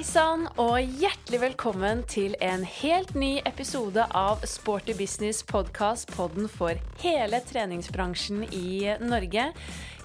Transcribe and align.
Hei 0.00 0.06
sann, 0.08 0.46
og 0.56 0.78
hjertelig 0.80 1.38
velkommen 1.42 1.98
til 2.08 2.32
en 2.40 2.62
helt 2.64 3.10
ny 3.12 3.34
episode 3.44 4.06
av 4.16 4.46
Sporty 4.48 4.94
Business 4.96 5.42
podkast, 5.44 6.08
podden 6.16 6.48
for 6.48 6.80
hele 7.02 7.42
treningsbransjen 7.44 8.46
i 8.48 8.94
Norge. 9.04 9.50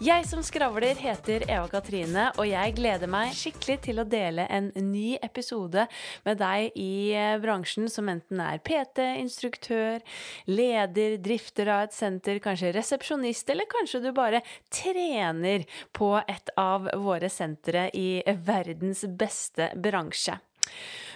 Jeg 0.04 0.26
som 0.28 0.42
skravler 0.44 0.98
heter 1.00 1.46
Eva 1.48 1.70
Katrine, 1.72 2.26
og 2.36 2.44
jeg 2.50 2.74
gleder 2.76 3.08
meg 3.08 3.30
skikkelig 3.32 3.78
til 3.86 4.02
å 4.02 4.04
dele 4.04 4.44
en 4.52 4.66
ny 4.76 5.14
episode 5.24 5.86
med 6.26 6.42
deg 6.42 6.76
i 6.76 7.16
bransjen 7.40 7.88
som 7.88 8.12
enten 8.12 8.42
er 8.44 8.60
PT, 8.60 9.00
instruktør, 9.22 10.04
leder, 10.52 11.16
drifter 11.24 11.72
av 11.72 11.86
et 11.86 11.96
senter, 11.96 12.42
kanskje 12.44 12.74
resepsjonist, 12.76 13.48
eller 13.56 13.72
kanskje 13.72 14.04
du 14.04 14.12
bare 14.12 14.44
trener 14.68 15.64
på 15.96 16.12
et 16.28 16.52
av 16.60 16.92
våre 17.00 17.32
sentre 17.32 17.88
i 17.96 18.20
verdens 18.44 19.08
beste 19.08 19.72
bransje. 19.80 20.36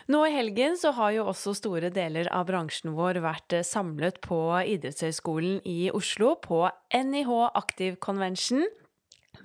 Nå 0.09 0.23
i 0.25 0.31
helgen 0.33 0.73
så 0.73 0.89
har 0.97 1.11
jo 1.13 1.27
også 1.29 1.51
store 1.53 1.91
deler 1.93 2.25
av 2.33 2.47
bransjen 2.49 2.95
vår 2.97 3.19
vært 3.21 3.53
samlet 3.61 4.15
på 4.23 4.39
Idrettshøgskolen 4.73 5.59
i 5.69 5.91
Oslo 5.93 6.31
på 6.41 6.63
NIH 6.97 7.29
Aktiv 7.59 7.99
Convention. 8.01 8.65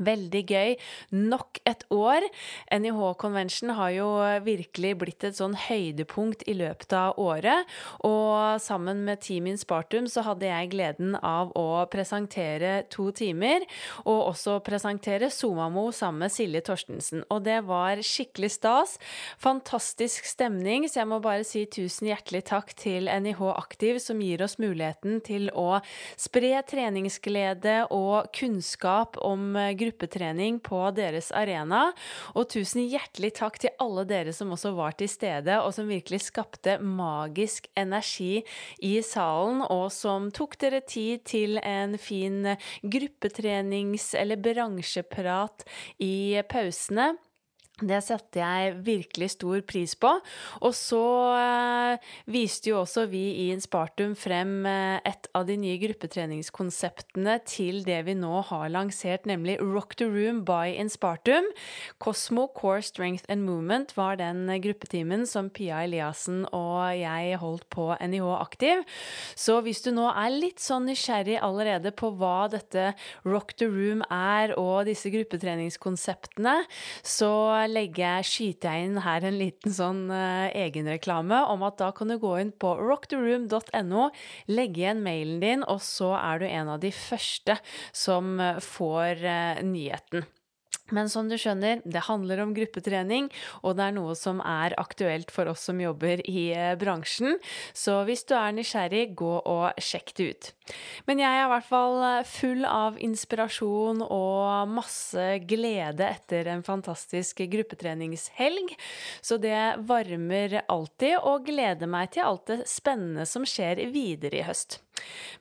Veldig 0.02 0.42
gøy. 0.50 0.74
Nok 1.14 1.60
et 1.68 1.84
år. 1.94 2.26
NIH 2.74 3.00
Convention 3.20 3.74
har 3.78 3.92
jo 3.94 4.08
virkelig 4.44 4.94
blitt 4.98 5.26
et 5.26 5.38
sånn 5.38 5.54
høydepunkt 5.68 6.44
i 6.50 6.56
løpet 6.58 6.94
av 6.98 7.18
året. 7.20 7.68
Og 8.06 8.60
sammen 8.62 9.04
med 9.06 9.22
Team 9.24 9.48
Inspartum 9.50 10.08
så 10.10 10.24
hadde 10.26 10.48
jeg 10.48 10.72
gleden 10.74 11.14
av 11.20 11.52
å 11.58 11.84
presentere 11.92 12.84
to 12.92 13.10
timer. 13.14 13.66
Og 14.04 14.30
også 14.32 14.58
presentere 14.66 15.30
Somamo 15.32 15.90
sammen 15.94 16.24
med 16.24 16.34
Silje 16.34 16.62
Torstensen. 16.66 17.24
Og 17.30 17.44
det 17.46 17.60
var 17.68 18.02
skikkelig 18.04 18.52
stas. 18.56 18.96
Fantastisk 19.42 20.26
stemning, 20.28 20.88
så 20.88 21.02
jeg 21.02 21.10
må 21.10 21.20
bare 21.24 21.46
si 21.46 21.64
tusen 21.70 22.10
hjertelig 22.10 22.44
takk 22.50 22.74
til 22.78 23.10
NIH 23.10 23.42
Aktiv, 23.54 23.98
som 24.02 24.20
gir 24.22 24.42
oss 24.44 24.56
muligheten 24.62 25.20
til 25.24 25.50
å 25.54 25.80
spre 26.20 26.56
treningsglede 26.66 27.84
og 27.94 28.30
kunnskap 28.34 29.18
om 29.24 29.54
gruppe 29.54 29.83
gruppetrening 29.84 30.60
på 30.64 30.80
deres 30.96 31.30
arena. 31.34 31.86
Og 32.34 32.48
tusen 32.54 32.84
hjertelig 32.88 33.34
takk 33.38 33.60
til 33.62 33.74
alle 33.82 34.06
dere 34.08 34.34
som 34.36 34.52
også 34.54 34.74
var 34.76 34.96
til 34.98 35.10
stede, 35.12 35.60
og 35.60 35.74
som 35.76 35.90
virkelig 35.90 36.24
skapte 36.26 36.78
magisk 36.82 37.68
energi 37.78 38.42
i 38.82 38.96
salen, 39.04 39.62
og 39.68 39.90
som 39.94 40.30
tok 40.34 40.58
dere 40.62 40.82
tid 40.84 41.24
til 41.28 41.60
en 41.62 41.98
fin 42.00 42.56
gruppetrenings- 42.82 44.14
eller 44.18 44.40
bransjeprat 44.40 45.66
i 46.02 46.40
pausene. 46.48 47.14
Det 47.82 47.96
setter 48.06 48.38
jeg 48.38 48.74
virkelig 48.86 49.32
stor 49.32 49.58
pris 49.66 49.96
på. 49.98 50.10
Og 50.62 50.74
så 50.78 51.02
eh, 51.34 52.10
viste 52.30 52.70
jo 52.70 52.76
også 52.84 53.08
vi 53.10 53.22
i 53.42 53.48
Inspartum 53.50 54.12
frem 54.14 54.62
eh, 54.70 55.00
et 55.02 55.26
av 55.34 55.42
de 55.48 55.56
nye 55.58 55.80
gruppetreningskonseptene 55.82 57.34
til 57.50 57.80
det 57.82 57.98
vi 58.06 58.14
nå 58.14 58.44
har 58.46 58.68
lansert, 58.70 59.26
nemlig 59.26 59.56
Rock 59.58 59.96
the 59.98 60.06
Room 60.06 60.44
by 60.46 60.70
Inspartum. 60.78 61.48
Cosmo 61.98 62.46
Core 62.54 62.84
Strength 62.86 63.26
and 63.26 63.42
Movement 63.42 63.96
var 63.98 64.20
den 64.22 64.46
gruppetimen 64.62 65.26
som 65.26 65.50
Pia 65.50 65.82
Eliassen 65.82 66.44
og 66.54 66.94
jeg 66.94 67.42
holdt 67.42 67.66
på 67.74 67.88
NIH 67.98 68.30
Aktiv. 68.38 68.84
Så 69.34 69.58
hvis 69.66 69.82
du 69.82 69.90
nå 69.98 70.06
er 70.12 70.30
litt 70.30 70.62
sånn 70.62 70.86
nysgjerrig 70.86 71.40
allerede 71.42 71.90
på 71.90 72.12
hva 72.22 72.46
dette 72.54 72.92
Rock 73.26 73.56
the 73.58 73.66
Room 73.66 74.06
er, 74.14 74.54
og 74.54 74.86
disse 74.86 75.10
gruppetreningskonseptene, 75.10 76.60
så 77.02 77.34
legge, 77.70 78.12
skyter 78.26 78.76
jeg 78.76 78.88
inn 78.88 79.00
her 79.04 79.26
en 79.26 79.38
liten 79.40 79.74
sånn 79.74 80.04
uh, 80.12 80.50
egenreklame 80.52 81.42
om 81.52 81.64
at 81.66 81.80
da 81.80 81.90
kan 81.96 82.12
du 82.12 82.18
gå 82.22 82.36
inn 82.42 82.52
på 82.52 82.74
rocktheroom.no, 82.80 84.08
legge 84.52 84.84
igjen 84.84 85.04
mailen 85.04 85.42
din, 85.42 85.66
og 85.66 85.82
så 85.84 86.14
er 86.20 86.42
du 86.42 86.48
en 86.50 86.72
av 86.76 86.80
de 86.84 86.92
første 86.94 87.58
som 87.92 88.38
får 88.62 89.24
uh, 89.24 89.62
nyheten. 89.66 90.26
Men 90.94 91.10
som 91.12 91.28
du 91.30 91.36
skjønner, 91.40 91.82
det 91.84 92.06
handler 92.08 92.44
om 92.44 92.54
gruppetrening, 92.56 93.30
og 93.62 93.76
det 93.78 93.88
er 93.88 93.96
noe 93.96 94.14
som 94.18 94.40
er 94.44 94.76
aktuelt 94.80 95.32
for 95.34 95.50
oss 95.50 95.66
som 95.68 95.80
jobber 95.82 96.22
i 96.30 96.46
bransjen. 96.80 97.38
Så 97.74 98.00
hvis 98.08 98.24
du 98.28 98.36
er 98.38 98.54
nysgjerrig, 98.54 99.08
gå 99.18 99.32
og 99.40 99.82
sjekk 99.82 100.14
det 100.18 100.28
ut. 100.30 100.50
Men 101.08 101.20
jeg 101.20 101.40
er 101.40 101.44
i 101.44 101.50
hvert 101.52 101.68
fall 101.68 101.98
full 102.28 102.64
av 102.68 103.00
inspirasjon 103.02 104.04
og 104.06 104.70
masse 104.70 105.26
glede 105.48 106.06
etter 106.06 106.48
en 106.52 106.64
fantastisk 106.64 107.42
gruppetreningshelg. 107.52 108.74
Så 109.24 109.40
det 109.42 109.58
varmer 109.88 110.60
alltid, 110.62 111.18
og 111.24 111.46
gleder 111.48 111.90
meg 111.90 112.14
til 112.14 112.28
alt 112.28 112.48
det 112.50 112.62
spennende 112.70 113.26
som 113.28 113.46
skjer 113.48 113.82
videre 113.92 114.40
i 114.40 114.46
høst. 114.46 114.83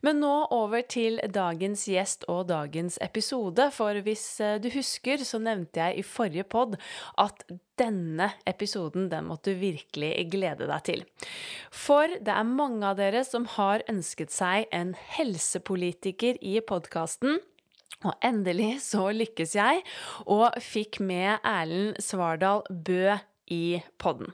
Men 0.04 0.20
nå 0.24 0.32
over 0.52 0.84
til 0.90 1.20
dagens 1.32 1.86
gjest 1.88 2.26
og 2.32 2.48
dagens 2.50 2.98
episode, 3.04 3.70
for 3.76 4.00
hvis 4.06 4.26
du 4.64 4.70
husker, 4.74 5.24
så 5.24 5.40
nevnte 5.40 5.80
jeg 5.80 6.02
i 6.02 6.06
forrige 6.08 6.48
pod 6.48 6.76
at 7.22 7.46
denne 7.80 8.30
episoden 8.50 9.08
den 9.12 9.30
måtte 9.30 9.54
du 9.54 9.62
virkelig 9.62 10.12
glede 10.34 10.68
deg 10.70 10.86
til. 10.90 11.06
For 11.72 12.12
det 12.20 12.36
er 12.36 12.50
mange 12.50 12.86
av 12.90 13.00
dere 13.00 13.24
som 13.28 13.48
har 13.56 13.86
ønsket 13.92 14.34
seg 14.34 14.68
en 14.76 14.94
helsepolitiker 15.16 16.40
i 16.42 16.60
podkasten. 16.68 17.40
Og 18.04 18.26
endelig 18.26 18.82
så 18.84 19.08
lykkes 19.16 19.56
jeg, 19.56 19.84
og 20.28 20.58
fikk 20.64 21.00
med 21.04 21.38
Erlend 21.48 22.02
Svardal 22.04 22.66
Bø 22.68 23.16
i 23.54 23.80
podden. 24.02 24.34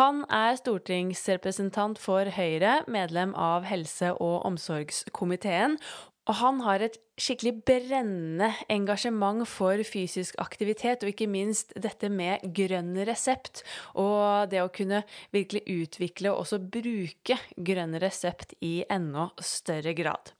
Han 0.00 0.24
er 0.32 0.58
stortingsrepresentant 0.58 2.00
for 2.02 2.28
Høyre, 2.36 2.80
medlem 2.90 3.34
av 3.38 3.66
helse- 3.70 4.14
og 4.18 4.42
omsorgskomiteen, 4.48 5.78
og 6.26 6.40
han 6.42 6.62
har 6.66 6.82
et 6.82 6.98
skikkelig 7.16 7.62
brennende 7.64 8.50
engasjement 8.72 9.46
for 9.48 9.80
fysisk 9.88 10.36
aktivitet, 10.42 11.02
og 11.02 11.12
ikke 11.12 11.28
minst 11.30 11.72
dette 11.80 12.10
med 12.12 12.44
grønn 12.56 12.92
resept, 13.08 13.62
og 13.96 14.50
det 14.52 14.60
å 14.60 14.72
kunne 14.72 15.02
virkelig 15.32 15.64
utvikle 15.64 16.32
og 16.32 16.44
også 16.44 16.60
bruke 16.60 17.38
grønn 17.56 17.96
resept 18.02 18.52
i 18.60 18.82
enda 18.92 19.30
større 19.40 19.94
grad. 19.96 20.32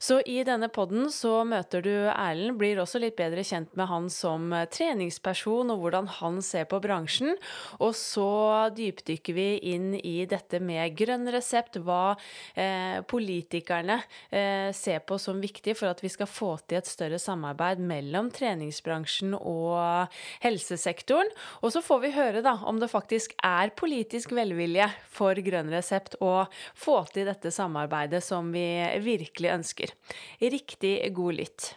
Så 0.00 0.20
i 0.28 0.42
denne 0.44 0.68
podden 0.72 1.08
så 1.12 1.40
møter 1.48 1.84
du 1.84 1.92
Erlend, 2.12 2.58
blir 2.60 2.82
også 2.82 3.00
litt 3.00 3.16
bedre 3.16 3.44
kjent 3.46 3.72
med 3.78 3.88
han 3.88 4.10
som 4.12 4.52
treningsperson 4.72 5.72
og 5.72 5.82
hvordan 5.84 6.08
han 6.20 6.40
ser 6.44 6.68
på 6.68 6.82
bransjen, 6.84 7.32
og 7.80 7.94
så 7.96 8.68
dypdykker 8.76 9.36
vi 9.36 9.48
inn 9.72 9.94
i 9.96 10.18
dette 10.28 10.60
med 10.60 10.96
grønn 11.00 11.28
resept, 11.32 11.80
hva 11.80 12.12
eh, 12.52 13.00
politikerne 13.08 14.02
eh, 14.28 14.68
ser 14.76 15.00
på 15.08 15.16
som 15.20 15.40
viktig 15.40 15.78
for 15.78 15.88
at 15.88 16.04
vi 16.04 16.09
skal 16.12 16.28
få 16.30 16.52
til 16.66 16.80
et 16.80 16.90
større 16.90 17.18
samarbeid 17.22 17.82
mellom 17.82 18.30
treningsbransjen 18.34 19.34
og 19.38 20.10
helsesektoren. 20.44 21.30
Og 21.62 21.74
så 21.74 21.82
får 21.84 22.04
vi 22.04 22.14
høre 22.16 22.44
da 22.46 22.56
om 22.68 22.80
det 22.82 22.90
faktisk 22.92 23.34
er 23.46 23.74
politisk 23.78 24.34
velvilje 24.36 24.90
for 25.10 25.38
Grønn 25.44 25.72
resept 25.72 26.18
å 26.20 26.44
få 26.78 27.02
til 27.14 27.30
dette 27.30 27.52
samarbeidet 27.54 28.22
som 28.24 28.52
vi 28.54 28.66
virkelig 29.04 29.54
ønsker. 29.58 29.94
Riktig 30.40 30.96
god 31.16 31.40
lytt. 31.42 31.74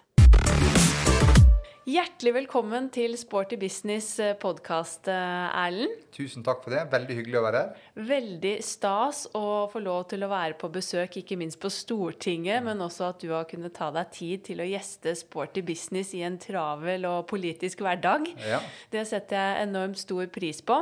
Hjertelig 1.83 2.31
velkommen 2.31 2.85
til 2.95 3.11
Sporty 3.19 3.57
Business 3.59 4.13
podkast, 4.39 5.09
Erlend. 5.11 5.97
Tusen 6.15 6.39
takk 6.45 6.61
for 6.63 6.71
det. 6.71 6.85
Veldig 6.93 7.17
hyggelig 7.17 7.35
å 7.35 7.41
være 7.43 7.59
her. 7.59 7.81
Veldig 8.07 8.53
stas 8.63 9.25
å 9.35 9.67
få 9.67 9.81
lov 9.83 10.05
til 10.13 10.23
å 10.23 10.29
være 10.31 10.55
på 10.61 10.69
besøk, 10.71 11.17
ikke 11.19 11.35
minst 11.41 11.59
på 11.59 11.67
Stortinget, 11.67 12.63
men 12.63 12.79
også 12.85 13.09
at 13.09 13.19
du 13.19 13.33
har 13.33 13.43
kunnet 13.51 13.75
ta 13.75 13.89
deg 13.91 14.15
tid 14.15 14.45
til 14.47 14.63
å 14.63 14.69
gjeste 14.69 15.11
Sporty 15.25 15.59
Business 15.67 16.13
i 16.15 16.23
en 16.23 16.39
travel 16.39 17.03
og 17.09 17.27
politisk 17.33 17.83
hverdag. 17.83 18.31
Ja. 18.47 18.61
Det 18.87 19.03
setter 19.11 19.41
jeg 19.41 19.67
enormt 19.67 19.99
stor 19.99 20.31
pris 20.31 20.63
på. 20.63 20.79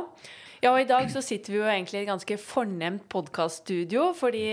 Ja, 0.62 0.70
og 0.70 0.78
i 0.78 0.86
dag 0.86 1.08
så 1.10 1.18
sitter 1.26 1.50
vi 1.50 1.56
jo 1.58 1.64
egentlig 1.66 1.96
i 1.98 2.04
et 2.04 2.06
ganske 2.06 2.36
fornemt 2.38 3.08
podkaststudio, 3.10 4.04
fordi 4.14 4.44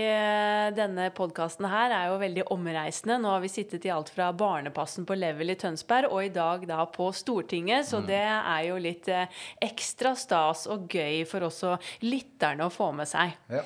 denne 0.74 1.04
podkasten 1.14 1.68
her 1.70 1.94
er 1.94 2.08
jo 2.10 2.16
veldig 2.18 2.48
omreisende. 2.50 3.20
Nå 3.22 3.30
har 3.30 3.44
vi 3.44 3.50
sittet 3.52 3.86
i 3.86 3.92
alt 3.94 4.10
fra 4.10 4.32
Barnepassen 4.34 5.06
på 5.06 5.14
Level 5.14 5.54
i 5.54 5.56
Tønsberg, 5.60 6.10
og 6.10 6.26
i 6.26 6.32
dag 6.34 6.66
da 6.66 6.80
på 6.90 7.12
Stortinget, 7.14 7.86
så 7.86 8.02
det 8.02 8.24
er 8.26 8.66
jo 8.66 8.80
litt 8.82 9.06
ekstra 9.62 10.16
stas 10.18 10.66
og 10.66 10.90
gøy 10.90 11.22
for 11.30 11.46
også 11.46 11.76
lytterne 12.02 12.66
å 12.66 12.74
få 12.74 12.90
med 12.90 13.06
seg. 13.06 13.38
Ja. 13.46 13.62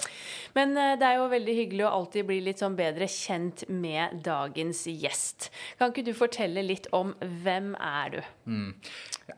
Men 0.52 0.76
eh, 0.76 0.94
det 1.00 1.08
er 1.08 1.23
jo 1.23 1.32
veldig 1.32 1.58
hyggelig 1.62 1.88
å 1.88 1.97
alltid 2.02 2.29
bli 2.29 2.43
litt 2.44 2.61
sånn 2.61 2.76
bedre 2.76 3.08
kjent 3.08 3.64
med 3.73 4.20
dagens 4.29 4.85
gjest. 4.93 5.49
Kan 5.81 5.97
ikke 5.97 6.11
du 6.12 6.12
fortelle 6.12 6.69
litt 6.69 6.93
om 6.93 7.17
hvem 7.40 7.73
er 7.81 8.19
du? 8.19 8.34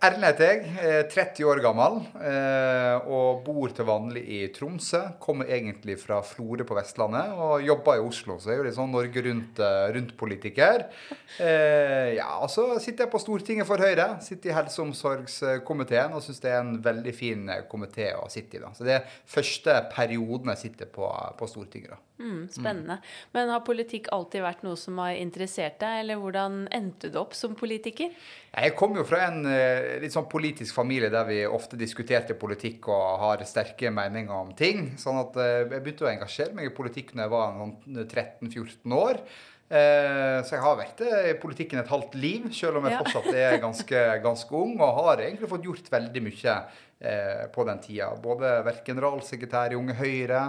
Erlend 0.03 0.26
heter 0.26 0.49
jeg, 0.50 0.73
er 0.82 1.05
30 1.12 1.47
år 1.47 1.61
gammel. 1.62 2.00
eh, 2.19 3.06
og 3.06 3.44
bor 3.47 3.70
til 3.70 3.87
vanlig 3.87 4.23
i 4.26 4.41
Tromsø. 4.55 5.03
Kommer 5.23 5.47
egentlig 5.47 5.99
fra 6.00 6.19
Florø 6.26 6.67
på 6.67 6.75
Vestlandet 6.75 7.37
og 7.38 7.62
jobber 7.62 8.00
i 8.00 8.03
Oslo, 8.03 8.38
så 8.38 8.50
jeg 8.50 8.56
er 8.56 8.62
jo 8.62 8.67
litt 8.67 8.79
sånn 8.79 8.91
Norge 8.91 9.23
Rundt-politiker. 9.26 10.87
Rundt 10.87 12.17
ja, 12.17 12.31
og 12.43 12.50
så 12.50 12.67
sitter 12.82 13.06
jeg 13.06 13.12
på 13.12 13.23
Stortinget 13.23 13.69
for 13.69 13.82
Høyre. 13.82 14.08
Sitter 14.25 14.50
i 14.50 14.56
helse- 14.56 14.82
og 14.82 14.91
omsorgskomiteen 14.91 16.17
og 16.17 16.25
syns 16.25 16.43
det 16.43 16.50
er 16.50 16.61
en 16.61 16.76
veldig 16.82 17.14
fin 17.14 17.47
komité 17.70 18.11
å 18.19 18.26
sitte 18.32 18.59
i. 18.59 18.64
da. 18.64 18.73
Så 18.75 18.87
det 18.87 18.99
er 18.99 19.14
første 19.26 19.79
perioden 19.94 20.52
jeg 20.55 20.67
sitter 20.67 20.91
på, 20.91 21.09
på 21.38 21.50
Stortinget. 21.50 21.94
da. 21.94 22.02
Mm, 22.19 22.49
spennende. 22.49 22.97
Mm. 22.97 23.32
Men 23.32 23.50
har 23.52 23.64
politikk 23.67 24.09
alltid 24.14 24.44
vært 24.44 24.62
noe 24.64 24.79
som 24.81 24.97
har 25.02 25.19
interessert 25.20 25.76
deg, 25.82 26.00
eller 26.00 26.20
hvordan 26.20 26.62
endte 26.75 27.11
du 27.12 27.19
opp 27.20 27.37
som 27.37 27.56
politiker? 27.59 28.14
Jeg 28.56 28.76
kommer 28.97 29.05
jo 29.05 29.11
fra 29.11 29.27
en 29.29 29.47
eh, 29.51 29.99
litt 30.01 30.15
sånn 30.15 30.29
politisk 30.31 30.77
familie 30.77 31.11
der 31.13 31.27
vi 31.29 31.41
ofte 31.49 31.77
diskuterte 31.77 32.37
politikk 32.39 32.89
og 32.93 33.19
har 33.21 33.43
sterke 33.49 33.91
meninger 33.93 34.33
om 34.33 34.55
ting. 34.57 34.95
Sånn 35.01 35.19
at 35.21 35.37
eh, 35.43 35.67
jeg 35.67 35.83
begynte 35.85 36.07
å 36.07 36.13
engasjere 36.13 36.57
meg 36.57 36.71
i 36.71 36.75
politikk 36.77 37.13
når 37.13 37.27
jeg 37.27 37.35
var 37.35 37.61
13-14 38.07 38.97
år. 38.97 39.21
Eh, 39.67 40.39
så 40.47 40.57
jeg 40.57 40.63
har 40.63 40.79
vært 40.79 41.03
i 41.05 41.37
politikken 41.43 41.83
et 41.83 41.93
halvt 41.93 42.17
liv, 42.23 42.49
selv 42.57 42.81
om 42.81 42.89
jeg 42.89 43.03
fortsatt 43.03 43.29
er 43.35 43.61
ganske, 43.61 44.03
ganske 44.29 44.57
ung. 44.57 44.79
Og 44.79 45.01
har 45.03 45.27
egentlig 45.27 45.53
fått 45.53 45.69
gjort 45.69 45.93
veldig 45.93 46.27
mye 46.31 46.59
på 47.53 47.65
den 47.69 47.81
tida. 47.85 48.07
Både 48.17 48.55
vært 48.65 48.87
generalsekretær 48.89 49.75
i 49.75 49.77
Unge 49.77 49.99
Høyre, 49.99 50.47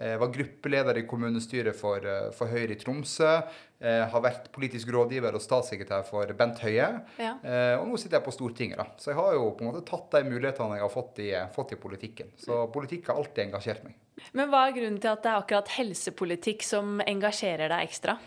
var 0.00 0.32
gruppeleder 0.32 0.96
i 0.96 1.06
kommunestyret 1.08 1.76
for, 1.76 2.04
eh, 2.06 2.30
for 2.32 2.48
Høyre 2.48 2.72
i 2.72 2.80
Tromsø. 2.80 3.32
Har 3.80 4.20
vært 4.20 4.50
politisk 4.52 4.90
rådgiver 4.92 5.32
og 5.32 5.40
statssekretær 5.40 6.02
for 6.04 6.28
Bent 6.36 6.58
Høie. 6.60 6.88
Ja. 7.16 7.30
Eh, 7.40 7.80
og 7.80 7.86
nå 7.88 7.96
sitter 7.96 8.18
jeg 8.18 8.26
på 8.26 8.34
Stortinget. 8.34 8.76
da. 8.76 8.84
Så 9.00 9.14
jeg 9.14 9.16
har 9.16 9.32
jo 9.32 9.46
på 9.56 9.64
en 9.64 9.70
måte 9.72 9.86
tatt 9.88 10.10
de 10.10 10.28
mulighetene 10.28 10.76
jeg 10.76 10.84
har 10.84 10.92
fått 10.92 11.18
i, 11.24 11.30
fått 11.54 11.72
i 11.72 11.80
politikken. 11.80 12.28
Så 12.36 12.66
politikk 12.72 13.08
har 13.08 13.16
alltid 13.16 13.46
engasjert 13.46 13.84
meg. 13.84 13.96
Men 14.36 14.50
hva 14.52 14.66
er 14.68 14.76
grunnen 14.76 15.00
til 15.00 15.08
at 15.08 15.22
det 15.24 15.32
er 15.32 15.40
akkurat 15.40 15.72
helsepolitikk 15.78 16.62
som 16.62 17.00
engasjerer 17.00 17.72
deg 17.72 17.88
ekstra? 17.88 18.18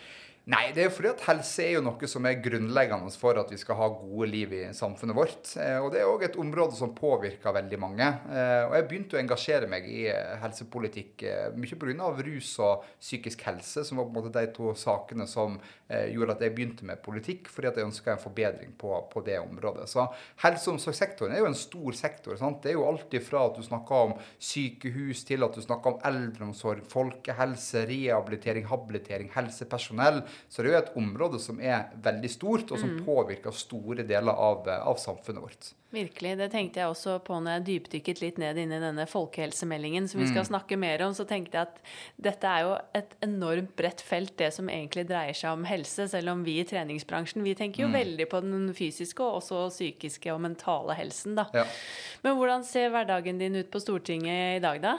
Nei, 0.44 0.74
det 0.76 0.82
er 0.84 0.90
fordi 0.92 1.08
at 1.08 1.22
helse 1.24 1.64
er 1.64 1.78
jo 1.78 1.82
noe 1.86 2.08
som 2.12 2.26
er 2.28 2.42
grunnleggende 2.44 3.14
for 3.16 3.38
at 3.40 3.52
vi 3.54 3.56
skal 3.62 3.78
ha 3.80 3.86
gode 3.96 4.26
liv 4.28 4.52
i 4.58 4.64
samfunnet 4.76 5.16
vårt. 5.16 5.54
Eh, 5.56 5.78
og 5.80 5.94
det 5.94 6.02
er 6.02 6.10
òg 6.12 6.26
et 6.28 6.36
område 6.36 6.76
som 6.76 6.92
påvirker 6.98 7.56
veldig 7.56 7.80
mange. 7.80 8.10
Eh, 8.28 8.66
og 8.68 8.76
jeg 8.76 8.86
begynte 8.90 9.16
å 9.16 9.22
engasjere 9.22 9.70
meg 9.72 9.88
i 9.88 10.02
eh, 10.12 10.34
helsepolitikk 10.42 11.24
mye 11.56 11.78
pga. 11.80 12.10
rus 12.28 12.50
og 12.60 12.84
psykisk 12.98 13.46
helse, 13.48 13.86
som 13.88 14.02
var 14.02 14.10
på 14.10 14.12
en 14.12 14.18
måte 14.18 14.34
de 14.36 14.52
to 14.52 14.74
sakene 14.76 15.30
som 15.32 15.56
gjorde 15.94 16.34
at 16.34 16.42
jeg 16.42 16.54
begynte 16.56 16.88
med 16.90 17.02
politikk, 17.06 17.48
fordi 17.54 17.68
at 17.70 17.76
jeg 17.78 17.86
ønska 17.86 18.14
en 18.16 18.22
forbedring 18.22 18.72
på, 18.82 18.90
på, 19.12 19.22
det 19.24 19.36
området. 19.38 19.86
Så 19.92 20.08
helse- 20.42 20.72
og 20.72 20.80
omsorgssektoren 20.80 21.36
er 21.36 21.44
jo 21.44 21.50
en 21.52 21.58
stor 21.58 21.96
sektor. 21.96 22.34
Sant? 22.40 22.64
Det 22.64 22.72
er 22.72 22.80
jo 22.80 22.88
alt 22.90 23.14
ifra 23.14 23.44
at 23.46 23.60
du 23.60 23.64
snakker 23.64 24.08
om 24.10 24.16
sykehus, 24.42 25.22
til 25.28 25.46
at 25.46 25.54
du 25.54 25.62
snakker 25.62 25.94
om 25.94 26.02
eldreomsorg, 26.10 26.82
folkehelse, 26.90 27.86
rehabilitering, 27.92 28.66
habilitering, 28.72 29.30
helsepersonell 29.36 30.24
så 30.50 30.62
det 30.62 30.70
er 30.70 30.76
jo 30.76 30.82
et 30.82 30.98
område 31.00 31.40
som 31.42 31.62
er 31.62 31.88
veldig 32.04 32.30
stort, 32.32 32.72
og 32.72 32.80
som 32.82 32.92
mm. 32.96 33.00
påvirker 33.08 33.56
store 33.56 34.06
deler 34.08 34.34
av, 34.34 34.68
av, 34.70 35.00
samfunnet 35.02 35.44
vårt. 35.44 35.70
Virkelig. 35.94 36.34
Det 36.40 36.48
tenkte 36.50 36.82
jeg 36.82 36.90
også 36.90 37.20
på 37.26 37.38
når 37.38 37.60
jeg 37.60 37.66
dypdykket 37.68 38.22
litt 38.24 38.40
ned 38.42 38.58
inn 38.58 38.74
i 38.74 38.82
denne 38.82 39.06
folkehelsemeldingen 39.10 40.08
som 40.10 40.24
vi 40.24 40.30
skal 40.30 40.42
mm. 40.42 40.50
snakke 40.50 40.78
mer 40.82 41.04
om. 41.06 41.14
Så 41.14 41.28
tenkte 41.30 41.60
jeg 41.60 41.70
at 41.70 41.82
dette 42.30 42.50
er 42.50 42.66
jo 42.66 42.76
et 42.98 43.14
enormt 43.26 43.76
bredt 43.78 44.02
felt, 44.02 44.34
det 44.42 44.50
som 44.56 44.72
egentlig 44.74 45.06
dreier 45.10 45.38
seg 45.38 45.54
om 45.54 45.68
helse. 45.70 46.08
Selv 46.10 46.34
om 46.34 46.42
vi 46.46 46.58
i 46.62 46.68
treningsbransjen 46.70 47.46
vi 47.46 47.54
tenker 47.60 47.86
jo 47.86 47.92
mm. 47.92 47.98
veldig 48.00 48.30
på 48.32 48.42
den 48.46 48.70
fysiske 48.78 49.26
og 49.26 49.42
også 49.44 49.68
psykiske 49.74 50.34
og 50.34 50.42
mentale 50.48 50.98
helsen. 50.98 51.38
da. 51.38 51.50
Ja. 51.54 51.68
Men 52.26 52.40
hvordan 52.40 52.66
ser 52.66 52.90
hverdagen 52.94 53.42
din 53.42 53.62
ut 53.62 53.70
på 53.74 53.82
Stortinget 53.84 54.58
i 54.58 54.64
dag, 54.64 54.82
da? 54.82 54.98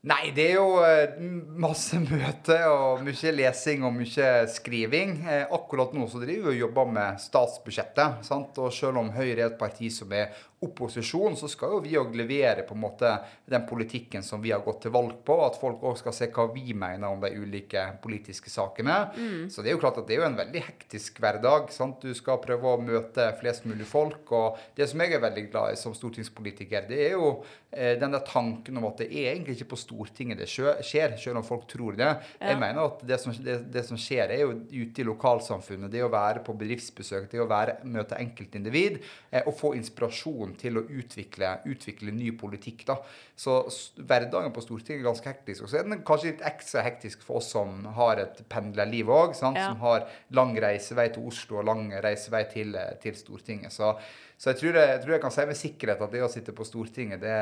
Nei, 0.00 0.30
det 0.32 0.44
er 0.48 0.54
jo 0.56 0.78
eh, 0.80 1.18
masse 1.60 1.98
møter 2.00 2.62
og 2.72 3.02
mye 3.04 3.32
lesing 3.36 3.82
og 3.84 3.92
mye 3.98 4.28
skriving. 4.48 5.18
Eh, 5.28 5.42
akkurat 5.52 5.92
nå 5.92 6.06
så 6.08 6.22
driver 6.22 6.48
vi 6.48 6.54
og 6.54 6.62
jobber 6.62 6.94
med 6.94 7.20
statsbudsjettet. 7.20 8.22
Sant? 8.24 8.56
Og 8.56 8.72
selv 8.72 9.02
om 9.02 9.10
Høyre 9.12 9.34
er 9.42 9.50
et 9.50 9.58
parti 9.60 9.90
som 9.92 10.08
er 10.16 10.32
opposisjon, 10.60 11.36
så 11.40 11.48
skal 11.48 11.72
jo 11.72 11.78
vi 11.80 11.94
òg 11.96 12.12
levere 12.18 12.66
på 12.68 12.74
en 12.76 12.82
måte 12.82 13.10
den 13.48 13.62
politikken 13.68 14.24
som 14.24 14.42
vi 14.44 14.50
har 14.52 14.60
gått 14.64 14.82
til 14.84 14.92
valg 14.92 15.22
på. 15.24 15.38
At 15.40 15.56
folk 15.60 15.80
òg 15.88 15.96
skal 15.96 16.12
se 16.16 16.28
hva 16.34 16.50
vi 16.52 16.74
mener 16.76 17.08
om 17.08 17.22
de 17.22 17.30
ulike 17.32 17.86
politiske 18.02 18.52
sakene. 18.52 18.98
Mm. 19.16 19.46
Så 19.52 19.64
det 19.64 19.72
er 19.72 19.78
jo 19.78 19.80
klart 19.80 20.02
at 20.02 20.08
det 20.08 20.18
er 20.18 20.20
jo 20.20 20.28
en 20.28 20.36
veldig 20.36 20.64
hektisk 20.66 21.22
hverdag. 21.24 21.72
Sant? 21.72 22.04
Du 22.04 22.12
skal 22.16 22.42
prøve 22.44 22.74
å 22.74 22.82
møte 22.82 23.30
flest 23.40 23.64
mulig 23.70 23.88
folk. 23.88 24.28
Og 24.36 24.60
det 24.76 24.90
som 24.90 25.00
jeg 25.00 25.16
er 25.16 25.24
veldig 25.24 25.46
glad 25.48 25.72
i 25.72 25.80
som 25.80 25.96
stortingspolitiker, 25.96 26.84
det 26.90 27.00
er 27.06 27.16
jo 27.16 27.32
eh, 27.72 27.96
den 28.00 28.12
der 28.12 28.24
tanken 28.28 28.76
om 28.76 28.90
at 28.90 29.00
det 29.00 29.08
er 29.08 29.32
egentlig 29.32 29.56
ikke 29.56 29.70
på 29.72 29.80
Stortinget 29.80 30.42
det 30.42 30.50
skjer, 30.50 31.16
selv 31.16 31.40
om 31.40 31.46
folk 31.46 31.64
tror 31.70 31.96
det. 31.96 32.10
Ja. 32.36 32.50
Jeg 32.52 32.60
mener 32.60 32.82
at 32.84 33.00
det 33.08 33.20
som, 33.22 33.32
det, 33.32 33.56
det 33.72 33.86
som, 33.88 33.96
skjer, 34.00 34.36
er 34.36 34.44
jo 34.44 34.52
ute 34.74 35.00
i 35.00 35.08
lokalsamfunnet. 35.08 35.88
Det 35.92 36.04
å 36.04 36.12
være 36.12 36.44
på 36.44 36.58
bedriftsbesøk, 36.60 37.30
det 37.32 37.40
å 37.40 37.48
være, 37.48 37.80
møte 37.88 38.20
enkeltindivid 38.20 39.00
eh, 39.00 39.40
og 39.46 39.56
få 39.56 39.72
inspirasjon 39.80 40.49
muligheten 40.50 40.58
til 40.58 40.78
å 40.78 40.84
utvikle, 41.00 41.60
utvikle 41.66 42.12
ny 42.12 42.32
politikk. 42.36 42.86
Da. 42.86 42.96
Så 43.36 43.62
hverdagen 43.96 44.52
på 44.52 44.62
Stortinget 44.62 45.00
er 45.00 45.08
ganske 45.08 45.28
hektisk. 45.28 45.64
Og 45.64 45.70
så 45.70 45.78
er 45.78 45.86
den 45.88 46.02
kanskje 46.04 46.32
litt 46.32 46.42
ekstra 46.42 46.82
hektisk 46.82 47.22
for 47.22 47.40
oss 47.40 47.50
som 47.52 47.84
har 47.96 48.18
et 48.18 48.42
pendlerliv 48.48 49.08
òg, 49.08 49.34
ja. 49.34 49.52
som 49.68 49.78
har 49.80 50.08
lang 50.30 50.56
reisevei 50.60 51.10
til 51.12 51.26
Oslo 51.26 51.60
og 51.60 51.68
lang 51.68 51.90
reisevei 52.02 52.44
til, 52.50 52.76
til 53.02 53.16
Stortinget. 53.16 53.72
Så 53.72 53.94
så 54.40 54.54
jeg 54.54 54.56
tror 54.56 54.76
jeg, 54.78 54.88
jeg 54.88 55.00
tror 55.02 55.12
jeg, 55.12 55.20
kan 55.20 55.32
si 55.34 55.44
med 55.50 55.58
sikkerhet 55.58 56.02
at 56.06 56.12
det 56.14 56.20
å 56.24 56.28
sitte 56.32 56.52
på 56.56 56.64
Stortinget, 56.64 57.20
det, 57.20 57.32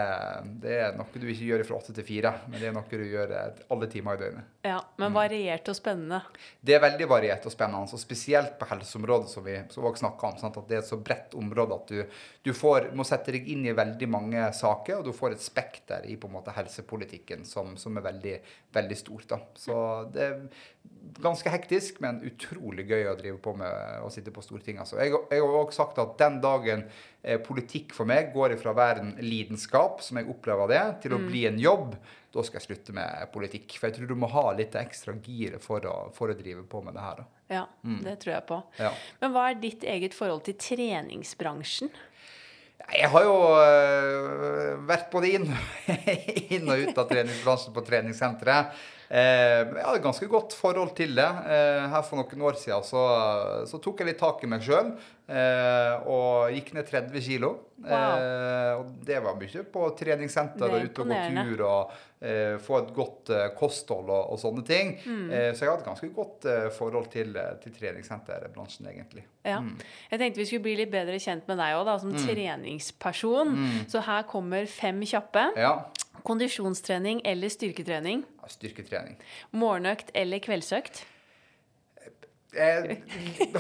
det 0.65 0.73
er 0.83 0.97
noe 0.99 1.21
du 1.23 1.29
ikke 1.31 1.47
gjør 1.47 1.63
fra 1.69 1.77
åtte 1.77 1.93
til 1.95 2.03
fire. 2.03 2.33
Men 2.51 2.59
det 2.59 2.67
er 2.67 2.73
noe 2.75 2.91
du 2.91 3.05
gjør 3.07 3.35
alle 3.71 3.87
timer 3.93 4.19
i 4.19 4.23
døgnet. 4.25 4.49
Ja, 4.67 4.81
Men 4.99 5.15
variert 5.15 5.71
og 5.71 5.79
spennende? 5.79 6.19
Det 6.59 6.75
er 6.75 6.83
veldig 6.83 7.07
variert 7.07 7.47
og 7.47 7.55
spennende. 7.55 7.85
og 7.87 8.03
Spesielt 8.03 8.57
på 8.59 8.67
helseområdet, 8.73 9.31
som 9.31 9.47
vi 9.47 9.55
også 9.63 9.93
snakka 10.03 10.33
om. 10.33 10.41
Sant? 10.43 10.59
At 10.59 10.67
det 10.67 10.81
er 10.81 10.83
et 10.83 10.91
så 10.91 10.99
bredt 10.99 11.37
område 11.39 11.79
at 11.79 11.93
du, 11.95 12.19
du 12.49 12.51
får, 12.65 12.91
må 12.99 13.07
sette 13.07 13.31
deg 13.37 13.47
inn 13.55 13.63
i 13.71 13.77
veldig 13.79 14.11
mange 14.11 14.49
saker, 14.59 14.99
og 14.99 15.07
du 15.07 15.15
får 15.15 15.37
et 15.37 15.47
spekter 15.47 16.11
i 16.11 16.19
på 16.19 16.27
en 16.27 16.35
måte 16.41 16.57
helsepolitikken 16.59 17.47
som, 17.47 17.77
som 17.79 17.95
er 17.95 18.09
veldig, 18.09 18.35
veldig 18.75 18.99
stort. 18.99 19.29
Da. 19.37 19.41
Så 19.55 19.79
det 20.11 20.27
er 20.27 20.43
ganske 21.23 21.51
hektisk, 21.51 22.03
men 22.05 22.21
utrolig 22.27 22.87
gøy 22.89 23.09
å 23.11 23.17
drive 23.19 23.39
på 23.43 23.55
med 23.59 24.03
å 24.05 24.11
sitte 24.13 24.35
på 24.35 24.43
Stortinget. 24.45 24.85
Altså. 24.85 24.99
Jeg, 25.03 25.15
jeg 25.31 25.43
har 25.43 25.61
også 25.63 25.83
sagt 25.83 26.03
at 26.03 26.19
den 26.21 26.39
dagen 26.43 26.85
eh, 26.85 26.88
politikk 27.45 27.93
for 27.97 28.09
meg 28.09 28.31
går 28.33 28.55
fra 28.61 28.73
å 28.73 28.79
være 28.79 29.03
en 29.03 29.11
lidenskap, 29.21 30.03
som 30.05 30.21
jeg 30.21 30.29
opplever 30.31 30.71
det, 30.71 30.85
til 31.05 31.17
å 31.17 31.21
mm. 31.21 31.27
bli 31.29 31.43
en 31.49 31.59
jobb, 31.61 31.97
da 32.35 32.45
skal 32.45 32.61
jeg 32.61 32.67
slutte 32.69 32.95
med 32.97 33.31
politikk. 33.35 33.75
For 33.79 33.89
jeg 33.89 33.99
tror 33.99 34.11
du 34.11 34.19
må 34.21 34.31
ha 34.33 34.45
litt 34.57 34.77
ekstra 34.79 35.17
gir 35.25 35.59
for 35.63 35.85
for 36.15 36.33
å 36.33 36.37
drive 36.39 36.65
på 36.69 36.83
med 36.85 36.97
det 36.97 37.05
her. 37.05 37.23
Da. 37.23 37.43
Ja, 37.49 37.65
mm. 37.83 38.03
det 38.05 38.19
tror 38.23 38.35
jeg 38.35 38.47
på. 38.49 38.61
Ja. 38.79 38.93
Men 39.23 39.35
hva 39.35 39.49
er 39.51 39.61
ditt 39.63 39.85
eget 39.89 40.17
forhold 40.17 40.45
til 40.49 40.59
treningsbransjen? 40.61 41.93
Jeg 42.89 43.11
har 43.13 43.25
jo 43.27 43.35
uh, 43.59 44.77
vært 44.89 45.11
både 45.13 45.33
inn, 45.37 45.49
inn, 46.55 46.69
og 46.69 46.87
ut 46.87 47.01
av 47.01 47.09
treningsbransjen 47.11 47.75
på 47.75 47.85
treningssenteret. 47.85 48.79
Eh, 49.09 49.63
jeg 49.65 49.85
hadde 49.87 50.03
ganske 50.05 50.27
godt 50.29 50.55
forhold 50.57 50.93
til 50.97 51.15
det. 51.17 51.29
Eh, 51.49 51.85
her 51.89 52.05
For 52.05 52.21
noen 52.21 52.43
år 52.51 52.59
siden 52.61 52.85
så, 52.85 53.05
så 53.69 53.81
tok 53.81 54.03
jeg 54.03 54.11
litt 54.11 54.21
tak 54.21 54.43
i 54.45 54.51
meg 54.51 54.65
sjøl 54.65 54.91
eh, 55.33 55.95
og 56.05 56.53
gikk 56.53 56.75
ned 56.77 56.91
30 56.91 57.25
kg. 57.25 57.49
Wow. 57.79 58.81
og 58.81 58.87
det 59.07 59.21
var 59.23 59.37
mye 59.39 59.61
på 59.71 59.85
treningssenter 59.95 60.73
og 60.75 60.89
ute 60.89 61.05
og 61.05 61.13
gå 61.13 61.19
tur 61.37 61.61
og 61.63 61.93
få 62.65 62.81
et 62.81 62.89
godt 62.97 63.31
kosthold 63.55 64.11
og, 64.11 64.33
og 64.35 64.41
sånne 64.43 64.65
ting. 64.67 64.91
Mm. 64.99 65.29
så 65.55 65.63
jeg 65.63 65.71
hadde 65.71 65.85
et 65.85 65.87
ganske 65.87 66.09
godt 66.17 66.49
forhold 66.75 67.07
til, 67.13 67.39
til 67.63 67.77
treningssenterbransjen, 67.77 68.91
egentlig. 68.91 69.23
Ja. 69.47 69.61
Mm. 69.63 69.77
Jeg 70.11 70.23
tenkte 70.25 70.43
vi 70.43 70.49
skulle 70.51 70.67
bli 70.67 70.75
litt 70.81 70.91
bedre 70.91 71.21
kjent 71.23 71.47
med 71.47 71.63
deg 71.63 71.79
òg, 71.79 71.93
som 72.03 72.11
mm. 72.11 72.19
treningsperson. 72.27 73.55
Mm. 73.55 73.79
Så 73.95 74.03
her 74.11 74.27
kommer 74.35 74.67
fem 74.67 74.99
kjappe. 75.07 75.47
Ja. 75.55 75.77
Kondisjonstrening 76.27 77.23
eller 77.25 77.53
styrketrening? 77.53 78.25
Ja, 78.43 78.51
styrketrening. 78.53 79.17
Morgenøkt 79.51 80.11
eller 80.15 80.43
kveldsøkt? 80.45 81.05
Jeg 82.49 83.03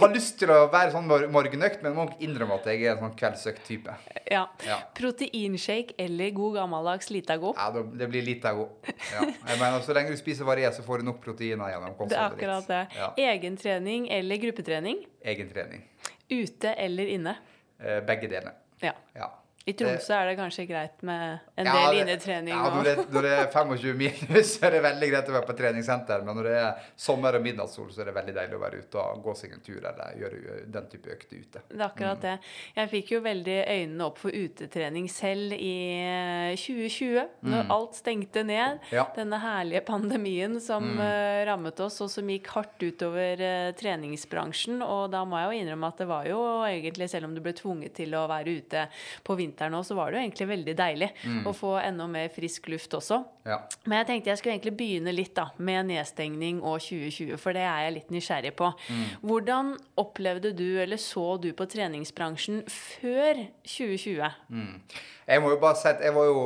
har 0.00 0.12
lyst 0.15 0.38
til 0.41 0.49
å 0.49 0.62
være 0.73 0.95
sånn 0.95 1.09
morgenøkt, 1.09 1.83
men 1.85 1.93
må 1.97 2.07
innrømme 2.25 2.57
at 2.57 2.69
jeg 2.71 2.87
er 2.87 2.95
en 2.95 3.03
sånn 3.03 3.17
kveldsøkt-type. 3.21 3.97
Ja. 4.33 4.47
ja. 4.65 4.79
Proteinshake 4.97 5.93
eller 6.00 6.33
god 6.37 6.57
gammeldags 6.57 7.11
Litago? 7.12 7.53
Ja, 7.59 7.69
det 7.73 8.09
blir 8.09 8.25
Litago. 8.25 8.65
Ja. 9.12 9.27
Jeg 9.29 9.61
mener, 9.61 9.85
Så 9.85 9.97
lenge 9.97 10.15
du 10.15 10.21
spiser 10.21 10.49
variert, 10.49 10.77
så 10.77 10.85
får 10.87 11.03
du 11.03 11.11
nok 11.11 11.21
proteiner 11.25 11.75
gjennom 11.75 11.99
kostholdet 11.99 12.17
Det 12.17 12.23
er 12.25 12.38
akkurat 12.38 12.73
det. 12.73 12.81
Ja. 12.97 13.11
Egentrening 13.35 14.09
eller 14.19 14.41
gruppetrening? 14.47 15.05
Egentrening. 15.35 15.85
Ute 16.33 16.73
eller 16.73 17.12
inne? 17.12 17.37
Eh, 17.79 18.00
begge 18.09 18.33
deler. 18.33 18.57
Ja. 18.81 18.95
ja. 19.15 19.31
I 19.69 19.75
Tromsø 19.77 20.15
er 20.17 20.31
det 20.31 20.37
kanskje 20.39 20.65
greit 20.69 21.03
med 21.05 21.43
en 21.59 21.69
Ja, 21.69 21.75
del 21.77 21.99
innetrening 22.01 22.55
Ja, 22.55 22.69
når 22.73 22.87
det, 22.87 22.95
når 23.13 23.27
det 23.27 23.33
er 23.37 23.49
25 23.53 23.99
minus, 23.99 24.53
så 24.55 24.69
er 24.69 24.77
det 24.77 24.83
veldig 24.87 25.09
greit 25.13 25.29
å 25.29 25.35
være 25.35 25.49
på 25.49 25.57
treningssenter. 25.59 26.25
Men 26.25 26.39
når 26.39 26.49
det 26.49 26.55
er 26.63 26.87
sommer 26.97 27.37
og 27.37 27.45
midnattssol, 27.45 27.91
så 27.93 28.03
er 28.03 28.11
det 28.11 28.15
veldig 28.17 28.35
deilig 28.39 28.57
å 28.57 28.63
være 28.63 28.81
ute 28.81 29.03
og 29.03 29.21
gå 29.27 29.35
seg 29.37 29.57
en 29.57 29.65
tur 29.67 29.79
eller 29.83 30.15
gjøre 30.23 30.55
den 30.73 30.89
type 30.93 31.13
økter 31.13 31.43
ute. 31.43 31.65
Det 31.69 31.77
er 31.77 31.85
akkurat 31.89 32.25
det. 32.25 32.35
Jeg 32.79 32.93
fikk 32.95 33.13
jo 33.17 33.21
veldig 33.27 33.59
øynene 33.75 34.07
opp 34.09 34.23
for 34.23 34.39
utetrening 34.39 35.11
selv 35.13 35.53
i 35.59 35.75
eh, 35.99 36.55
2020, 36.57 37.29
når 37.53 37.75
alt 37.77 38.01
stengte 38.01 38.47
ned. 38.49 38.81
Ja. 38.95 39.05
Denne 39.17 39.43
herlige 39.43 39.85
pandemien 39.89 40.57
som 40.65 40.87
mm. 40.95 41.05
rammet 41.51 41.85
oss, 41.85 42.01
og 42.05 42.13
som 42.13 42.33
gikk 42.33 42.49
hardt 42.55 42.81
utover 42.89 43.45
eh, 43.45 43.69
treningsbransjen. 43.77 44.81
Og 44.87 45.13
da 45.13 45.27
må 45.29 45.43
jeg 45.43 45.51
jo 45.51 45.63
innrømme 45.63 45.93
at 45.93 46.01
det 46.01 46.09
var 46.09 46.33
jo 46.33 46.41
egentlig, 46.65 47.13
selv 47.13 47.29
om 47.29 47.37
du 47.37 47.45
ble 47.45 47.53
tvunget 47.59 47.99
til 48.01 48.17
å 48.17 48.25
være 48.31 48.59
ute 48.63 48.89
på 49.27 49.37
vinteren 49.37 49.58
òg, 49.67 49.85
så 49.87 49.97
var 49.99 50.11
det 50.11 50.19
jo 50.19 50.25
egentlig 50.27 50.49
veldig 50.53 50.75
deilig 50.79 51.09
å 51.49 51.53
få 51.57 51.75
enda 51.83 52.07
mer 52.11 52.31
frisk 52.33 52.69
luft 52.73 52.95
også. 52.95 53.21
Ja. 53.49 53.59
Men 53.87 54.00
jeg 54.00 54.09
tenkte 54.11 54.33
jeg 54.33 54.41
skulle 54.41 54.55
egentlig 54.57 54.77
begynne 54.79 55.15
litt 55.15 55.35
da, 55.37 55.49
med 55.59 55.91
nedstengning 55.91 56.62
og 56.62 56.79
2020, 56.85 57.37
for 57.41 57.57
det 57.57 57.65
er 57.67 57.87
jeg 57.87 57.97
litt 57.99 58.15
nysgjerrig 58.15 58.55
på. 58.59 58.71
Hvordan 59.27 59.75
opplevde 60.00 60.55
du, 60.57 60.67
eller 60.83 61.00
så 61.00 61.37
du 61.43 61.50
på 61.57 61.69
treningsbransjen 61.71 62.62
før 62.71 63.45
2020? 63.67 64.33
Jeg 65.29 65.43
må 65.45 65.51
jo 65.53 65.59
bare 65.61 65.77
si 65.77 65.85
at 65.91 65.99
jeg 66.01 66.15
var 66.17 66.25
jo, 66.25 66.43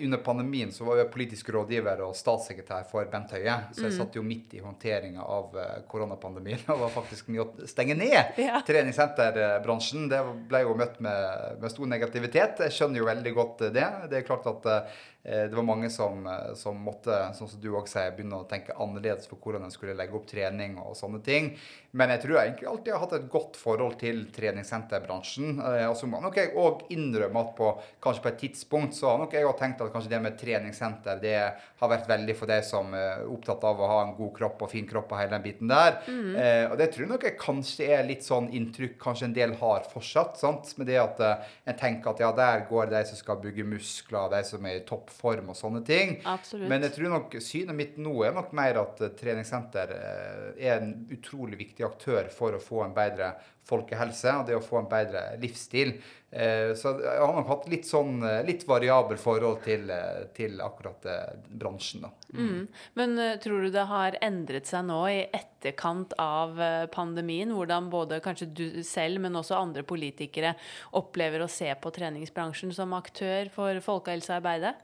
Under 0.00 0.20
pandemien 0.24 0.70
så 0.72 0.86
var 0.86 0.96
jeg 1.02 1.10
politisk 1.12 1.50
rådgiver 1.52 2.00
og 2.06 2.14
statssekretær 2.16 2.86
for 2.88 3.04
Bent 3.12 3.34
Høie. 3.36 3.56
Så 3.76 3.84
jeg 3.84 3.92
satt 3.98 4.16
jo 4.16 4.22
midt 4.24 4.54
i 4.56 4.62
håndteringa 4.64 5.20
av 5.28 5.58
eh, 5.60 5.74
koronapandemien 5.90 6.62
og 6.72 6.80
var 6.86 6.94
faktisk 6.94 7.28
med 7.34 7.42
å 7.44 7.68
stenge 7.68 7.96
ned 8.00 8.38
Ja. 8.40 8.62
treningssenterbransjen. 8.64 10.08
Det 10.08 10.20
ble 10.48 10.62
jo 10.64 10.74
møtt 10.78 11.00
med, 11.04 11.58
med 11.60 11.72
stor 11.72 11.90
negativitet. 11.90 12.64
Jeg 12.64 12.76
skjønner 12.78 13.02
jo 13.02 13.08
veldig 13.10 13.34
godt 13.36 13.66
det. 13.74 13.86
Det 14.10 14.20
er 14.22 14.26
klart 14.26 14.48
at 14.50 14.70
eh, 14.72 15.02
det 15.24 15.56
var 15.56 15.64
mange 15.64 15.88
som, 15.90 16.26
eh, 16.26 16.52
som 16.54 16.76
måtte, 16.84 17.16
sånn 17.32 17.48
som 17.48 17.60
du 17.60 17.70
også 17.70 17.94
sier, 17.94 18.12
begynne 18.12 18.42
å 18.42 18.48
tenke 18.48 18.76
annerledes 18.76 19.24
for 19.30 19.40
hvordan 19.40 19.64
en 19.64 19.72
skulle 19.72 19.96
legge 19.96 20.12
opp 20.18 20.26
trening 20.28 20.76
og 20.82 20.92
sånne 20.98 21.22
ting. 21.24 21.54
Men 21.96 22.10
jeg 22.12 22.24
tror 22.24 22.34
jeg 22.34 22.50
egentlig 22.50 22.68
alltid 22.68 22.92
har 22.92 23.02
hatt 23.04 23.14
et 23.16 23.28
godt 23.32 23.56
forhold 23.56 23.96
til 24.00 24.24
treningssenterbransjen. 24.34 25.62
Eh, 25.62 25.86
og 25.88 25.96
så 25.96 26.08
må 26.10 26.20
nok 26.20 26.36
jeg 26.36 26.52
òg 26.60 26.84
innrømme 26.92 27.40
at 27.40 27.54
på, 27.56 27.70
kanskje 28.04 28.24
på 28.24 28.30
et 28.32 28.40
tidspunkt 28.42 28.98
så 28.98 29.12
har 29.12 29.22
nok 29.22 29.36
jeg 29.38 29.54
tenkt 29.60 29.80
at 29.80 29.92
kanskje 29.94 30.12
det 30.12 30.20
med 30.26 30.36
treningssenter 30.40 31.22
det 31.22 31.36
har 31.38 31.92
vært 31.94 32.10
veldig 32.10 32.36
for 32.36 32.50
deg 32.50 32.66
som 32.66 32.92
er 32.98 33.24
opptatt 33.30 33.64
av 33.64 33.80
å 33.80 33.90
ha 33.94 33.98
en 34.04 34.14
god 34.18 34.32
kropp 34.36 34.66
og 34.66 34.72
fin 34.74 34.88
kropp 34.90 35.14
og 35.14 35.22
hele 35.22 35.36
den 35.36 35.46
biten 35.46 35.72
der. 35.72 36.02
Eh, 36.36 36.66
og 36.68 36.76
det 36.80 36.90
tror 36.92 37.06
jeg 37.06 37.12
nok 37.14 37.28
jeg 37.30 37.40
kanskje 37.40 37.88
er 37.96 38.04
litt 38.08 38.26
sånn 38.26 38.50
inntrykk 38.52 38.98
kanskje 39.00 39.30
en 39.30 39.38
del 39.40 39.56
har 39.62 39.88
fortsatt. 39.88 40.36
sant? 40.42 40.74
Med 40.76 40.90
det 40.92 41.00
at 41.00 41.24
eh, 41.24 41.52
en 41.70 41.80
tenker 41.80 42.12
at 42.12 42.20
ja, 42.26 42.32
der 42.36 42.66
går 42.68 42.92
de 42.92 43.04
som 43.08 43.22
skal 43.22 43.40
bygge 43.40 43.64
muskler, 43.72 44.28
de 44.34 44.44
som 44.44 44.68
er 44.68 44.82
i 44.82 44.86
toppform 45.14 45.50
og 45.50 45.56
sånne 45.56 45.82
ting. 45.86 46.18
Absolutt. 46.24 46.68
Men 46.68 46.82
jeg 46.82 46.94
tror 46.96 47.12
nok 47.14 47.36
synet 47.42 47.76
mitt 47.76 47.96
nå 47.98 48.24
er 48.26 48.34
nok 48.34 48.52
mer 48.52 48.78
at 48.82 49.00
eh, 49.00 49.12
treningssenter 49.18 49.94
eh, 49.94 50.66
er 50.66 50.80
en 50.80 51.06
utrolig 51.10 51.58
viktig 51.58 51.84
aktør 51.86 52.28
for 52.32 52.54
å 52.54 52.62
få 52.62 52.84
en 52.84 52.94
bedre 52.94 53.34
folkehelse 53.64 54.34
og 54.40 54.46
det 54.48 54.56
å 54.58 54.64
få 54.64 54.82
en 54.82 54.90
bedre 54.90 55.36
livsstil. 55.40 55.94
Eh, 56.30 56.74
Så 56.74 56.96
jeg 57.00 57.20
har 57.20 57.34
nok 57.34 57.48
hatt 57.48 57.68
litt 57.70 57.86
sånn 57.86 58.20
litt 58.44 58.66
variabel 58.68 59.16
forhold 59.20 59.62
til, 59.64 59.90
til 60.34 60.60
akkurat 60.60 61.06
bransjen, 61.48 62.04
da. 62.04 62.12
Mm. 62.34 62.66
Men 62.98 63.18
uh, 63.18 63.36
tror 63.42 63.64
du 63.64 63.70
det 63.74 63.86
har 63.90 64.18
endret 64.24 64.68
seg 64.68 64.86
nå 64.88 65.00
i 65.10 65.20
etterkant 65.34 66.14
av 66.20 66.58
uh, 66.58 66.86
pandemien? 66.92 67.52
Hvordan 67.54 67.90
både 67.92 68.20
kanskje 68.24 68.50
du 68.50 68.66
selv, 68.86 69.22
men 69.22 69.38
også 69.38 69.58
andre 69.58 69.84
politikere 69.86 70.54
opplever 70.98 71.44
å 71.44 71.50
se 71.50 71.70
på 71.78 71.92
treningsbransjen 71.94 72.74
som 72.74 72.94
aktør 72.96 73.50
for 73.54 73.80
folkehelsearbeidet? 73.84 74.74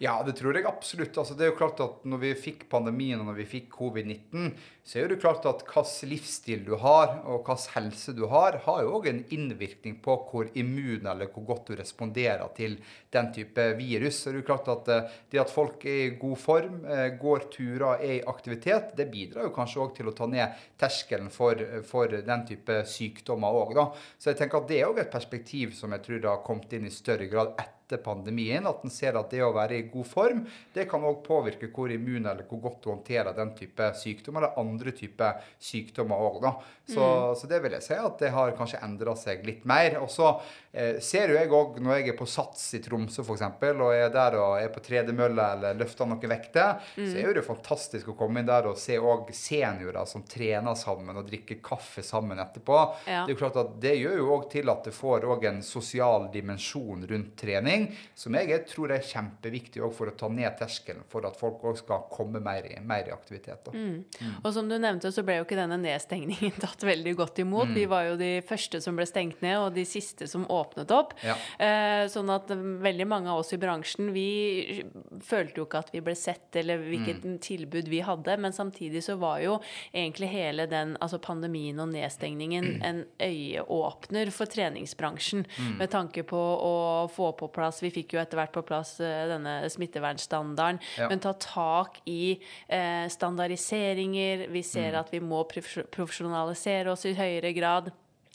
Ja, 0.00 0.20
det 0.24 0.38
tror 0.38 0.56
jeg 0.56 0.68
absolutt. 0.68 1.18
Altså, 1.18 1.36
det 1.36 1.46
er 1.46 1.52
jo 1.52 1.60
klart 1.60 1.82
at 1.84 2.06
når 2.08 2.22
vi 2.24 2.34
fikk 2.48 2.68
pandemien 2.72 3.20
og 3.20 3.28
når 3.28 3.42
vi 3.42 3.50
fikk 3.58 3.72
covid-19, 3.74 4.54
så 4.86 5.02
er 5.02 5.10
det 5.10 5.20
klart 5.22 5.44
at 5.46 5.60
hvilken 5.66 6.10
livsstil 6.10 6.64
du 6.66 6.72
har 6.80 7.20
og 7.20 7.44
hvilken 7.44 7.74
helse 7.74 8.14
du 8.16 8.24
har, 8.30 8.56
har 8.64 8.80
jo 8.84 8.94
òg 8.98 9.10
en 9.10 9.20
innvirkning 9.34 9.98
på 10.02 10.16
hvor 10.30 10.48
immun 10.58 11.06
eller 11.06 11.30
hvor 11.30 11.44
godt 11.52 11.70
du 11.70 11.76
responderer 11.78 12.46
til 12.56 12.78
den 13.12 13.30
type 13.34 13.66
virus. 13.78 14.22
Så 14.22 14.30
det 14.30 14.40
er 14.40 14.42
jo 14.42 14.48
klart 14.48 14.70
at 14.72 14.90
uh, 14.90 15.18
det 15.30 15.42
at 15.42 15.52
folk 15.52 15.84
er 15.84 16.00
i 16.06 16.16
god 16.20 16.40
form, 16.40 16.80
går 17.20 17.48
turer, 17.52 18.02
er 18.02 18.14
i 18.18 18.22
aktivitet, 18.32 18.94
det 18.98 19.08
bidrar 19.12 19.48
jo 19.48 19.54
kanskje 19.56 19.82
òg 19.84 19.96
til 19.96 20.10
å 20.10 20.14
ta 20.16 20.28
ned 20.30 20.62
terskelen 20.80 21.32
for, 21.34 21.58
for 21.86 22.12
den 22.30 22.46
type 22.48 22.80
sykdommer 22.88 23.60
òg. 23.64 23.82
Så 24.18 24.32
jeg 24.32 24.40
tenker 24.40 24.62
at 24.62 24.70
det 24.70 24.80
er 24.80 24.88
òg 24.90 25.02
et 25.02 25.12
perspektiv 25.12 25.76
som 25.78 25.92
jeg 25.96 26.06
tror 26.06 26.32
har 26.34 26.46
kommet 26.46 26.72
inn 26.76 26.88
i 26.88 26.94
større 26.94 27.28
grad 27.30 27.54
etter 27.56 27.79
etter 27.90 28.02
pandemien. 28.04 28.66
At 28.66 28.84
en 28.84 28.90
ser 28.90 29.18
at 29.18 29.30
det 29.30 29.42
å 29.42 29.52
være 29.54 29.78
i 29.78 29.88
god 29.90 30.06
form, 30.06 30.44
det 30.74 30.86
kan 30.90 31.04
òg 31.06 31.22
påvirke 31.26 31.70
hvor 31.74 31.90
immun 31.92 32.26
eller 32.26 32.46
hvor 32.48 32.62
godt 32.62 32.84
du 32.84 32.90
håndterer 32.92 33.34
den 33.36 33.54
type 33.58 33.90
sykdom, 33.98 34.38
eller 34.38 34.58
andre 34.60 34.94
typer 34.96 35.42
sykdommer 35.58 36.20
òg, 36.20 36.40
da. 36.44 36.54
Så, 36.90 37.04
så 37.38 37.46
det 37.50 37.60
vil 37.62 37.76
jeg 37.76 37.86
si 37.86 37.94
at 37.94 38.18
det 38.18 38.32
har 38.34 38.56
kanskje 38.58 38.80
endra 38.82 39.14
seg 39.18 39.44
litt 39.46 39.66
mer. 39.68 40.00
Og 40.02 40.10
så 40.10 40.32
eh, 40.72 40.98
ser 41.02 41.30
jo 41.30 41.38
jeg 41.38 41.50
òg, 41.54 41.78
når 41.82 42.00
jeg 42.00 42.12
er 42.12 42.18
på 42.18 42.26
Sats 42.30 42.64
i 42.78 42.82
Tromsø 42.82 43.24
f.eks., 43.24 43.46
og 43.70 43.92
er 43.94 44.10
der 44.14 44.36
og 44.40 44.56
er 44.58 44.72
på 44.74 44.82
tredemølle 44.84 45.46
eller 45.56 45.78
løfter 45.78 46.08
noen 46.10 46.30
vekter, 46.30 46.80
så 46.96 47.14
er 47.14 47.28
jo 47.28 47.36
det 47.38 47.46
fantastisk 47.46 48.10
å 48.12 48.16
komme 48.18 48.42
inn 48.42 48.48
der 48.48 48.68
og 48.70 48.78
se 48.80 48.98
òg 48.98 49.30
seniorer 49.36 50.08
som 50.08 50.24
trener 50.26 50.76
sammen 50.78 51.18
og 51.20 51.28
drikker 51.28 51.60
kaffe 51.64 52.02
sammen 52.06 52.40
etterpå. 52.42 52.78
Ja. 53.06 53.22
Det 53.24 53.32
er 53.32 53.36
jo 53.36 53.40
klart 53.40 53.60
at 53.62 53.76
det 53.82 53.94
gjør 54.00 54.18
jo 54.20 54.30
òg 54.36 54.48
til 54.52 54.72
at 54.72 54.86
det 54.86 54.94
får 54.96 55.26
òg 55.30 55.46
en 55.50 55.62
sosial 55.66 56.28
dimensjon 56.34 57.06
rundt 57.10 57.36
trening, 57.40 57.79
som 58.18 58.36
jeg 58.38 58.64
tror 58.70 58.94
er 58.94 59.04
kjempeviktig 59.06 59.82
for 59.96 60.10
å 60.10 60.16
ta 60.18 60.28
ned 60.32 60.56
terskelen 60.58 61.04
for 61.10 61.26
at 61.28 61.38
folk 61.38 61.62
òg 61.66 61.78
skal 61.80 62.04
komme 62.12 62.42
mer 62.44 62.66
i, 62.68 62.76
mer 62.84 63.08
i 63.08 63.14
aktivitet. 63.14 63.62
Da. 63.66 63.74
Mm. 63.74 64.40
Og 64.42 64.50
som 64.54 64.68
du 64.68 64.76
nevnte, 64.78 65.12
så 65.14 65.24
ble 65.26 65.40
jo 65.40 65.46
ikke 65.46 65.58
denne 65.58 65.78
nedstengningen 65.80 66.58
tatt 66.64 66.84
veldig 66.86 67.14
godt 67.18 67.42
imot. 67.44 67.72
Vi 67.76 67.86
var 67.90 68.08
jo 68.10 68.18
de 68.20 68.32
første 68.46 68.80
som 68.82 68.98
ble 68.98 69.06
stengt 69.08 69.42
ned, 69.44 69.58
og 69.60 69.74
de 69.76 69.86
siste 69.88 70.28
som 70.30 70.46
åpnet 70.50 70.92
opp. 70.94 71.14
Ja. 71.26 71.36
Eh, 71.60 72.04
sånn 72.12 72.30
at 72.32 72.50
mm, 72.52 72.78
veldig 72.84 73.06
mange 73.10 73.32
av 73.32 73.42
oss 73.42 73.54
i 73.56 73.60
bransjen, 73.60 74.12
vi 74.14 74.82
følte 75.24 75.62
jo 75.62 75.68
ikke 75.68 75.84
at 75.84 75.94
vi 75.94 76.04
ble 76.04 76.16
sett, 76.18 76.48
eller 76.60 76.82
hvilket 76.82 77.24
tilbud 77.44 77.90
vi 77.90 78.02
hadde. 78.06 78.36
Men 78.40 78.56
samtidig 78.56 79.04
så 79.06 79.16
var 79.20 79.40
jo 79.44 79.58
egentlig 79.92 80.30
hele 80.32 80.66
den, 80.70 80.96
altså 81.00 81.20
pandemien 81.22 81.80
og 81.82 81.92
nedstengningen, 81.94 82.70
en 82.90 83.04
øyeåpner 83.22 84.32
for 84.34 84.50
treningsbransjen. 84.50 85.46
Med 85.78 85.90
tanke 85.92 86.24
på 86.26 86.40
å 86.40 86.74
få 87.12 87.30
på 87.38 87.48
plass 87.54 87.69
Vi 87.78 87.92
fikk 87.94 88.16
jo 88.16 88.20
etter 88.20 88.40
hvert 88.40 88.52
på 88.52 88.64
plass 88.66 88.96
eh, 89.00 89.28
denne 89.30 89.70
smittevernstandarden. 89.70 90.80
Ja. 90.98 91.08
Men 91.08 91.22
ta 91.22 91.32
tak 91.38 92.00
i 92.10 92.40
eh, 92.66 93.06
standardiseringer. 93.08 94.48
Vi 94.50 94.62
ser 94.66 94.90
Mm. 94.90 95.00
at 95.00 95.10
vi 95.12 95.20
må 95.20 95.44
profesjonalisere 95.46 96.90
oss 96.90 97.06
i 97.06 97.14
høyere 97.14 97.52
grad. 97.54 97.92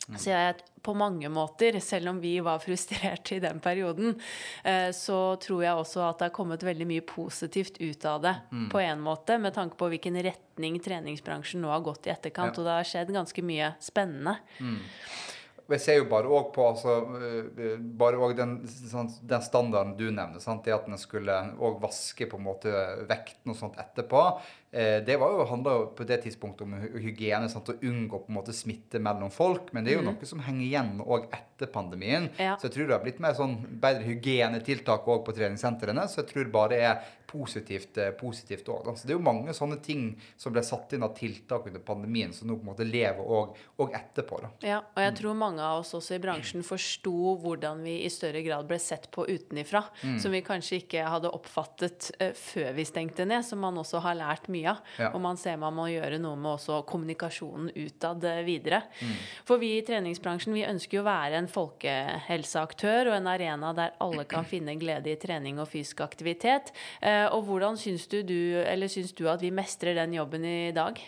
Mm. 0.08 0.18
Så 0.20 0.30
jeg 0.30 0.56
på 0.86 0.94
mange 0.94 1.30
måter, 1.34 1.80
selv 1.82 2.12
om 2.12 2.20
vi 2.22 2.36
var 2.40 2.60
frustrerte 2.62 3.36
i 3.36 3.40
den 3.42 3.60
perioden, 3.60 4.20
eh, 4.64 4.92
så 4.94 5.36
tror 5.42 5.64
jeg 5.64 5.74
også 5.74 6.04
at 6.10 6.20
det 6.20 6.28
har 6.28 6.36
kommet 6.36 6.62
veldig 6.62 6.86
mye 6.86 7.02
positivt 7.02 7.80
ut 7.82 8.06
av 8.06 8.22
det. 8.22 8.36
Mm. 8.52 8.68
På 8.70 8.80
en 8.84 9.02
måte, 9.02 9.40
med 9.42 9.56
tanke 9.56 9.76
på 9.80 9.90
hvilken 9.90 10.20
retning 10.22 10.78
treningsbransjen 10.80 11.62
nå 11.62 11.72
har 11.74 11.82
gått 11.82 12.06
i 12.06 12.14
etterkant. 12.14 12.54
Ja. 12.54 12.62
Og 12.62 12.68
det 12.68 12.76
har 12.78 12.92
skjedd 12.92 13.16
ganske 13.16 13.42
mye 13.42 13.74
spennende. 13.82 14.38
Og 15.66 15.74
jeg 15.74 15.82
ser 15.82 15.96
jo 15.98 16.06
bare 16.10 16.30
òg 16.30 16.52
på 16.54 16.66
altså, 16.70 17.00
øh, 17.18 17.80
bare 17.98 18.20
også 18.22 18.38
den, 18.38 18.52
sånn, 18.92 19.10
den 19.26 19.46
standarden 19.46 19.96
du 19.98 20.06
nevner, 20.12 20.42
sant? 20.44 20.62
det 20.66 20.76
at 20.76 20.86
en 20.86 21.00
skulle 21.02 21.40
òg 21.58 21.80
vaske 21.82 22.28
på 22.30 22.38
en 22.38 22.46
måte 22.46 22.74
vekten 23.10 23.54
og 23.54 23.58
sånt 23.58 23.80
etterpå. 23.82 24.22
Eh, 24.70 25.00
det 25.08 25.18
var 25.22 25.34
jo, 25.34 25.48
handla 25.50 25.74
på 25.98 26.06
det 26.06 26.20
tidspunktet 26.28 26.68
om 26.68 26.78
hygiene, 27.02 27.50
sant? 27.50 27.74
å 27.74 27.80
unngå 27.82 28.22
på 28.28 28.30
en 28.30 28.38
måte 28.38 28.54
smitte 28.54 29.02
mellom 29.02 29.34
folk. 29.34 29.74
Men 29.74 29.88
det 29.88 29.96
er 29.96 30.02
jo 30.02 30.06
noe 30.06 30.30
som 30.30 30.44
henger 30.46 30.66
igjen 30.68 30.94
òg 31.02 31.30
etter 31.34 31.72
pandemien. 31.74 32.30
Ja. 32.38 32.60
Så 32.62 32.70
jeg 32.70 32.78
tror 32.78 32.92
det 32.92 32.98
har 33.00 33.06
blitt 33.08 33.24
mer 33.26 33.38
sånn 33.38 33.58
bedre 33.82 34.06
hygienetiltak 34.06 35.10
òg 35.10 35.26
på 35.26 35.34
treningssentrene. 35.40 36.06
Så 36.12 36.22
jeg 36.22 36.34
tror 36.36 36.54
bare 36.54 36.76
det 36.76 36.82
er 36.92 37.14
positivt 37.36 38.00
eh, 38.02 38.12
positivt 38.16 38.70
år. 38.72 38.92
Så 38.96 39.08
det 39.08 39.16
er 39.16 39.20
jo 39.20 39.26
mange 39.26 39.54
sånne 39.56 39.78
ting 39.84 40.08
som 40.38 40.56
ble 40.56 40.64
satt 40.66 40.96
inn 40.96 41.06
av 41.06 41.14
tiltak 41.18 41.68
under 41.70 41.84
pandemien, 41.86 42.34
som 42.34 42.50
nå 42.50 42.58
på 42.58 42.66
en 42.66 42.72
måte 42.72 42.88
lever 42.88 43.22
òg 43.22 43.96
etterpå. 43.96 44.42
da. 44.46 44.52
Ja, 44.66 44.80
og 44.96 45.02
jeg 45.04 45.16
tror 45.20 45.38
mange 45.40 45.64
av 45.64 45.84
oss 45.84 45.94
også 45.98 46.18
i 46.18 46.22
bransjen 46.24 46.66
forsto 46.66 47.36
hvordan 47.44 47.84
vi 47.86 47.98
i 48.06 48.12
større 48.14 48.44
grad 48.46 48.68
ble 48.70 48.80
sett 48.82 49.10
på 49.12 49.28
utenifra. 49.28 49.84
Som 50.22 50.34
vi 50.36 50.44
kanskje 50.46 50.80
ikke 50.82 51.06
hadde 51.10 51.32
oppfattet 51.36 52.12
eh, 52.20 52.34
før 52.38 52.74
vi 52.78 52.88
stengte 52.88 53.28
ned, 53.28 53.46
som 53.46 53.62
man 53.64 53.78
også 53.82 54.02
har 54.06 54.18
lært 54.20 54.50
mye 54.54 54.74
av. 54.74 54.84
Ja. 55.02 55.12
Og 55.14 55.22
man 55.24 55.40
ser 55.40 55.60
man 55.62 55.76
må 55.76 55.88
gjøre 55.92 56.20
noe 56.22 56.40
med 56.40 56.56
også 56.56 56.82
kommunikasjonen 56.88 57.72
utad 57.76 58.26
videre. 58.46 58.46
videre. 58.46 58.82
For 59.46 59.62
vi 59.62 59.76
i 59.78 59.84
treningsbransjen 59.86 60.56
vi 60.56 60.66
ønsker 60.68 61.00
jo 61.00 61.04
å 61.04 61.08
være 61.08 61.40
en 61.42 61.50
folkehelseaktør 61.52 63.12
og 63.12 63.18
en 63.18 63.30
arena 63.32 63.74
der 63.78 63.96
alle 64.04 64.26
kan 64.30 64.48
finne 64.54 64.78
glede 64.80 65.12
i 65.12 65.20
trening 65.20 65.60
og 65.62 65.70
fysisk 65.72 66.04
aktivitet. 66.06 66.72
Eh, 67.02 67.25
Og 67.34 67.48
hvordan 67.48 67.80
syns 67.80 68.08
du, 68.12 68.22
du, 68.28 68.38
eller 68.62 68.92
syns 68.92 69.14
du 69.16 69.26
at 69.32 69.42
vi 69.42 69.54
mestrer 69.54 69.98
den 69.98 70.18
jobben 70.18 70.46
i 70.46 70.72
dag? 70.76 71.02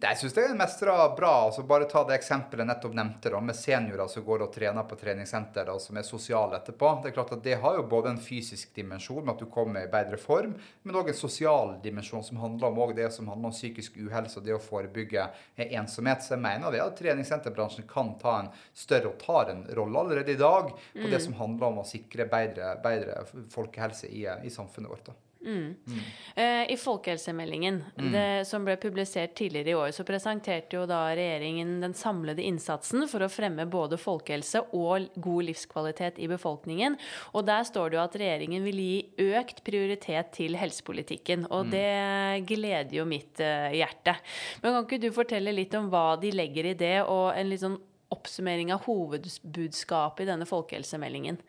Jeg 0.00 0.16
syns 0.16 0.32
det 0.32 0.42
er 0.48 0.54
mestra 0.56 0.94
bra. 1.12 1.30
altså 1.44 1.62
Bare 1.68 1.84
ta 1.88 2.00
det 2.08 2.14
eksempelet 2.16 2.62
jeg 2.62 2.68
nettopp 2.70 2.94
nevnte, 2.96 3.32
da, 3.34 3.40
med 3.44 3.56
seniorer 3.56 4.08
som 4.08 4.24
går 4.24 4.46
og 4.46 4.54
trener 4.54 4.86
på 4.88 4.96
treningssenter 4.96 5.68
og 5.68 5.80
som 5.84 5.98
er 6.00 6.06
sosiale 6.08 6.56
etterpå. 6.56 6.92
Det 7.02 7.10
er 7.10 7.16
klart 7.18 7.34
at 7.36 7.42
det 7.44 7.58
har 7.60 7.76
jo 7.76 7.84
både 7.90 8.14
en 8.14 8.22
fysisk 8.22 8.72
dimensjon 8.76 9.20
med 9.20 9.34
at 9.34 9.44
du 9.44 9.50
kommer 9.52 9.84
i 9.84 9.92
bedre 9.92 10.16
form, 10.20 10.56
men 10.56 10.96
òg 10.96 11.12
en 11.12 11.20
sosial 11.20 11.76
dimensjon 11.84 12.24
som 12.24 12.40
handler 12.40 12.72
om 12.72 12.96
det 12.96 13.10
som 13.12 13.28
handler 13.28 13.52
om 13.52 13.56
psykisk 13.56 14.00
uhelse 14.00 14.40
og 14.40 14.48
det 14.48 14.56
å 14.56 14.64
forebygge 14.64 15.28
ensomhet. 15.68 16.24
Så 16.24 16.38
jeg 16.38 16.46
mener 16.48 16.72
det 16.72 16.80
at 16.80 16.96
treningssenterbransjen 16.96 17.88
kan 17.90 18.16
ta 18.22 18.38
en 18.40 18.52
større 18.72 19.12
og 19.12 19.20
tar 19.20 19.52
en 19.52 19.66
rolle 19.76 20.00
allerede 20.00 20.32
i 20.32 20.40
dag 20.40 20.72
på 20.72 21.04
mm. 21.04 21.10
det 21.12 21.26
som 21.26 21.36
handler 21.36 21.74
om 21.74 21.82
å 21.84 21.88
sikre 21.88 22.24
bedre, 22.30 22.78
bedre 22.80 23.26
folkehelse 23.52 24.08
i, 24.08 24.24
i 24.24 24.54
samfunnet 24.54 24.96
vårt. 24.96 25.12
da. 25.12 25.24
Mm. 25.40 25.74
Mm. 25.86 26.00
I 26.68 26.76
folkehelsemeldingen 26.76 27.84
mm. 27.96 28.12
det, 28.12 28.44
som 28.48 28.64
ble 28.64 28.76
publisert 28.80 29.32
tidligere 29.38 29.72
i 29.72 29.74
år, 29.74 29.90
så 29.96 30.04
presenterte 30.04 30.76
jo 30.76 30.84
da 30.88 30.98
regjeringen 31.16 31.78
den 31.80 31.94
samlede 31.96 32.44
innsatsen 32.44 33.06
for 33.08 33.24
å 33.24 33.30
fremme 33.32 33.64
både 33.70 33.96
folkehelse 34.00 34.62
og 34.76 35.08
god 35.16 35.48
livskvalitet 35.48 36.20
i 36.20 36.28
befolkningen. 36.30 36.98
Og 37.32 37.46
der 37.48 37.64
står 37.68 37.90
det 37.90 37.98
jo 37.98 38.04
at 38.04 38.18
regjeringen 38.20 38.66
vil 38.68 38.82
gi 38.84 39.30
økt 39.40 39.64
prioritet 39.66 40.32
til 40.36 40.58
helsepolitikken. 40.60 41.48
Og 41.50 41.68
mm. 41.68 41.74
det 41.74 42.46
gleder 42.50 42.96
jo 43.00 43.08
mitt 43.08 43.40
uh, 43.40 43.72
hjerte. 43.74 44.16
Men 44.60 44.76
kan 44.76 44.88
ikke 44.88 45.02
du 45.02 45.10
fortelle 45.16 45.56
litt 45.56 45.74
om 45.78 45.88
hva 45.92 46.14
de 46.20 46.34
legger 46.36 46.72
i 46.72 46.78
det, 46.78 46.98
og 47.06 47.32
en 47.32 47.50
litt 47.50 47.64
sånn 47.64 47.80
oppsummering 48.10 48.72
av 48.74 48.84
hovedbudskapet 48.88 50.26
i 50.26 50.32
denne 50.32 50.48
folkehelsemeldingen? 50.48 51.40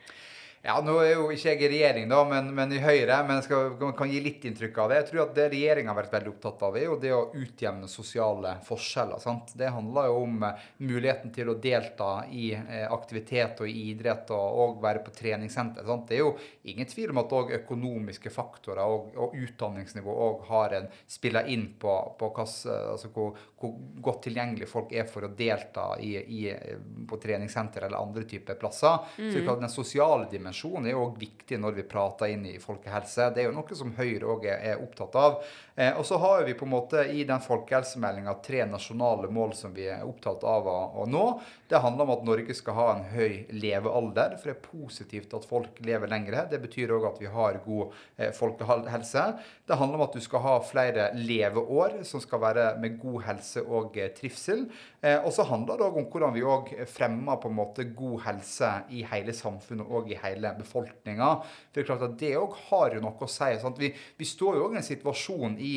Ja, 0.61 0.75
Nå 0.85 0.99
er 1.01 1.15
jo 1.15 1.31
ikke 1.33 1.55
jeg 1.55 1.63
i 1.65 1.69
regjering, 1.71 2.03
da, 2.11 2.19
men, 2.29 2.51
men 2.53 2.73
i 2.75 2.79
Høyre. 2.81 3.15
Men 3.25 3.39
jeg 3.39 3.47
skal, 3.47 3.71
kan 3.97 4.11
gi 4.11 4.19
litt 4.21 4.43
inntrykk 4.45 4.75
av 4.83 4.91
det. 4.91 4.97
Jeg 4.99 5.07
tror 5.09 5.21
at 5.23 5.31
Det 5.33 5.45
regjeringa 5.49 5.89
har 5.89 5.97
vært 5.97 6.13
veldig 6.13 6.29
opptatt 6.35 6.65
av, 6.67 6.75
er 6.77 6.85
jo 6.85 6.97
det 7.01 7.13
å 7.15 7.21
utjevne 7.33 7.89
sosiale 7.89 8.51
forskjeller. 8.67 9.17
sant? 9.23 9.55
Det 9.57 9.71
handler 9.73 10.11
jo 10.11 10.19
om 10.21 10.45
uh, 10.45 10.67
muligheten 10.85 11.33
til 11.33 11.49
å 11.49 11.55
delta 11.63 12.11
i 12.29 12.51
uh, 12.53 12.91
aktivitet 12.93 13.63
og 13.65 13.71
i 13.71 13.87
idrett 13.89 14.29
og, 14.37 14.59
og, 14.65 14.75
være 14.83 15.01
på 15.07 15.15
treningssenter. 15.15 15.87
sant? 15.87 16.05
Det 16.11 16.19
er 16.19 16.21
jo 16.21 16.35
ingen 16.69 16.91
tvil 16.93 17.15
om 17.15 17.23
at 17.23 17.33
òg 17.39 17.55
økonomiske 17.57 18.29
faktorer 18.29 18.83
og, 18.85 19.17
og 19.17 19.33
utdanningsnivå 19.41 20.17
òg 20.27 20.45
har 20.51 20.77
en 20.77 20.87
spiller 21.09 21.49
inn 21.49 21.71
på, 21.81 21.97
på 22.21 22.31
hva, 22.37 22.45
altså 22.45 23.09
hvor, 23.15 23.33
hvor, 23.57 23.73
godt 23.97 24.27
tilgjengelig 24.27 24.69
folk 24.69 24.93
er 24.93 25.09
for 25.09 25.25
å 25.25 25.33
delta 25.33 25.89
i, 25.97 26.13
i, 26.21 26.45
på 27.09 27.17
treningssenter 27.21 27.89
eller 27.89 27.97
andre 27.97 28.29
typer 28.29 28.61
plasser. 28.61 29.09
Mm. 29.17 29.33
Så 29.33 29.59
den 29.65 29.73
sosiale 29.73 30.29
dimensjonen 30.29 30.50
dimensjon 30.51 30.85
er 30.85 30.99
òg 30.99 31.17
viktig 31.19 31.57
når 31.59 31.77
vi 31.79 31.83
prater 31.87 32.31
inn 32.31 32.45
i 32.45 32.59
folkehelse. 32.59 33.31
Det 33.33 33.41
er 33.41 33.47
jo 33.47 33.55
noe 33.55 33.75
som 33.75 33.93
Høyre 33.95 34.27
òg 34.27 34.45
er 34.51 34.81
opptatt 34.81 35.15
av. 35.15 35.43
Eh, 35.75 35.95
og 35.97 36.05
så 36.05 36.17
har 36.19 36.43
vi 36.43 36.53
på 36.53 36.65
en 36.65 36.73
måte 36.73 37.05
i 37.07 37.23
den 37.23 37.41
folkehelsemeldinga 37.41 38.35
tre 38.43 38.65
nasjonale 38.65 39.29
mål 39.31 39.55
som 39.55 39.73
vi 39.73 39.87
er 39.87 40.03
opptatt 40.03 40.43
av 40.43 40.67
å, 40.67 41.05
nå. 41.07 41.25
Det 41.71 41.79
handler 41.79 42.03
om 42.03 42.09
at 42.17 42.25
Norge 42.27 42.51
skal 42.57 42.75
ha 42.75 42.85
en 42.91 43.05
høy 43.13 43.45
levealder, 43.55 44.33
for 44.35 44.49
det 44.49 44.55
er 44.57 44.65
positivt 44.65 45.35
at 45.37 45.45
folk 45.47 45.77
lever 45.87 46.09
lengre. 46.11 46.43
Det 46.51 46.59
betyr 46.59 46.91
òg 46.97 47.05
at 47.07 47.21
vi 47.21 47.29
har 47.31 47.61
god 47.63 47.93
eh, 48.17 48.33
folkehelse. 48.35 49.23
Det 49.63 49.77
handler 49.79 50.01
om 50.01 50.03
at 50.03 50.17
du 50.17 50.19
skal 50.25 50.43
ha 50.43 50.57
flere 50.67 51.05
leveår 51.15 52.01
som 52.09 52.19
skal 52.19 52.43
være 52.43 52.65
med 52.83 52.99
god 52.99 53.23
helse 53.29 53.63
og 53.63 53.95
eh, 53.95 54.11
trivsel. 54.17 54.65
Eh, 54.99 55.15
og 55.21 55.31
så 55.31 55.47
handler 55.47 55.79
det 55.79 55.87
òg 55.87 56.01
om 56.03 56.11
hvordan 56.11 56.35
vi 56.35 56.43
òg 56.43 56.75
fremmer 56.91 57.39
på 57.39 57.47
en 57.47 57.59
måte 57.61 57.87
god 57.95 58.19
helse 58.27 58.75
i 58.91 59.05
hele 59.07 59.35
samfunnet 59.37 59.87
og 59.87 60.11
i 60.11 60.19
hele 60.19 60.51
befolkninga. 60.59 61.33
Det 61.71 61.85
er 61.85 61.91
klart 61.93 62.07
at 62.09 62.19
det 62.19 62.35
òg 62.41 62.59
har 62.67 62.97
jo 62.97 63.05
noe 63.07 63.15
å 63.15 63.31
si. 63.31 63.53
Vi, 63.79 63.95
vi, 64.19 64.27
står 64.27 64.59
jo 64.59 64.67
òg 64.67 64.75
i 64.75 64.83
en 64.83 64.91
situasjon 64.91 65.55
i 65.55 65.75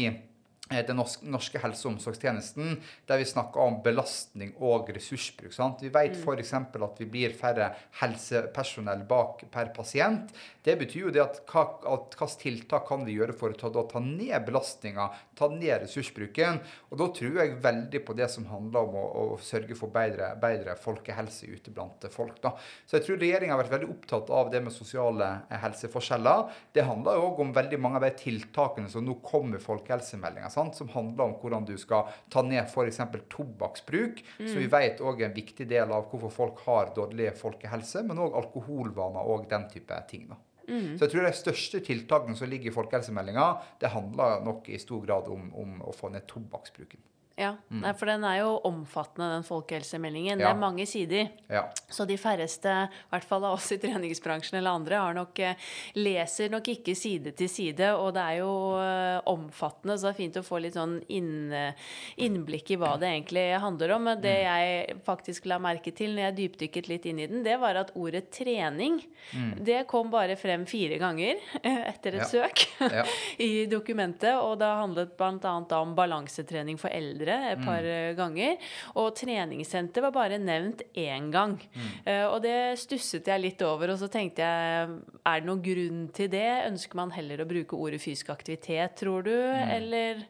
den 0.73 0.97
norske 0.97 1.61
helse- 1.61 1.85
og 1.85 1.93
omsorgstjenesten, 1.93 2.79
der 3.05 3.19
vi 3.21 3.27
snakker 3.29 3.61
om 3.61 3.83
belastning 3.85 4.55
og 4.65 4.89
ressursbruk. 4.97 5.53
Sant? 5.53 5.83
Vi 5.85 5.91
vet 5.93 6.17
mm. 6.17 6.23
f.eks. 6.25 6.55
at 6.57 7.03
vi 7.03 7.09
blir 7.11 7.35
færre 7.37 7.69
helsepersonell 8.01 9.05
bak 9.05 9.45
per 9.53 9.75
pasient. 9.77 10.33
Det 10.65 10.79
betyr 10.81 11.11
jo 11.11 11.13
det 11.13 11.21
at 11.21 11.43
hva, 11.53 11.67
hvilke 11.85 12.29
tiltak 12.41 12.89
kan 12.89 13.05
vi 13.05 13.19
gjøre 13.19 13.37
for 13.37 13.53
å 13.53 13.59
ta, 13.61 13.69
da, 13.69 13.83
ta 13.85 14.01
ned 14.01 14.47
belastninga, 14.47 15.11
ta 15.37 15.51
ned 15.53 15.85
ressursbruken. 15.85 16.63
Og 16.89 16.97
da 17.03 17.11
tror 17.13 17.37
jeg 17.43 17.61
veldig 17.61 18.01
på 18.07 18.17
det 18.17 18.31
som 18.33 18.49
handler 18.49 18.89
om 18.89 18.97
å, 18.97 19.05
å 19.05 19.39
sørge 19.45 19.77
for 19.77 19.93
bedre, 19.93 20.33
bedre, 20.41 20.79
folkehelse 20.81 21.51
ute 21.53 21.75
blant 21.77 22.09
folk. 22.15 22.41
Da. 22.41 22.55
Så 22.89 22.97
jeg 22.97 23.07
tror 23.11 23.21
regjeringa 23.21 23.53
har 23.53 23.63
vært 23.67 23.77
veldig 23.77 23.93
opptatt 23.99 24.33
av 24.33 24.49
det 24.55 24.65
med 24.65 24.73
sosiale 24.73 25.29
eh, 25.51 25.61
helseforskjeller. 25.61 26.49
Det 26.73 26.89
handler 26.89 27.21
òg 27.21 27.45
om 27.45 27.53
veldig 27.53 27.83
mange 27.85 28.01
av 28.01 28.09
de 28.09 28.15
tiltakene 28.25 28.89
som 28.89 29.05
nå 29.05 29.21
kommer 29.21 29.61
i 29.61 29.65
folkehelsemeldinga 29.69 30.55
sant, 30.65 30.77
som 30.77 30.89
handler 30.95 31.29
om 31.29 31.37
hvordan 31.41 31.67
du 31.69 31.77
skal 31.81 32.11
ta 32.33 32.43
ned 32.43 32.65
f.eks. 32.65 33.01
tobakksbruk, 33.33 34.25
mm. 34.39 34.49
som 34.49 34.59
vi 34.61 34.71
vet 34.71 35.03
òg 35.05 35.23
er 35.23 35.31
en 35.31 35.37
viktig 35.37 35.69
del 35.69 35.93
av 35.93 36.09
hvorfor 36.11 36.33
folk 36.33 36.65
har 36.67 36.95
dårlig 36.97 37.33
folkehelse, 37.39 38.05
men 38.09 38.19
òg 38.19 38.37
alkoholvaner 38.41 39.31
og 39.31 39.49
den 39.51 39.69
type 39.73 40.01
ting. 40.11 40.29
da. 40.29 40.41
Mm. 40.65 40.97
Så 40.97 41.05
jeg 41.05 41.13
tror 41.13 41.27
de 41.27 41.33
største 41.37 41.81
tiltakene 41.85 42.37
som 42.39 42.49
ligger 42.49 42.71
i 42.71 42.75
folkehelsemeldinga, 42.75 43.49
det 43.81 43.93
handler 43.93 44.45
nok 44.45 44.69
i 44.73 44.81
stor 44.81 45.03
grad 45.05 45.29
om, 45.33 45.51
om 45.55 45.83
å 45.85 45.93
få 45.93 46.13
ned 46.15 46.27
tobakksbruken. 46.31 47.03
Ja, 47.37 47.57
mm. 47.69 47.81
Nei, 47.83 47.91
for 47.99 48.07
den 48.07 48.23
er 48.29 48.37
jo 48.45 48.51
omfattende, 48.69 49.27
den 49.33 49.45
folkehelsemeldingen. 49.47 50.39
Ja. 50.39 50.45
Det 50.45 50.51
er 50.53 50.59
mange 50.61 50.85
sider. 50.87 51.31
Ja. 51.51 51.65
Så 51.91 52.07
de 52.07 52.15
færreste, 52.21 52.71
i 52.87 53.11
hvert 53.11 53.27
fall 53.27 53.47
av 53.49 53.57
oss 53.57 53.73
i 53.75 53.79
treningsbransjen 53.83 54.61
eller 54.61 54.79
andre, 54.79 55.01
har 55.03 55.17
nok, 55.17 55.41
eh, 55.43 55.73
leser 55.99 56.53
nok 56.53 56.71
ikke 56.71 56.95
side 56.95 57.33
til 57.35 57.51
side. 57.51 57.89
Og 57.99 58.13
det 58.15 58.23
er 58.23 58.39
jo 58.39 58.53
uh, 58.79 59.19
omfattende, 59.31 59.97
så 59.99 60.07
det 60.07 60.13
er 60.13 60.21
fint 60.21 60.39
å 60.39 60.45
få 60.47 60.61
litt 60.63 60.79
sånn 60.79 61.01
inn, 61.11 61.51
innblikk 62.23 62.71
i 62.71 62.79
hva 62.79 62.93
det 63.03 63.11
egentlig 63.11 63.49
handler 63.65 63.97
om. 63.97 64.07
Men 64.13 64.23
det 64.23 64.37
mm. 64.39 64.47
jeg 64.47 65.03
faktisk 65.11 65.51
la 65.51 65.59
merke 65.63 65.91
til 65.91 66.15
når 66.15 66.29
jeg 66.29 66.39
dypdykket 66.39 66.93
litt 66.93 67.11
inn 67.11 67.25
i 67.25 67.29
den, 67.31 67.43
det 67.43 67.59
var 67.59 67.83
at 67.83 67.91
ordet 67.99 68.29
trening 68.35 69.01
mm. 69.33 69.51
det 69.67 69.81
kom 69.91 70.07
bare 70.13 70.39
frem 70.39 70.69
fire 70.71 71.01
ganger 71.03 71.43
etter 71.65 72.21
et 72.21 72.23
ja. 72.23 72.31
søk 72.31 72.65
i 73.43 73.67
dokumentet. 73.67 74.39
Og 74.39 74.55
det 74.63 74.71
handlet 74.71 75.19
bl.a. 75.19 75.59
om 75.83 75.99
balansetrening 75.99 76.79
for 76.79 76.95
eldre 76.95 77.24
et 77.33 77.63
par 77.65 77.85
mm. 77.85 78.17
ganger. 78.19 78.59
Og 79.01 79.13
treningssenter 79.17 80.05
var 80.05 80.15
bare 80.15 80.41
nevnt 80.43 80.85
én 80.99 81.31
gang. 81.35 81.57
Mm. 81.75 81.89
Uh, 82.07 82.27
og 82.33 82.39
det 82.45 82.59
stusset 82.83 83.31
jeg 83.31 83.43
litt 83.43 83.65
over. 83.65 83.95
Og 83.95 84.01
så 84.01 84.11
tenkte 84.13 84.45
jeg, 84.45 85.01
er 85.25 85.41
det 85.41 85.49
noen 85.49 85.65
grunn 85.65 86.05
til 86.15 86.31
det? 86.33 86.49
Ønsker 86.69 87.01
man 87.01 87.15
heller 87.15 87.45
å 87.45 87.49
bruke 87.49 87.79
ordet 87.79 88.03
fysisk 88.05 88.33
aktivitet, 88.35 88.99
tror 89.01 89.25
du? 89.27 89.35
Mm. 89.35 89.75
Eller 89.79 90.25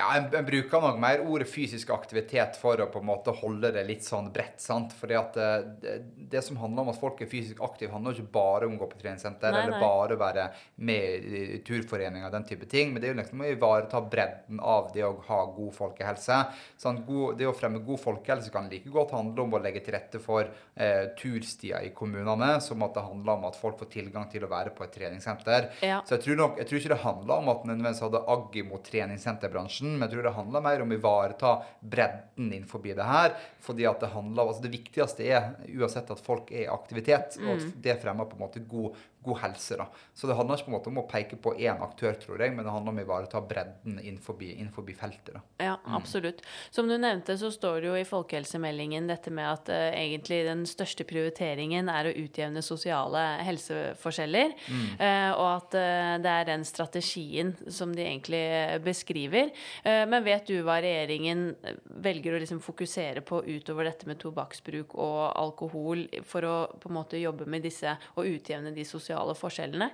ja, 0.00 0.08
en, 0.16 0.46
bruker 0.46 0.82
nok 0.82 0.98
mer 1.00 1.22
ordet 1.26 1.48
fysisk 1.50 1.90
aktivitet 1.94 2.56
for 2.60 2.80
å 2.80 2.88
på 2.92 3.02
en 3.02 3.08
måte 3.10 3.34
holde 3.36 3.72
det 3.74 3.84
litt 3.88 4.06
sånn 4.06 4.30
bredt. 4.32 4.60
sant? 4.62 4.94
Fordi 4.96 5.16
at 5.18 5.36
det, 5.36 5.48
eh, 5.50 5.66
det, 5.82 5.96
det, 6.32 6.42
som 6.46 6.58
handler 6.60 6.86
om 6.86 6.92
at 6.94 7.00
folk 7.00 7.20
er 7.20 7.30
fysisk 7.30 7.60
aktive, 7.64 7.92
handler 7.92 8.16
ikke 8.16 8.32
bare 8.32 8.68
om 8.68 8.78
å 8.78 8.82
gå 8.82 8.90
på 8.94 9.00
treningssenter 9.02 9.52
nei, 9.52 9.64
eller 9.64 9.76
nei. 9.76 9.82
bare 9.84 10.18
være 10.20 10.46
med 10.88 11.26
i, 11.28 11.42
i 11.60 12.22
og 12.24 12.32
den 12.32 12.46
type 12.48 12.68
ting. 12.70 12.92
Men 12.92 13.02
det 13.02 13.10
er 13.10 13.14
jo 13.14 13.20
liksom 13.20 13.44
å 13.44 13.50
ivareta 13.50 14.00
bredden 14.00 14.62
av 14.64 14.90
det 14.94 15.04
å 15.06 15.12
ha 15.28 15.40
god 15.56 15.74
folkehelse. 15.76 16.40
Sånn, 16.80 17.02
god, 17.06 17.38
det 17.40 17.50
å 17.50 17.56
fremme 17.56 17.82
god 17.84 18.00
folkehelse 18.00 18.52
kan 18.54 18.70
like 18.72 18.90
godt 18.90 19.14
handle 19.16 19.44
om 19.44 19.58
å 19.58 19.62
legge 19.62 19.84
til 19.84 19.96
rette 19.96 20.22
for 20.22 20.48
eh, 20.48 21.10
turstier 21.18 21.84
i 21.86 21.92
kommunene, 21.96 22.52
som 22.64 22.82
at 22.86 22.96
det 22.96 23.06
handler 23.06 23.36
om 23.36 23.48
at 23.50 23.60
folk 23.60 23.78
får 23.80 23.92
tilgang 23.92 24.28
til 24.32 24.46
å 24.46 24.52
være 24.52 24.72
på 24.76 24.86
et 24.86 24.94
treningssenter. 24.96 25.70
Ja. 25.84 26.00
Så 26.06 26.16
jeg 26.16 26.26
tror, 26.26 26.40
nok, 26.44 26.58
jeg 26.60 26.70
tror 26.70 26.80
ikke 26.80 26.94
det 26.94 27.02
handler 27.04 27.44
om 27.44 27.52
at 27.52 27.64
en 27.64 27.72
nødvendigvis 27.74 28.04
hadde 28.06 28.24
agg 28.34 28.60
imot 28.60 28.86
treningssenterbransjen 28.86 29.89
bransjen. 29.90 29.98
Men 29.98 30.08
jeg 30.08 30.14
tror 30.14 30.26
det 30.26 30.36
handler 30.36 30.64
mer 30.64 30.82
om 30.82 30.90
å 30.90 30.98
ivareta 30.98 31.52
bredden 31.80 32.52
innenfor 32.52 32.82
det 32.82 33.02
her. 33.02 33.34
fordi 33.60 33.86
at 33.86 34.00
Det 34.00 34.08
handler, 34.08 34.48
altså 34.48 34.62
det 34.62 34.72
viktigste 34.72 35.22
er 35.24 35.54
uansett 35.68 36.10
at 36.10 36.20
folk 36.20 36.50
er 36.50 36.64
i 36.64 36.68
aktivitet, 36.68 37.38
og 37.40 37.56
at 37.56 37.64
mm. 37.64 37.72
det 37.82 38.00
fremmer 38.00 38.24
på 38.24 38.36
en 38.36 38.44
måte 38.44 38.60
god 38.60 38.96
god 39.24 39.38
helse. 39.38 39.76
da. 39.76 39.86
Så 40.14 40.26
det 40.26 40.34
handler 40.34 40.56
ikke 40.56 40.68
på 40.68 40.72
en 40.72 40.76
måte 40.78 40.90
om 40.90 41.00
å 41.02 41.06
peke 41.08 41.36
på 41.40 41.52
én 41.60 41.82
aktør, 41.84 42.16
tror 42.20 42.40
jeg, 42.40 42.54
men 42.56 42.64
det 42.64 42.72
handler 42.72 42.94
om 42.94 43.00
å 43.00 43.04
ivareta 43.04 43.42
bredden 43.44 43.98
innenfor, 44.00 44.38
innenfor 44.40 44.86
feltet. 44.96 45.34
da. 45.34 45.42
Ja, 45.60 45.74
mm. 45.76 45.94
absolutt. 45.98 46.40
Som 46.70 46.88
du 46.88 46.96
nevnte, 46.98 47.36
så 47.38 47.50
står 47.52 47.80
det 47.80 47.90
jo 47.90 47.98
i 48.00 48.06
folkehelsemeldingen 48.08 49.08
dette 49.10 49.32
med 49.34 49.48
at 49.48 49.68
uh, 49.72 49.90
egentlig 49.92 50.42
den 50.48 50.64
største 50.68 51.04
prioriteringen 51.08 51.90
er 51.92 52.08
å 52.08 52.14
utjevne 52.16 52.62
sosiale 52.64 53.24
helseforskjeller, 53.44 54.56
mm. 54.56 54.86
uh, 55.00 55.30
og 55.36 55.48
at 55.50 55.78
uh, 55.78 56.16
det 56.24 56.34
er 56.34 56.48
den 56.48 56.64
strategien 56.68 57.52
som 57.68 57.92
de 57.96 58.06
egentlig 58.06 58.42
beskriver. 58.84 59.50
men 59.84 60.24
vet 60.24 60.46
du 60.48 60.60
hva 60.64 60.78
regjeringen 60.82 61.42
velger 62.02 62.34
å 62.34 62.40
liksom 62.40 62.60
fokusere 62.62 63.22
på 63.26 63.40
utover 63.46 63.86
dette 63.88 64.08
med 64.08 64.18
tobakksbruk 64.20 64.94
og 64.94 65.20
alkohol, 65.38 66.06
for 66.26 66.46
å 66.46 66.56
på 66.80 66.90
en 66.90 66.96
måte 66.96 67.20
jobbe 67.20 67.46
med 67.50 67.64
disse 67.66 67.92
og 68.14 68.28
utjevne 68.28 68.72
de 68.74 68.84
sosiale 68.88 69.09
sosiale 69.10 69.34
forskjellene? 69.34 69.90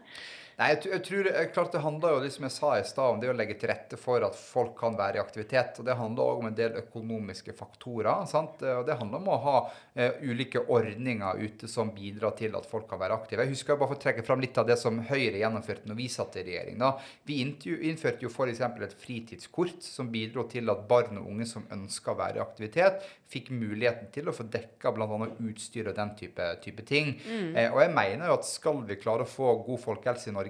Nei, 0.56 0.70
jeg, 0.72 0.86
jeg 0.88 1.02
tror 1.04 1.26
jeg, 1.28 1.48
klart 1.52 1.74
Det 1.74 1.82
handler 1.84 2.14
jo 2.14 2.20
liksom 2.24 2.46
jeg 2.46 2.54
sa 2.54 2.70
i 2.78 2.84
sted, 2.88 3.04
om 3.04 3.18
det 3.20 3.28
å 3.28 3.34
legge 3.36 3.58
til 3.60 3.68
rette 3.68 3.98
for 4.00 4.24
at 4.24 4.36
folk 4.40 4.72
kan 4.78 4.94
være 4.96 5.18
i 5.18 5.20
aktivitet. 5.20 5.76
og 5.76 5.84
Det 5.84 5.96
handler 5.98 6.30
òg 6.32 6.38
om 6.40 6.48
en 6.48 6.56
del 6.56 6.78
økonomiske 6.80 7.52
faktorer. 7.58 8.24
sant? 8.30 8.62
Og 8.64 8.86
Det 8.88 8.96
handler 8.96 9.20
om 9.20 9.28
å 9.34 9.36
ha 9.44 9.56
uh, 9.68 10.22
ulike 10.24 10.62
ordninger 10.72 11.42
ute 11.44 11.68
som 11.68 11.92
bidrar 11.92 12.32
til 12.38 12.56
at 12.56 12.68
folk 12.68 12.88
kan 12.88 13.02
være 13.02 13.18
aktive. 13.18 13.44
Jeg 13.44 13.52
husker 13.52 13.76
bare 13.76 13.90
for 13.92 14.00
å 14.00 14.04
trekke 14.06 14.24
fram 14.24 14.40
litt 14.40 14.56
av 14.56 14.68
det 14.70 14.78
som 14.80 15.02
Høyre 15.10 15.42
gjennomførte 15.42 15.90
når 15.90 16.00
vi 16.00 16.08
satt 16.14 16.40
i 16.40 16.46
regjering. 16.48 16.80
da. 16.80 16.94
Vi 17.28 17.42
innførte 17.44 18.24
jo 18.24 18.32
f.eks. 18.32 18.64
et 18.64 18.96
fritidskort 19.02 19.84
som 19.84 20.08
bidro 20.12 20.46
til 20.48 20.72
at 20.72 20.88
barn 20.88 21.20
og 21.20 21.28
unge 21.34 21.50
som 21.52 21.68
ønska 21.68 22.14
å 22.14 22.20
være 22.22 22.40
i 22.40 22.44
aktivitet, 22.46 23.04
fikk 23.28 23.50
muligheten 23.52 24.08
til 24.14 24.30
å 24.30 24.34
få 24.34 24.46
dekka 24.48 24.94
bl.a. 24.94 25.28
utstyr 25.50 25.90
og 25.90 25.96
den 25.98 26.16
type, 26.16 26.48
type 26.64 26.88
ting. 26.88 27.12
Mm. 27.26 27.52
Uh, 27.52 27.68
og 27.74 27.84
jeg 27.84 27.94
mener 28.00 28.30
jo 28.30 28.40
at 28.40 28.48
skal 28.48 28.80
vi 28.88 28.96
klare 29.04 29.28
å 29.28 29.30
få 29.36 29.52
god 29.66 29.84
folkehelse 29.84 30.30
i 30.30 30.36
Norge, 30.36 30.45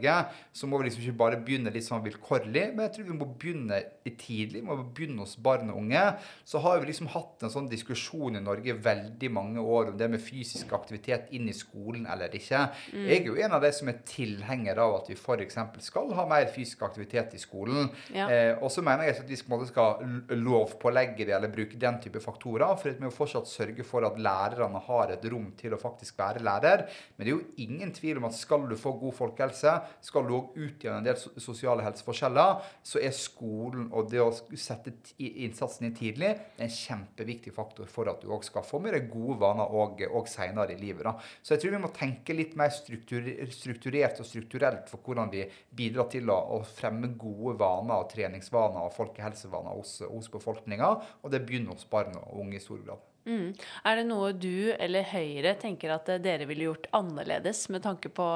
så 0.53 0.69
må 0.69 0.81
vi 0.81 0.89
liksom 0.89 1.05
ikke 1.05 1.21
bare 1.21 1.41
begynne 1.43 1.73
litt 1.75 1.87
sånn 1.87 2.05
vilkårlig, 2.05 2.65
men 2.75 2.87
jeg 2.87 2.95
tror 2.97 3.09
vi 3.09 3.17
må 3.19 3.29
begynne 3.33 3.81
tidlig. 4.15 4.61
Vi 4.61 4.67
må 4.67 4.77
begynne 4.95 5.25
hos 5.25 5.37
barn 5.43 5.71
og 5.73 5.81
unge. 5.81 6.03
Så 6.47 6.61
har 6.65 6.81
vi 6.81 6.91
liksom 6.91 7.11
hatt 7.13 7.43
en 7.45 7.53
sånn 7.53 7.71
diskusjon 7.71 8.39
i 8.39 8.43
Norge 8.45 8.77
veldig 8.83 9.31
mange 9.35 9.63
år 9.63 9.93
om 9.93 9.99
det 9.99 10.09
med 10.13 10.23
fysisk 10.23 10.73
aktivitet 10.77 11.33
inn 11.37 11.49
i 11.51 11.57
skolen 11.57 12.07
eller 12.11 12.33
ikke. 12.37 12.67
Mm. 12.93 13.07
Jeg 13.07 13.19
er 13.19 13.31
jo 13.31 13.39
en 13.47 13.57
av 13.59 13.65
de 13.65 13.73
som 13.75 13.91
er 13.91 14.03
tilhenger 14.07 14.81
av 14.83 14.99
at 15.01 15.11
vi 15.11 15.19
f.eks. 15.19 15.59
skal 15.89 16.13
ha 16.17 16.27
mer 16.31 16.49
fysisk 16.55 16.85
aktivitet 16.87 17.35
i 17.37 17.43
skolen. 17.43 17.91
Ja. 18.15 18.29
Eh, 18.31 18.53
og 18.61 18.71
så 18.73 18.85
mener 18.87 19.09
jeg 19.09 19.19
at 19.23 19.31
vi 19.31 19.41
skal 19.41 20.05
lovpålegge 20.37 21.27
det 21.27 21.37
eller 21.37 21.53
bruke 21.53 21.79
den 21.81 22.01
type 22.03 22.23
faktorer 22.23 22.77
for 22.77 22.91
vi 22.91 23.05
må 23.05 23.13
fortsatt 23.15 23.49
sørge 23.51 23.85
for 23.87 24.07
at 24.07 24.19
lærerne 24.21 24.81
har 24.87 25.13
et 25.15 25.25
rom 25.31 25.51
til 25.59 25.75
å 25.75 25.81
faktisk 25.81 26.19
være 26.21 26.45
lærer. 26.47 26.87
Men 27.17 27.25
det 27.25 27.33
er 27.33 27.37
jo 27.37 27.67
ingen 27.67 27.93
tvil 27.97 28.21
om 28.21 28.29
at 28.29 28.37
skal 28.39 28.67
du 28.69 28.77
få 28.79 28.95
god 29.01 29.17
folkehelse, 29.17 29.75
skal 30.05 30.27
du 30.27 30.35
òg 30.37 30.57
utgjøre 30.57 31.01
en 31.01 31.07
del 31.07 31.19
sosiale 31.43 31.85
helseforskjeller, 31.87 32.63
så 32.87 33.01
er 33.03 33.15
skolen 33.17 33.89
og 33.93 34.11
det 34.13 34.23
å 34.23 34.31
sette 34.33 34.93
innsatsen 35.19 35.89
inn 35.89 35.97
tidlig 35.97 36.33
en 36.63 36.73
kjempeviktig 36.73 37.55
faktor 37.57 37.91
for 37.91 38.11
at 38.11 38.23
du 38.23 38.31
òg 38.35 38.45
skal 38.47 38.67
få 38.67 38.81
med 38.83 38.97
deg 38.97 39.09
gode 39.13 39.39
vaner 39.43 39.73
og, 39.73 40.03
og 40.11 40.31
seinere 40.31 40.77
i 40.77 40.81
livet. 40.81 41.07
Da. 41.07 41.17
Så 41.43 41.55
jeg 41.55 41.65
tror 41.65 41.77
vi 41.77 41.83
må 41.87 41.93
tenke 41.97 42.37
litt 42.37 42.57
mer 42.59 42.73
strukturert 42.75 44.23
og 44.23 44.29
strukturelt 44.29 44.93
for 44.93 45.03
hvordan 45.05 45.33
vi 45.33 45.45
bidrar 45.77 46.11
til 46.13 46.31
å, 46.33 46.39
å 46.57 46.63
fremme 46.67 47.15
gode 47.19 47.57
vaner 47.61 47.99
og 47.99 48.11
treningsvaner 48.13 48.87
og 48.87 48.95
folkehelsevaner 48.97 49.77
hos, 49.77 49.99
hos 50.07 50.31
befolkninga. 50.33 50.95
Og 51.23 51.33
det 51.33 51.45
begynner 51.47 51.77
hos 51.77 51.89
barn 51.91 52.17
og 52.21 52.43
unge 52.43 52.61
i 52.61 52.65
stor 52.65 52.83
grad. 52.85 53.05
Mm. 53.27 53.57
Er 53.83 53.99
det 53.99 54.07
noe 54.07 54.31
du 54.39 54.71
eller 54.79 55.07
Høyre 55.11 55.57
tenker 55.59 55.91
at 55.97 56.09
eh, 56.13 56.23
dere 56.23 56.47
ville 56.47 56.69
gjort 56.69 56.87
annerledes 56.95 57.65
med 57.75 57.83
tanke 57.83 58.13
på 58.15 58.27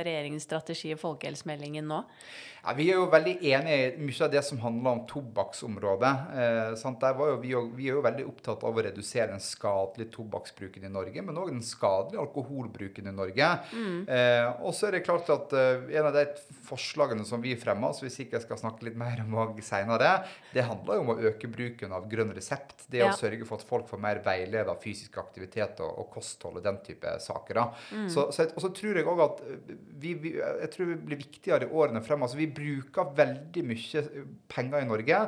regjeringens 0.00 0.46
strategi 0.48 0.94
i 0.94 1.00
folkehelsemeldingen 1.00 1.88
nå? 1.90 2.00
Ja, 2.64 2.72
vi 2.72 2.86
er 2.88 2.96
jo 2.96 3.08
veldig 3.12 3.34
enig 3.44 3.72
i 3.76 3.88
mye 4.00 4.24
av 4.24 4.30
det 4.32 4.40
som 4.46 4.60
handler 4.62 4.96
om 4.96 5.00
tobakksområdet. 5.08 6.12
Eh, 6.32 6.84
jo, 7.20 7.32
vi, 7.42 7.50
vi, 7.76 7.88
er 7.90 7.98
jo 7.98 8.04
veldig 8.04 8.24
opptatt 8.30 8.64
av 8.64 8.78
å 8.78 8.84
redusere 8.86 9.34
den 9.34 9.42
skadelige 9.44 10.14
tobakksbruken 10.14 10.86
i 10.88 10.92
Norge, 10.92 11.24
men 11.26 11.40
òg 11.40 11.50
den 11.52 11.64
skadelige 11.64 12.22
alkoholbruken 12.22 13.10
i 13.10 13.12
Norge. 13.12 13.50
Mm. 13.74 13.98
Eh, 14.08 14.48
og 14.64 14.72
så 14.76 14.88
er 14.88 14.96
det 14.96 15.02
klart 15.04 15.28
at 15.34 15.52
eh, 15.60 15.90
en 15.98 16.08
av 16.08 16.16
de 16.16 16.24
forslagene 16.64 17.26
som 17.28 17.44
vi 17.44 17.52
fremmer, 17.60 17.92
så 17.92 18.06
vi 18.06 18.14
sikkert 18.14 18.46
skal 18.46 18.62
snakke 18.62 18.88
litt 18.88 18.96
mer 18.96 19.20
om 19.26 19.36
òg 19.44 19.60
seinere, 19.64 20.14
det 20.54 20.64
handler 20.64 20.96
jo 20.96 21.04
om 21.04 21.12
å 21.12 21.18
øke 21.34 21.52
bruken 21.52 21.92
av 21.92 22.08
grønn 22.08 22.32
resept. 22.32 22.86
Det 22.88 23.04
ja. 23.04 23.10
å 23.12 23.18
sørge 23.18 23.44
for 23.44 23.60
at 23.60 23.68
folk 23.68 23.92
får 23.92 24.00
mer 24.00 24.22
veilede 24.24 24.72
av 24.72 24.80
fysisk 24.80 25.20
aktivitet 25.20 25.84
og, 25.84 25.92
og, 26.00 26.08
kosthold 26.16 26.62
og 26.62 26.64
den 26.64 26.80
type 26.86 27.12
saker. 27.20 27.60
Mm. 27.92 28.08
Så, 28.08 28.30
så, 28.32 28.48
og 28.54 28.64
så 28.64 28.72
tror 28.72 28.96
jeg 28.96 29.08
òg 29.10 29.22
at 29.28 29.44
vi, 30.00 30.16
vi, 30.16 30.34
jeg 30.40 30.72
tror 30.72 30.94
det 30.94 31.00
blir 31.04 31.20
viktigere 31.20 31.68
i 31.68 31.76
årene 31.76 32.00
frem. 32.04 32.24
Altså, 32.24 32.40
vi 32.40 32.53
bruker 32.56 33.12
veldig 33.18 33.64
mye 33.70 34.04
penger 34.54 34.84
i 34.84 34.88
Norge 34.88 35.20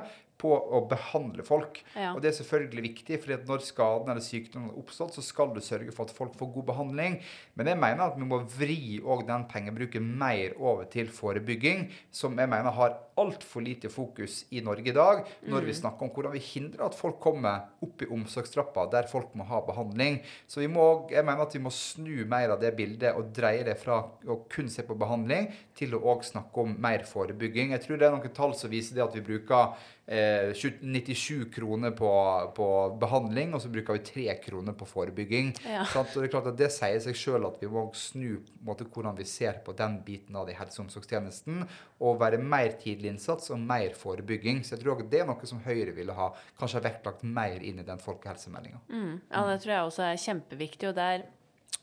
på 0.46 0.56
å 0.78 0.82
behandle 0.90 1.44
folk. 1.46 1.80
Ja. 1.96 2.12
Og 2.14 2.22
det 2.22 2.30
er 2.30 2.38
selvfølgelig 2.38 2.84
viktig, 2.90 3.20
for 3.22 3.46
når 3.50 3.64
skaden 3.66 4.12
eller 4.12 4.24
sykdommen 4.24 4.70
har 4.70 4.80
oppstått, 4.82 5.16
så 5.16 5.24
skal 5.24 5.52
du 5.54 5.62
sørge 5.64 5.94
for 5.94 6.06
at 6.06 6.14
folk 6.16 6.36
får 6.38 6.52
god 6.54 6.68
behandling. 6.70 7.18
Men 7.58 7.72
jeg 7.72 7.80
mener 7.82 8.06
at 8.06 8.18
vi 8.18 8.28
må 8.28 8.42
vri 8.56 8.80
den 9.26 9.46
pengebruken 9.50 10.06
mer 10.20 10.54
over 10.60 10.86
til 10.92 11.10
forebygging, 11.12 11.88
som 12.14 12.36
jeg 12.38 12.50
mener 12.52 12.74
har 12.76 12.96
altfor 13.16 13.64
lite 13.64 13.88
fokus 13.88 14.42
i 14.52 14.60
Norge 14.64 14.90
i 14.90 14.94
dag, 14.94 15.22
når 15.48 15.64
mm. 15.64 15.66
vi 15.66 15.76
snakker 15.78 16.06
om 16.06 16.12
hvordan 16.12 16.34
vi 16.34 16.42
hindrer 16.44 16.84
at 16.86 16.96
folk 16.98 17.16
kommer 17.22 17.70
opp 17.84 18.04
i 18.04 18.10
omsorgstrappa 18.12 18.86
der 18.92 19.08
folk 19.08 19.32
må 19.38 19.46
ha 19.48 19.62
behandling. 19.64 20.20
Så 20.46 20.60
vi 20.60 20.68
må, 20.72 20.84
jeg 21.12 21.24
mener 21.24 21.46
at 21.46 21.56
vi 21.56 21.62
må 21.64 21.72
snu 21.72 22.26
mer 22.28 22.52
av 22.54 22.60
det 22.62 22.74
bildet 22.76 23.16
og 23.16 23.32
dreie 23.36 23.64
det 23.66 23.78
fra 23.80 24.02
å 24.04 24.38
kun 24.52 24.68
se 24.72 24.84
på 24.86 24.98
behandling 24.98 25.48
til 25.76 25.96
å 25.96 26.02
òg 26.12 26.26
snakke 26.28 26.66
om 26.66 26.76
mer 26.82 27.06
forebygging. 27.08 27.72
Jeg 27.72 27.86
tror 27.86 28.00
det 28.00 28.08
er 28.08 28.16
noen 28.16 28.36
tall 28.36 28.56
som 28.58 28.72
viser 28.72 28.98
det 28.98 29.06
at 29.06 29.16
vi 29.16 29.24
bruker 29.24 29.72
97 30.06 31.40
eh, 31.40 31.48
kroner 31.50 31.90
på, 31.90 32.08
på, 32.54 32.66
behandling, 33.00 33.54
og 33.54 33.62
så 33.62 33.70
bruker 33.72 33.96
vi 33.96 34.04
3 34.06 34.36
kroner 34.44 34.76
på 34.78 34.86
forebygging. 34.86 35.50
Ja. 35.66 35.82
Og 35.98 36.12
Det 36.12 36.28
er 36.28 36.30
klart 36.30 36.50
at 36.52 36.58
det 36.60 36.70
sier 36.74 37.00
seg 37.02 37.18
sjøl 37.18 37.48
at 37.48 37.58
vi 37.58 37.70
må 37.70 37.88
snu 37.98 38.38
måte, 38.66 38.86
hvordan 38.86 39.18
vi 39.18 39.26
ser 39.26 39.58
på 39.66 39.74
den 39.74 39.98
biten 40.06 40.36
av 40.38 40.46
det 40.46 40.54
i 40.54 40.60
helse- 40.60 40.78
og 40.78 40.86
omsorgstjenesten, 40.86 41.64
og 41.98 42.20
være 42.20 42.38
mer 42.38 42.76
tidlig 42.78 43.16
innsats 43.16 43.50
og 43.50 43.58
mer 43.58 43.96
forebygging. 43.98 44.62
Så 44.62 44.76
jeg 44.76 44.84
tror 44.84 45.02
det 45.02 45.24
er 45.24 45.26
noe 45.26 45.50
som 45.50 45.64
Høyre 45.66 45.96
ville 45.96 46.14
ha 46.14 46.30
kanskje 46.60 46.84
vektlagt 46.86 47.26
mer 47.26 47.58
inn 47.58 47.82
i 47.82 47.86
den 47.86 47.98
folkehelsemeldinga. 47.98 48.84
Mm. 48.86 49.16
Ja, 49.32 49.42
det 49.50 49.58
tror 49.64 49.74
jeg 49.74 49.90
også 49.90 50.06
er 50.06 50.22
kjempeviktig. 50.22 50.92
og 50.92 50.94
det 50.94 51.10
er 51.16 51.26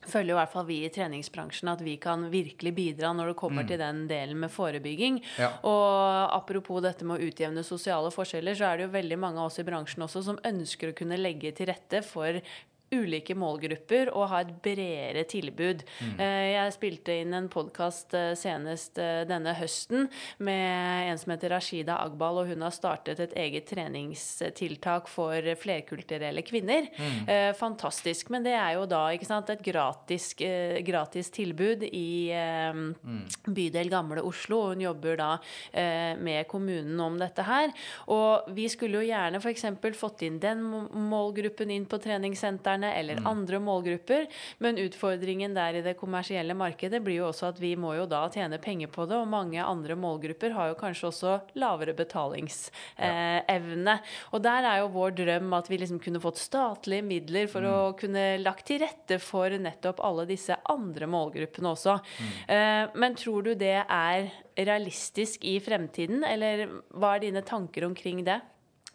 føler 0.10 0.34
i 0.34 0.38
hvert 0.38 0.52
fall 0.54 0.68
vi 0.68 0.80
i 0.86 0.92
treningsbransjen 0.94 1.72
at 1.74 1.84
vi 1.86 1.96
kan 2.02 2.28
virkelig 2.34 2.74
bidra 2.76 3.14
når 3.16 3.32
det 3.32 3.38
kommer 3.40 3.66
mm. 3.66 3.70
til 3.72 3.82
den 3.82 4.04
delen 4.10 4.42
med 4.44 4.54
forebygging. 4.54 5.22
Ja. 5.40 5.52
Og 5.70 6.36
apropos 6.36 6.84
dette 6.86 7.08
med 7.08 7.20
å 7.20 7.30
utjevne 7.30 7.66
sosiale 7.68 8.12
forskjeller, 8.14 8.58
så 8.58 8.70
er 8.70 8.80
det 8.80 8.88
jo 8.88 8.96
veldig 8.98 9.20
mange 9.22 9.42
av 9.42 9.52
oss 9.52 9.62
i 9.62 9.68
bransjen 9.68 10.06
også 10.06 10.26
som 10.30 10.42
ønsker 10.46 10.92
å 10.92 10.98
kunne 10.98 11.20
legge 11.20 11.54
til 11.56 11.72
rette 11.72 12.04
for 12.06 12.42
ulike 12.94 13.36
målgrupper 13.38 14.12
og 14.14 14.28
ha 14.32 14.42
et 14.44 14.52
bredere 14.64 15.24
tilbud. 15.30 15.84
Mm. 16.00 16.16
Eh, 16.22 16.48
jeg 16.54 16.76
spilte 16.76 17.16
inn 17.24 17.36
en 17.36 17.50
podkast 17.52 18.14
eh, 18.18 18.34
senest 18.40 19.00
eh, 19.02 19.24
denne 19.30 19.56
høsten 19.58 20.08
med 20.44 21.10
en 21.12 21.22
som 21.22 21.34
heter 21.34 21.54
Rashida 21.56 21.98
Agbal, 22.04 22.42
og 22.42 22.52
hun 22.52 22.66
har 22.66 22.76
startet 22.76 23.22
et 23.24 23.36
eget 23.40 23.68
treningstiltak 23.72 25.10
for 25.12 25.54
flerkulturelle 25.60 26.44
kvinner. 26.46 26.90
Mm. 26.98 27.54
Fantastisk. 27.58 28.30
Men 28.34 28.46
det 28.46 28.56
er 28.58 28.76
jo 28.78 28.86
da 28.90 29.06
sant, 29.26 29.50
et 29.54 29.62
gratis, 29.64 30.32
gratis, 30.86 31.30
tilbud 31.34 31.86
i 31.88 32.32
mm. 32.34 33.54
bydel 33.54 33.92
Gamle 33.92 34.24
Oslo. 34.26 34.60
og 34.64 34.74
Hun 34.74 34.84
jobber 34.86 35.20
da 35.20 35.30
med 36.20 36.48
kommunen 36.52 37.00
om 37.04 37.18
dette 37.20 37.46
her. 37.48 37.72
Og 38.14 38.50
vi 38.56 38.68
skulle 38.72 39.02
jo 39.02 39.08
gjerne 39.08 39.40
f.eks. 39.42 39.66
fått 40.00 40.26
inn 40.28 40.40
den 40.44 40.64
målgruppen 40.64 41.72
inn 41.74 41.88
på 41.90 42.00
treningssentrene 42.04 42.83
barnevernet 42.84 42.98
eller 42.98 43.18
mm. 43.18 43.28
andre 43.28 43.60
målgrupper. 43.60 44.28
Men 44.60 44.78
utfordringen 44.78 45.54
der 45.54 45.76
i 45.76 45.82
det 45.82 45.98
kommersielle 45.98 46.54
markedet 46.54 47.02
blir 47.04 47.22
jo 47.22 47.30
også 47.30 47.52
at 47.52 47.60
vi 47.60 47.76
må 47.76 47.96
jo 47.96 48.06
da 48.06 48.30
tjene 48.30 48.60
penger 48.60 48.88
på 48.88 49.06
det, 49.06 49.18
og 49.18 49.28
mange 49.28 49.62
andre 49.62 49.96
målgrupper 49.96 50.54
har 50.54 50.72
jo 50.72 50.80
kanskje 50.80 51.10
også 51.10 51.40
lavere 51.56 51.94
betalingsevne. 51.94 53.94
Eh, 53.94 54.00
og 54.32 54.44
der 54.44 54.64
er 54.64 54.80
jo 54.82 54.92
vår 54.94 55.16
drøm 55.18 55.54
at 55.54 55.70
vi 55.70 55.78
liksom 55.78 56.00
kunne 56.00 56.22
fått 56.22 56.42
statlige 56.42 57.04
midler 57.04 57.48
for 57.48 57.62
mm. 57.62 57.74
å 57.74 57.94
kunne 57.98 58.26
lagt 58.42 58.68
til 58.68 58.82
rette 58.84 59.20
for 59.20 59.50
nettopp 59.50 60.02
alle 60.04 60.26
disse 60.30 60.56
andre 60.70 61.08
målgruppene 61.08 61.74
også. 61.74 62.00
Mm. 62.00 62.32
Eh, 62.56 62.96
men 63.00 63.20
tror 63.20 63.44
du 63.44 63.54
det 63.56 63.84
er 63.84 64.32
realistisk 64.54 65.46
i 65.50 65.58
fremtiden, 65.64 66.24
eller 66.28 66.68
hva 66.94 67.16
er 67.16 67.26
dine 67.26 67.42
tanker 67.46 67.88
omkring 67.88 68.22
det? 68.26 68.40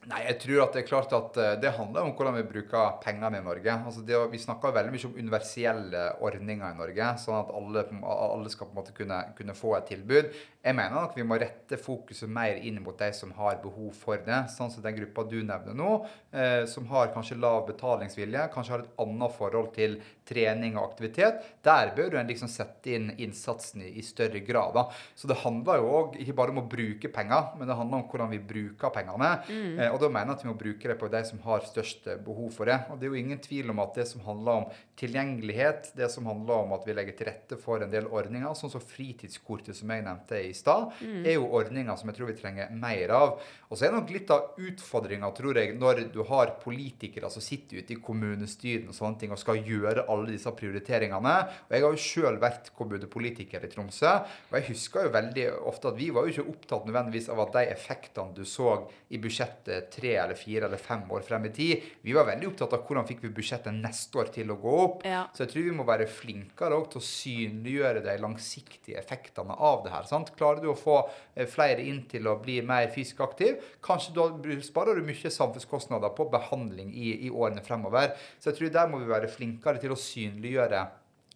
Nei, 0.09 0.23
jeg 0.25 0.39
tror 0.41 0.63
at 0.63 0.73
det 0.73 0.81
er 0.81 0.89
klart 0.89 1.11
at 1.13 1.37
eh, 1.37 1.55
det 1.61 1.75
handler 1.77 2.07
om 2.07 2.15
hvordan 2.17 2.39
vi 2.39 2.47
bruker 2.49 2.95
pengene 3.03 3.43
i 3.43 3.45
Norge. 3.45 3.75
Altså 3.91 4.01
det, 4.09 4.17
vi 4.33 4.41
snakker 4.41 4.73
veldig 4.73 4.93
mye 4.95 5.09
om 5.11 5.19
universelle 5.19 6.05
ordninger 6.25 6.65
i 6.65 6.79
Norge, 6.79 7.09
sånn 7.21 7.37
at 7.43 7.51
alle, 7.59 7.83
alle 8.09 8.53
skal 8.53 8.71
på 8.71 8.73
en 8.73 8.79
måte 8.81 8.95
kunne, 8.97 9.19
kunne, 9.37 9.57
få 9.59 9.75
et 9.77 9.91
tilbud. 9.93 10.31
Jeg 10.69 10.77
mener 10.77 10.93
nok 10.93 11.15
vi 11.17 11.25
må 11.25 11.39
rette 11.41 11.79
fokuset 11.81 12.29
mer 12.29 12.59
inn 12.67 12.83
mot 12.85 12.97
de 13.01 13.09
som 13.17 13.31
har 13.39 13.57
behov 13.63 13.95
for 13.97 14.21
det. 14.21 14.41
Sånn 14.53 14.69
som 14.73 14.85
den 14.85 14.99
gruppa 14.99 15.25
du 15.25 15.39
nevner 15.41 15.77
nå, 15.77 15.93
eh, 16.29 16.67
som 16.69 16.85
har 16.91 17.09
kanskje 17.15 17.39
lav 17.41 17.63
betalingsvilje, 17.71 18.43
kanskje 18.53 18.75
har 18.75 18.85
et 18.85 18.99
annet 19.01 19.37
forhold 19.39 19.71
til 19.73 19.97
trening 20.29 20.77
og 20.77 20.91
aktivitet. 20.91 21.41
Der 21.65 21.95
bør 21.97 22.13
du 22.13 22.19
liksom 22.29 22.51
sette 22.53 22.93
inn 22.93 23.09
innsatsen 23.17 23.87
i, 23.87 23.95
i 23.97 24.05
større 24.05 24.43
grad. 24.45 24.77
Da. 24.77 24.85
Så 25.17 25.31
det 25.31 25.39
handler 25.41 25.81
jo 25.81 25.95
òg 26.03 26.19
ikke 26.21 26.37
bare 26.37 26.53
om 26.53 26.61
å 26.61 26.67
bruke 26.69 27.13
penger, 27.17 27.55
men 27.57 27.71
det 27.71 27.79
handler 27.79 28.03
om 28.03 28.05
hvordan 28.13 28.33
vi 28.35 28.43
bruker 28.53 28.93
pengene. 28.93 29.33
Mm. 29.49 29.81
Eh, 29.81 29.89
og 29.89 30.03
da 30.05 30.13
mener 30.13 30.35
jeg 30.35 30.37
at 30.37 30.45
vi 30.45 30.51
må 30.53 30.59
bruke 30.67 30.93
det 30.93 30.99
på 31.01 31.11
de 31.17 31.25
som 31.31 31.41
har 31.49 31.65
størst 31.71 32.13
behov 32.29 32.53
for 32.59 32.69
det. 32.69 32.77
Og 32.93 33.01
det 33.01 33.09
er 33.09 33.15
jo 33.15 33.23
ingen 33.23 33.41
tvil 33.41 33.73
om 33.73 33.81
at 33.87 33.97
det 33.97 34.05
som 34.13 34.27
handler 34.29 34.65
om 34.67 34.69
tilgjengelighet, 35.01 35.95
det 35.97 36.13
som 36.13 36.29
handler 36.29 36.67
om 36.67 36.77
at 36.77 36.85
vi 36.85 36.99
legger 36.99 37.17
til 37.17 37.33
rette 37.33 37.61
for 37.63 37.81
en 37.81 37.93
del 37.93 38.13
ordninger, 38.13 38.53
sånn 38.59 38.77
som 38.77 38.85
fritidskortet 38.85 39.81
som 39.81 39.97
jeg 39.97 40.05
nevnte 40.05 40.45
i 40.45 40.53
stad, 40.59 40.93
mm. 41.01 41.23
er 41.25 41.39
jo 41.39 41.49
ordninger 41.59 41.97
som 41.99 42.11
jeg 42.11 42.19
tror 42.19 42.31
vi 42.33 42.37
trenger 42.39 42.75
mer 42.75 43.15
av. 43.15 43.39
Og 43.69 43.77
så 43.77 43.87
er 43.87 43.93
det 43.93 43.99
nok 43.99 44.13
litt 44.15 44.31
av 44.33 44.61
utfordringa, 44.65 45.31
tror 45.37 45.61
jeg, 45.61 45.75
når 45.79 46.05
du 46.15 46.23
har 46.29 46.55
politikere 46.63 47.31
som 47.33 47.45
sitter 47.45 47.83
ute 47.83 47.95
i 47.95 48.01
kommunestyrene 48.03 48.93
og 48.93 48.97
sånne 48.97 49.21
ting 49.21 49.35
og 49.35 49.41
skal 49.41 49.61
gjøre 49.65 50.07
alle 50.09 50.33
disse 50.33 50.53
prioriteringene. 50.57 51.35
Og 51.69 51.77
jeg 51.77 51.85
har 51.85 51.97
jo 51.97 52.05
sjøl 52.09 52.41
vært 52.43 52.73
kommunepolitiker 52.79 53.65
i 53.65 53.73
Tromsø, 53.73 54.15
og 54.49 54.57
jeg 54.59 54.69
husker 54.71 55.07
jo 55.07 55.15
veldig 55.15 55.47
ofte 55.69 55.93
at 55.93 55.99
vi 55.99 56.09
var 56.15 56.27
jo 56.27 56.35
ikke 56.35 56.55
opptatt 56.55 56.89
nødvendigvis 56.89 57.29
av 57.33 57.45
at 57.45 57.55
de 57.59 57.65
effektene 57.75 58.37
du 58.37 58.45
så 58.49 58.75
i 59.13 59.21
budsjettet 59.21 59.91
tre 59.93 60.15
eller 60.19 60.39
fire 60.39 60.69
eller 60.69 60.81
fem 60.81 61.05
år 61.13 61.25
frem 61.27 61.49
i 61.49 61.53
tid. 61.55 61.85
Vi 62.05 62.17
var 62.17 62.29
veldig 62.29 62.51
opptatt 62.51 62.77
av 62.77 62.85
hvordan 62.87 63.07
fikk 63.09 63.25
vi 63.27 63.35
budsjettet 63.37 63.77
neste 63.77 64.21
år 64.21 64.33
til 64.35 64.53
å 64.53 64.59
gå 64.61 64.75
opp. 64.85 65.05
Ja. 65.09 65.27
Så 65.35 65.45
jeg 65.45 65.53
tror 65.53 65.69
vi 65.69 65.77
må 65.77 65.87
være 65.89 66.09
flinkere 66.11 66.81
til 66.89 67.01
å 67.01 67.07
synliggjøre 67.09 68.05
de 68.05 68.17
langsiktige 68.23 68.99
effektene 69.01 69.57
av 69.57 69.85
det 69.85 69.95
her. 69.95 70.09
Sant? 70.09 70.33
Klarer 70.39 70.63
du 70.63 70.71
å 70.73 70.79
få 70.79 71.01
eh, 71.35 71.49
flere 71.51 71.85
inn 71.85 72.05
til 72.11 72.29
å 72.31 72.39
bli 72.43 72.61
mer 72.67 72.89
fysisk 72.95 73.21
aktiv, 73.27 73.59
kanskje 73.85 74.15
da 74.17 74.29
sparer 74.65 74.99
du 74.99 75.07
mye 75.07 75.35
samfunnskostnader 75.35 76.15
på 76.17 76.29
behandling 76.33 76.95
i, 76.95 77.11
i 77.27 77.33
årene 77.35 77.65
fremover. 77.67 78.15
Så 78.39 78.53
jeg 78.53 78.61
tror 78.61 78.75
der 78.79 78.91
må 78.91 79.03
vi 79.03 79.13
være 79.13 79.31
flinkere 79.33 79.83
til 79.83 79.95
å 79.95 80.01
synliggjøre 80.01 80.87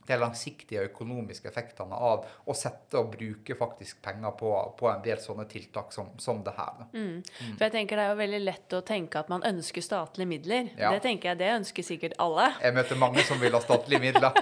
de 0.07 0.19
langsiktige 0.19 0.87
økonomiske 0.89 1.49
effektene 1.49 1.95
av 1.95 2.27
å 2.49 2.57
sette 2.57 2.99
og 2.99 3.13
bruke 3.15 3.55
faktisk 3.59 4.01
penger 4.03 4.35
på, 4.39 4.51
på 4.79 4.89
en 4.91 5.03
del 5.05 5.21
sånne 5.23 5.47
tiltak 5.51 5.93
som, 5.95 6.11
som 6.23 6.43
det 6.45 6.55
her. 6.57 6.83
Mm. 6.93 7.21
Mm. 7.23 7.53
For 7.55 7.67
jeg 7.67 7.75
tenker 7.77 7.99
Det 7.99 8.05
er 8.07 8.13
jo 8.13 8.19
veldig 8.19 8.41
lett 8.43 8.77
å 8.77 8.83
tenke 8.87 9.21
at 9.21 9.31
man 9.31 9.45
ønsker 9.47 9.85
statlige 9.85 10.29
midler. 10.29 10.73
Ja. 10.79 10.91
Det 10.95 11.03
tenker 11.07 11.33
jeg, 11.33 11.41
det 11.43 11.51
ønsker 11.55 11.87
sikkert 11.87 12.17
alle. 12.23 12.49
Jeg 12.63 12.77
møter 12.77 12.99
mange 12.99 13.25
som 13.29 13.41
vil 13.43 13.55
ha 13.55 13.61
statlige 13.63 14.03
midler. 14.03 14.35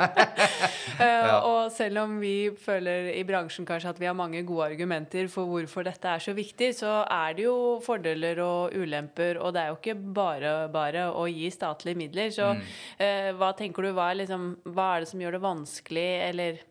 ja. 1.01 1.37
Og 1.39 1.71
selv 1.75 2.05
om 2.05 2.17
vi 2.23 2.35
føler 2.57 3.11
i 3.13 3.25
bransjen 3.29 3.69
kanskje 3.69 3.93
at 3.93 4.01
vi 4.01 4.09
har 4.09 4.17
mange 4.17 4.43
gode 4.49 4.71
argumenter 4.73 5.29
for 5.33 5.51
hvorfor 5.51 5.85
dette 5.87 6.09
er 6.09 6.25
så 6.25 6.35
viktig, 6.37 6.73
så 6.79 7.03
er 7.05 7.37
det 7.37 7.47
jo 7.47 7.57
fordeler 7.85 8.41
og 8.45 8.77
ulemper, 8.77 9.41
og 9.41 9.55
det 9.55 9.65
er 9.65 9.73
jo 9.73 9.79
ikke 9.81 9.99
bare 10.17 10.55
bare 10.73 11.09
å 11.13 11.27
gi 11.31 11.51
statlige 11.53 11.99
midler. 12.01 12.33
Så 12.35 12.53
mm. 12.57 12.65
eh, 13.05 13.31
hva 13.37 13.53
tenker 13.59 13.85
du, 13.85 13.93
hva 13.97 14.11
er, 14.13 14.23
liksom, 14.23 14.53
hva 14.73 14.95
er 14.95 15.05
det 15.05 15.13
som 15.13 15.21
gjør 15.23 15.37
det 15.37 15.41
vanskelig? 15.43 15.50
Vanskelig, 15.51 16.11
eller 16.31 16.65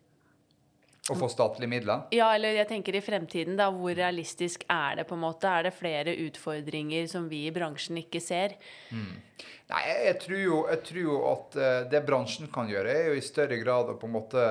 å 1.09 1.17
få 1.17 1.29
statlige 1.31 1.71
midler? 1.71 2.03
Ja, 2.13 2.29
eller 2.35 2.53
jeg 2.57 2.69
tenker 2.69 2.97
i 2.97 3.01
fremtiden, 3.03 3.57
da. 3.59 3.69
Hvor 3.73 3.95
realistisk 3.97 4.65
er 4.69 4.99
det, 4.99 5.07
på 5.09 5.17
en 5.17 5.23
måte? 5.23 5.49
Er 5.49 5.69
det 5.69 5.77
flere 5.77 6.13
utfordringer 6.27 7.09
som 7.09 7.29
vi 7.31 7.45
i 7.47 7.53
bransjen 7.55 7.97
ikke 8.01 8.21
ser? 8.23 8.55
Mm. 8.93 9.15
Nei, 9.69 9.83
jeg 9.85 10.15
tror, 10.23 10.39
jo, 10.41 10.59
jeg 10.65 10.81
tror, 10.87 10.99
jo, 11.03 11.17
at 11.29 11.55
eh, 11.61 11.79
det 11.91 11.99
bransjen 12.07 12.47
kan 12.49 12.69
gjøre, 12.71 12.89
er 12.89 13.11
jo 13.11 13.19
i 13.19 13.21
større 13.21 13.59
grad 13.61 13.91
å 13.91 13.99
på 14.01 14.07
en 14.07 14.15
måte 14.15 14.45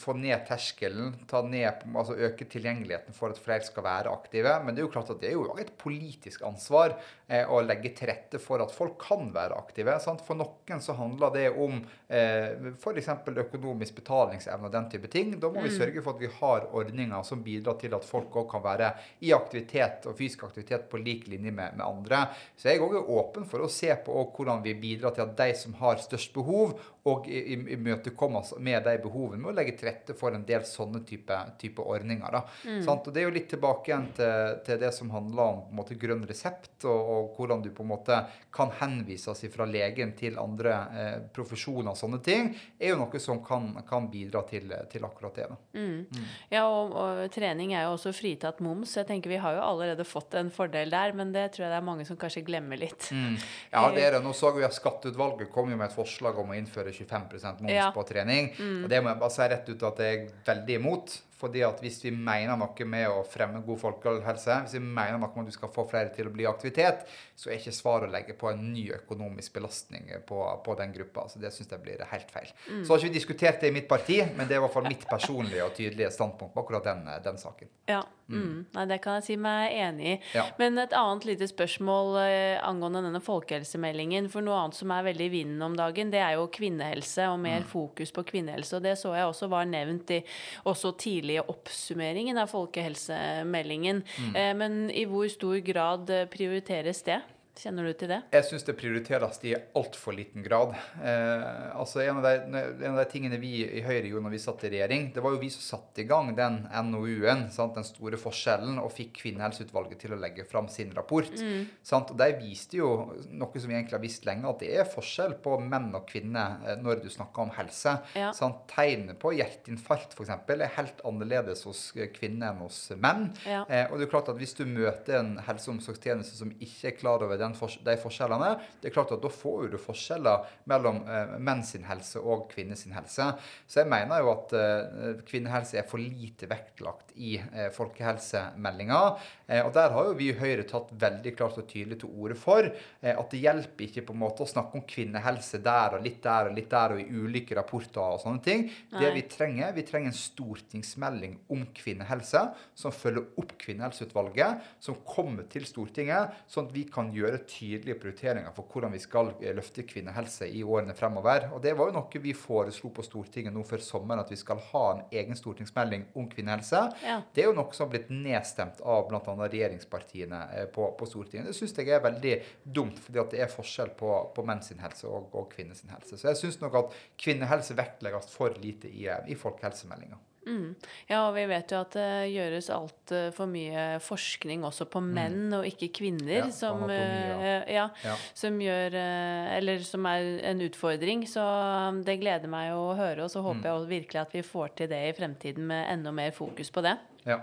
få 0.00 0.16
ned 0.18 0.42
terskelen. 0.48 1.12
ta 1.30 1.44
ned, 1.46 1.84
altså 1.92 2.16
Øke 2.26 2.48
tilgjengeligheten 2.50 3.14
for 3.14 3.30
at 3.30 3.38
flere 3.38 3.62
skal 3.62 3.86
være 3.86 4.10
aktive. 4.10 4.56
Men 4.64 4.74
det 4.74 4.82
er 4.82 4.88
jo 4.88 4.90
klart 4.90 5.12
at 5.14 5.20
det 5.22 5.30
er 5.30 5.36
jo 5.36 5.54
et 5.62 5.70
politisk 5.78 6.42
ansvar 6.48 6.96
eh, 7.28 7.46
å 7.46 7.60
legge 7.62 7.92
til 7.94 8.10
rette 8.10 8.40
for 8.42 8.64
at 8.64 8.74
folk 8.74 8.98
kan 9.04 9.30
være 9.36 9.54
aktive. 9.54 9.94
Sant? 10.02 10.24
For 10.26 10.34
noen 10.34 10.82
så 10.82 10.98
handler 10.98 11.36
det 11.36 11.46
om 11.54 11.78
eh, 12.10 12.66
f.eks. 12.74 13.12
økonomisk 13.46 14.00
betalingsevne 14.00 14.66
og 14.66 14.74
den 14.74 14.90
type 14.96 15.12
ting. 15.14 15.36
Da 15.38 15.46
må 15.46 15.62
mm. 15.62 15.68
vi 15.68 15.76
sørge 15.76 16.02
for 16.02 16.18
at 16.18 16.26
vi 16.26 16.32
har 16.40 16.66
ordninger 16.72 17.22
som 17.30 17.46
bidrar 17.46 17.78
til 17.78 17.94
at 17.94 18.08
folk 18.10 18.34
òg 18.42 18.50
kan 18.56 18.66
være 18.66 18.90
i 19.22 19.30
aktivitet 19.36 20.10
og 20.10 20.18
fysisk 20.18 20.42
aktivitet 20.50 20.90
på 20.90 20.98
lik 21.06 21.30
linje 21.30 21.54
med, 21.54 21.78
med 21.78 21.86
andre. 21.86 22.26
Så 22.58 22.72
jeg 22.72 22.82
er 22.82 22.88
òg 22.90 23.14
åpen 23.14 23.46
for 23.46 23.62
å 23.62 23.70
se 23.70 23.94
på 24.02 24.25
hvordan 24.34 24.56
hvordan 24.56 24.62
vi 24.62 24.74
bidrar 24.74 25.14
til 25.14 25.22
at 25.22 25.36
de 25.36 25.54
som 25.54 25.74
har 25.74 25.96
størst 25.96 26.32
behov, 26.34 26.78
og 27.06 27.28
imøtekommes 27.30 28.56
med 28.58 28.82
de 28.82 28.96
behovene 28.98 29.38
med 29.38 29.52
å 29.52 29.54
legge 29.54 29.76
til 29.78 29.86
rette 29.86 30.14
for 30.18 30.34
en 30.34 30.42
del 30.46 30.64
sånne 30.66 31.04
type, 31.06 31.36
type 31.60 31.82
ordninger. 31.82 32.34
Mm. 32.66 32.80
Og 32.82 33.10
Det 33.12 33.20
er 33.20 33.28
jo 33.28 33.34
litt 33.36 33.48
tilbake 33.52 33.92
igjen 33.92 34.08
til, 34.16 34.56
til 34.66 34.80
det 34.80 34.90
som 34.94 35.12
handler 35.14 35.42
om 35.44 35.76
måte, 35.78 35.94
grønn 35.94 36.24
resept, 36.26 36.80
og, 36.84 36.96
og, 36.98 37.28
hvordan 37.36 37.62
du 37.62 37.70
på 37.74 37.84
en 37.84 37.92
måte 37.92 38.18
kan 38.54 38.72
henvises 38.80 39.44
fra 39.52 39.68
legen 39.70 40.16
til 40.18 40.38
andre 40.40 40.74
eh, 40.96 41.18
profesjoner 41.36 41.92
og 41.92 42.00
sånne 42.00 42.18
ting, 42.26 42.50
er 42.80 42.94
jo 42.94 42.98
noe 42.98 43.22
som 43.22 43.38
kan, 43.44 43.70
kan 43.86 44.10
bidra 44.10 44.42
til, 44.50 44.74
til, 44.90 45.06
akkurat 45.06 45.38
det. 45.38 45.46
Mm. 45.78 45.94
Mm. 46.10 46.26
Ja, 46.56 46.64
og, 46.66 46.90
og, 46.90 47.22
trening 47.34 47.76
er 47.76 47.86
jo 47.86 47.94
også 47.94 48.14
fritatt 48.16 48.58
moms. 48.64 48.96
Jeg 48.98 49.06
tenker 49.06 49.30
Vi 49.30 49.38
har 49.42 49.54
jo 49.60 49.62
allerede 49.62 50.06
fått 50.08 50.34
en 50.34 50.50
fordel 50.50 50.90
der, 50.90 51.14
men 51.14 51.30
det 51.36 51.52
tror 51.54 51.68
jeg 51.68 51.74
det 51.76 51.78
er 51.78 51.86
mange 51.92 52.08
som 52.08 52.18
kanskje 52.18 52.42
glemmer 52.50 52.82
litt. 52.82 53.12
Mm. 53.14 53.38
Ja, 53.70 53.86
det 53.94 54.08
er 54.08 54.15
det. 54.16 54.24
Nå 54.24 54.32
så 54.36 54.50
vi 54.56 54.64
at 54.66 54.74
Skatteutvalget 54.76 55.52
kom 55.52 55.70
jo 55.72 55.78
med 55.78 55.90
et 55.90 55.96
forslag 55.96 56.40
om 56.42 56.50
å 56.52 56.58
innføre 56.58 56.94
25% 56.96 57.62
moms 57.62 57.76
ja. 57.76 57.92
på 57.94 58.04
trening. 58.08 58.50
Mm. 58.56 58.82
Og 58.84 58.90
det 58.92 59.02
må 59.02 59.12
jeg 59.12 59.22
bare 59.22 59.36
si 59.36 59.48
rett 59.52 59.70
ut 59.70 59.86
at 59.90 60.04
jeg 60.04 60.18
er 60.18 60.28
veldig 60.50 60.80
imot. 60.80 61.16
Fordi 61.36 61.60
at 61.66 61.82
hvis 61.84 61.98
vi 62.00 62.10
mener 62.14 62.56
noe 62.56 62.84
med 62.88 63.10
å 63.12 63.20
fremme 63.28 63.60
god 63.64 63.80
folkehelse, 63.82 64.54
hvis 64.64 64.76
vi 64.78 64.80
mener 64.80 65.18
noe 65.18 65.28
med 65.28 65.42
at 65.42 65.50
du 65.50 65.56
skal 65.56 65.72
få 65.72 65.84
flere 65.90 66.08
til 66.14 66.30
å 66.30 66.32
bli 66.32 66.46
i 66.46 66.48
aktivitet, 66.48 67.04
så 67.36 67.50
er 67.50 67.58
ikke 67.58 67.74
svaret 67.76 68.08
å 68.08 68.14
legge 68.14 68.36
på 68.40 68.48
en 68.48 68.62
ny 68.72 68.86
økonomisk 68.96 69.58
belastning 69.58 70.08
på, 70.28 70.40
på 70.64 70.76
den 70.80 70.94
gruppa. 70.96 71.26
Så 71.28 71.42
det 71.42 71.52
syns 71.52 71.74
jeg 71.74 71.84
blir 71.84 72.00
helt 72.12 72.32
feil. 72.32 72.48
Mm. 72.70 72.80
Så 72.80 72.94
har 72.94 73.02
ikke 73.02 73.10
vi 73.10 73.18
diskutert 73.18 73.60
det 73.60 73.68
i 73.68 73.76
mitt 73.76 73.88
parti, 73.90 74.22
men 74.32 74.48
det 74.48 74.56
er 74.56 74.62
i 74.62 74.64
hvert 74.64 74.76
fall 74.78 74.88
mitt 74.88 75.04
personlige 75.10 75.66
og 75.66 75.76
tydelige 75.76 76.14
standpunkt 76.16 76.56
på 76.56 76.64
akkurat 76.64 76.88
den, 76.88 77.04
den 77.28 77.40
saken. 77.42 77.72
Ja, 77.92 78.00
mm. 78.28 78.46
Mm. 78.46 78.64
Nei, 78.74 78.84
det 78.90 78.98
kan 79.04 79.18
jeg 79.18 79.26
si 79.26 79.36
meg 79.40 79.74
enig 79.76 80.08
i. 80.10 80.14
Ja. 80.36 80.46
Men 80.60 80.80
et 80.82 80.94
annet 80.96 81.26
lite 81.28 81.48
spørsmål 81.50 82.18
eh, 82.22 82.56
angående 82.64 83.02
denne 83.04 83.22
folkehelsemeldingen. 83.22 84.30
For 84.32 84.44
noe 84.44 84.58
annet 84.60 84.78
som 84.78 84.92
er 84.94 85.06
veldig 85.06 85.28
i 85.28 85.32
vinden 85.32 85.62
om 85.66 85.76
dagen, 85.78 86.10
det 86.14 86.22
er 86.22 86.36
jo 86.36 86.48
kvinnehelse 86.52 87.28
og 87.32 87.38
mer 87.44 87.62
mm. 87.64 87.70
fokus 87.70 88.14
på 88.16 88.26
kvinnehelse. 88.32 88.78
Og 88.78 88.86
det 88.86 88.96
så 89.00 89.14
jeg 89.16 89.30
også 89.30 89.50
var 89.52 89.68
nevnt 89.70 90.12
i 90.16 90.20
også 90.66 90.94
tidlige 91.00 91.46
oppsummeringen 91.52 92.38
av 92.42 92.50
folkehelsemeldingen. 92.52 94.02
Mm. 94.02 94.34
Eh, 94.34 94.52
men 94.58 94.78
i 94.90 95.06
hvor 95.10 95.28
stor 95.32 95.58
grad 95.66 96.10
eh, 96.10 96.28
prioriteres 96.30 97.04
det? 97.06 97.20
Kjenner 97.56 97.86
du 97.88 97.92
til 97.96 98.10
det? 98.12 98.18
Jeg 98.34 98.44
syns 98.44 98.66
det 98.68 98.74
prioriteres 98.76 99.38
i 99.48 99.54
altfor 99.56 100.12
liten 100.12 100.44
grad. 100.44 100.74
Eh, 101.00 101.44
altså 101.72 102.02
en 102.04 102.18
av, 102.20 102.26
de, 102.26 102.60
en 102.84 102.90
av, 102.90 102.98
de, 103.00 103.06
tingene 103.08 103.38
vi 103.40 103.62
i 103.64 103.80
Høyre 103.84 104.10
gjorde 104.10 104.26
når 104.26 104.34
vi 104.34 104.40
satt 104.42 104.64
i 104.68 104.70
regjering, 104.74 105.06
det 105.14 105.24
var 105.24 105.32
jo 105.32 105.40
vi 105.40 105.48
som 105.54 105.64
satte 105.64 106.02
i 106.02 106.06
gang 106.08 106.34
den 106.36 106.58
NOU-en, 106.90 107.46
den 107.48 107.88
store 107.88 108.20
forskjellen, 108.20 108.76
og 108.82 108.92
fikk 108.92 109.14
Kvinnehelseutvalget 109.22 110.02
til 110.04 110.12
å 110.12 110.18
legge 110.20 110.44
fram 110.48 110.68
sin 110.72 110.92
rapport. 110.96 111.32
Mm. 111.32 111.64
Og 111.96 112.12
De 112.20 112.28
viste 112.42 112.80
jo 112.82 112.90
noe 113.32 113.62
som 113.62 113.72
vi 113.72 113.78
egentlig 113.78 113.96
har 113.96 114.04
visst 114.04 114.28
lenge, 114.28 114.52
at 114.52 114.60
det 114.60 114.74
er 114.76 114.92
forskjell 114.92 115.38
på 115.40 115.56
menn 115.64 115.88
og 115.96 116.04
kvinner 116.10 116.60
eh, 116.66 116.76
når 116.82 117.06
du 117.06 117.08
snakker 117.12 117.46
om 117.46 117.54
helse. 117.56 117.96
Ja. 118.18 118.34
Tegnet 118.68 119.16
på 119.22 119.32
hjerteinfarkt 119.32 120.12
f.eks. 120.12 120.34
er 120.52 120.76
helt 120.76 121.00
annerledes 121.08 121.64
hos 121.64 121.88
kvinner 122.18 122.52
enn 122.52 122.62
hos 122.66 122.84
menn. 123.00 123.30
Ja. 123.48 123.64
Eh, 123.64 123.88
og 123.88 123.96
det 123.96 124.10
er 124.10 124.12
klart 124.12 124.28
at 124.28 124.36
Hvis 124.36 124.52
du 124.58 124.66
møter 124.68 125.22
en 125.22 125.36
helse- 125.46 125.70
og 125.70 125.78
omsorgstjeneste 125.78 126.36
som 126.36 126.52
ikke 126.60 126.90
er 126.90 126.96
klar 126.98 127.24
over 127.24 127.38
det 127.40 127.45
for, 127.54 127.70
de 127.86 127.94
forskjellene, 128.00 128.50
det 128.82 128.90
er 128.90 128.94
klart 128.94 129.12
at 129.14 129.22
da 129.22 129.30
får 129.30 129.70
du 129.72 129.78
forskjeller 129.80 130.46
mellom 130.70 131.02
eh, 131.06 131.36
menn 131.38 131.62
sin 131.66 131.86
helse 131.86 132.22
og 132.22 132.48
kvinner 132.50 132.78
sin 132.78 132.94
helse. 132.96 133.28
Så 133.66 133.82
jeg 133.82 133.90
mener 133.92 134.24
jo 134.24 134.32
at 134.32 134.54
eh, 134.58 135.22
kvinnehelse 135.28 135.78
er 135.78 135.86
for 135.88 136.02
lite 136.02 136.48
vektlagt 136.50 137.14
i 137.16 137.36
eh, 137.38 137.68
folkehelsemeldinga. 137.74 139.00
Eh, 139.46 139.62
og 139.62 139.72
der 139.76 139.94
har 139.94 140.08
jo 140.08 140.16
vi 140.18 140.30
i 140.32 140.38
Høyre 140.38 140.66
tatt 140.68 140.90
veldig 140.96 141.34
klart 141.36 141.60
og 141.60 141.68
tydelig 141.70 142.00
til 142.02 142.12
orde 142.12 142.38
for 142.38 142.66
eh, 142.66 143.12
at 143.12 143.30
det 143.32 143.42
hjelper 143.44 143.86
ikke 143.86 144.06
på 144.08 144.16
en 144.16 144.22
måte 144.24 144.44
å 144.44 144.50
snakke 144.50 144.80
om 144.80 144.86
kvinnehelse 144.88 145.62
der 145.64 145.98
og 145.98 146.04
litt 146.06 146.22
der 146.24 146.50
og 146.50 146.56
litt 146.58 146.70
der 146.72 146.96
og 146.96 147.02
i 147.02 147.08
ulike 147.10 147.56
rapporter 147.58 148.02
og 148.02 148.22
sånne 148.24 148.44
ting. 148.44 148.66
Nei. 148.92 149.02
Det 149.02 149.12
vi 149.16 149.26
trenger, 149.30 149.74
vi 149.76 149.86
trenger 149.86 150.12
en 150.12 150.18
stortingsmelding 150.18 151.38
om 151.52 151.66
kvinnehelse 151.76 152.42
som 152.76 152.94
følger 152.94 153.26
opp 153.40 153.54
Kvinnehelseutvalget, 153.60 154.62
som 154.82 154.98
kommer 155.06 155.46
til 155.50 155.66
Stortinget, 155.68 156.34
sånn 156.50 156.68
at 156.68 156.74
vi 156.74 156.84
kan 156.90 157.10
gjøre 157.14 157.35
gjøre 157.36 157.48
tydelige 157.50 157.98
prioriteringer 158.00 158.52
for 158.56 158.66
hvordan 158.70 158.94
vi 158.94 159.00
skal 159.02 159.30
eh, 159.40 159.52
løfte 159.56 159.84
kvinnehelse 159.86 160.48
i 160.48 160.62
årene 160.64 160.94
fremover. 160.96 161.48
Og 161.54 161.62
Det 161.62 161.74
var 161.76 161.90
jo 161.90 161.96
noe 161.96 162.22
vi 162.22 162.34
foreslo 162.36 162.90
på 162.94 163.04
Stortinget 163.04 163.54
nå 163.54 163.62
før 163.66 163.82
sommeren, 163.84 164.22
at 164.24 164.30
vi 164.32 164.38
skal 164.40 164.60
ha 164.72 164.84
en 164.92 165.02
egen 165.10 165.36
stortingsmelding 165.36 166.08
om 166.16 166.28
kvinnehelse. 166.32 166.82
Ja. 167.04 167.20
Det 167.34 167.44
er 167.44 167.50
jo 167.50 167.56
noe 167.56 167.72
som 167.76 167.86
har 167.86 167.94
blitt 167.94 168.12
nedstemt 168.12 168.80
av 168.82 169.08
bl.a. 169.10 169.36
regjeringspartiene 169.46 170.42
eh, 170.56 170.68
på, 170.72 170.90
på, 170.98 171.10
Stortinget. 171.10 171.50
Det 171.50 171.56
syns 171.58 171.76
jeg 171.76 171.92
er 171.94 172.04
veldig 172.04 172.36
dumt, 172.64 173.00
fordi 173.02 173.26
det 173.34 173.42
er 173.44 173.52
forskjell 173.52 173.92
på, 173.98 174.12
på 174.34 174.46
menns 174.46 174.72
helse 174.76 175.08
og, 175.08 175.30
og 175.36 175.50
kvinners 175.52 175.84
helse. 175.90 176.16
Så 176.16 176.30
jeg 176.30 176.40
syns 176.40 176.60
nok 176.62 176.80
at 176.80 176.96
kvinnehelse 177.20 177.76
vektlegges 177.78 178.32
for 178.34 178.56
lite 178.62 178.90
i, 178.90 179.06
eh, 179.10 179.28
i 179.30 179.38
folkehelsemeldinga. 179.38 180.18
Mm. 180.46 180.74
Ja, 181.08 181.24
og 181.24 181.32
vi 181.34 181.42
vet 181.50 181.72
jo 181.74 181.80
at 181.82 181.96
det 181.96 182.10
gjøres 182.30 182.68
altfor 182.70 183.48
mye 183.50 183.86
forskning 184.02 184.62
også 184.66 184.86
på 184.90 185.02
mm. 185.02 185.08
menn 185.18 185.40
mm. 185.48 185.56
og 185.58 185.66
ikke 185.66 185.90
kvinner, 185.98 186.36
ja, 186.36 186.50
som, 186.54 186.84
uh, 186.86 187.66
ja, 187.66 187.88
ja. 188.04 188.14
som, 188.36 188.60
gjør 188.62 188.94
uh, 188.94 189.56
Eller 189.56 189.82
som 189.86 190.06
er 190.06 190.28
en 190.52 190.62
utfordring. 190.68 191.26
Så 191.30 191.42
um, 191.42 192.00
det 192.06 192.20
gleder 192.22 192.50
meg 192.50 192.76
å 192.76 192.94
høre, 192.98 193.26
og 193.26 193.32
så 193.32 193.42
håper 193.42 193.64
mm. 193.64 193.68
jeg 193.68 193.92
virkelig 193.96 194.22
at 194.22 194.38
vi 194.38 194.46
får 194.46 194.78
til 194.78 194.90
det 194.94 195.02
i 195.08 195.14
fremtiden 195.18 195.66
med 195.66 195.90
enda 195.96 196.14
mer 196.14 196.34
fokus 196.36 196.70
på 196.70 196.86
det. 196.86 196.96
Ja. 197.26 197.40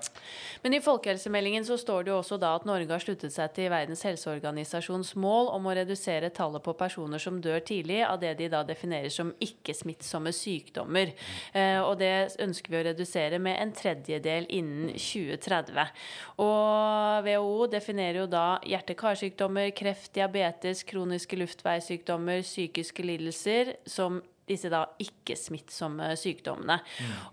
Men 0.61 0.73
i 0.73 0.79
folkehelsemeldingen 0.81 1.65
så 1.67 1.75
står 1.77 2.05
det 2.05 2.11
jo 2.13 2.19
også 2.21 2.37
da 2.39 2.53
at 2.55 2.63
Norge 2.63 2.87
har 2.87 3.01
sluttet 3.03 3.33
seg 3.35 3.51
til 3.51 3.67
Verdens 3.73 4.05
helseorganisasjons 4.07 5.11
mål 5.19 5.49
om 5.51 5.67
å 5.67 5.73
redusere 5.75 6.29
tallet 6.31 6.63
på 6.63 6.75
personer 6.79 7.19
som 7.19 7.41
dør 7.43 7.59
tidlig 7.67 7.99
av 8.07 8.21
det 8.21 8.31
de 8.39 8.47
da 8.53 8.61
definerer 8.63 9.11
som 9.11 9.33
ikke-smittsomme 9.43 10.31
sykdommer. 10.31 11.11
Eh, 11.51 11.81
og 11.83 11.97
det 11.99 12.13
ønsker 12.45 12.71
vi 12.71 12.79
å 12.79 12.85
redusere 12.87 13.41
med 13.43 13.59
en 13.59 13.75
tredjedel 13.75 14.47
innen 14.47 14.93
2030. 14.95 15.91
Og 16.39 17.27
WHO 17.27 17.67
definerer 17.75 18.23
jo 18.23 18.29
da 18.31 18.47
hjerte-karsykdommer, 18.63 19.73
kreft, 19.75 20.13
diabetes, 20.15 20.85
kroniske 20.87 21.43
luftveissykdommer, 21.43 22.39
psykiske 22.47 23.03
lidelser 23.03 23.75
som 23.83 24.23
disse 24.49 24.69
da 24.71 24.81
ikke-smittsomme 25.01 26.13
sykdommene. 26.19 26.77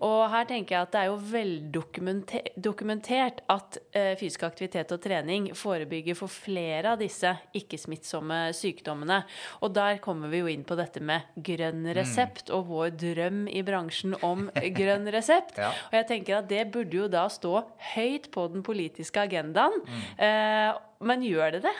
Og 0.07 0.21
her 0.33 0.45
tenker 0.49 0.77
jeg 0.77 0.83
at 0.87 0.93
det 0.95 1.01
er 1.01 1.09
jo 1.11 1.19
veldokumentert 1.33 3.37
at 3.51 3.79
eh, 3.97 4.15
fysisk 4.21 4.43
aktivitet 4.47 4.93
og 4.95 5.01
trening 5.03 5.43
forebygger 5.59 6.15
for 6.19 6.29
flere 6.31 6.93
av 6.95 6.99
disse 7.03 7.31
ikke-smittsomme 7.59 8.39
sykdommene. 8.57 9.19
Og 9.65 9.69
der 9.75 9.95
kommer 10.05 10.27
vi 10.33 10.39
jo 10.45 10.49
inn 10.53 10.65
på 10.67 10.79
dette 10.79 11.01
med 11.03 11.21
grønn 11.35 11.83
resept 11.97 12.51
og 12.55 12.61
vår 12.71 12.89
drøm 13.01 13.41
i 13.51 13.63
bransjen 13.67 14.15
om 14.27 14.41
grønn 14.79 15.07
resept. 15.11 15.59
Ja. 15.59 15.71
Og 15.91 15.95
jeg 16.01 16.07
tenker 16.13 16.33
at 16.41 16.51
det 16.51 16.73
burde 16.73 16.97
jo 17.03 17.07
da 17.11 17.25
stå 17.33 17.55
høyt 17.95 18.27
på 18.35 18.43
den 18.55 18.63
politiske 18.67 19.19
agendaen. 19.27 19.77
Eh, 20.15 20.71
men 21.01 21.23
gjør 21.25 21.57
det 21.57 21.63
det? 21.69 21.77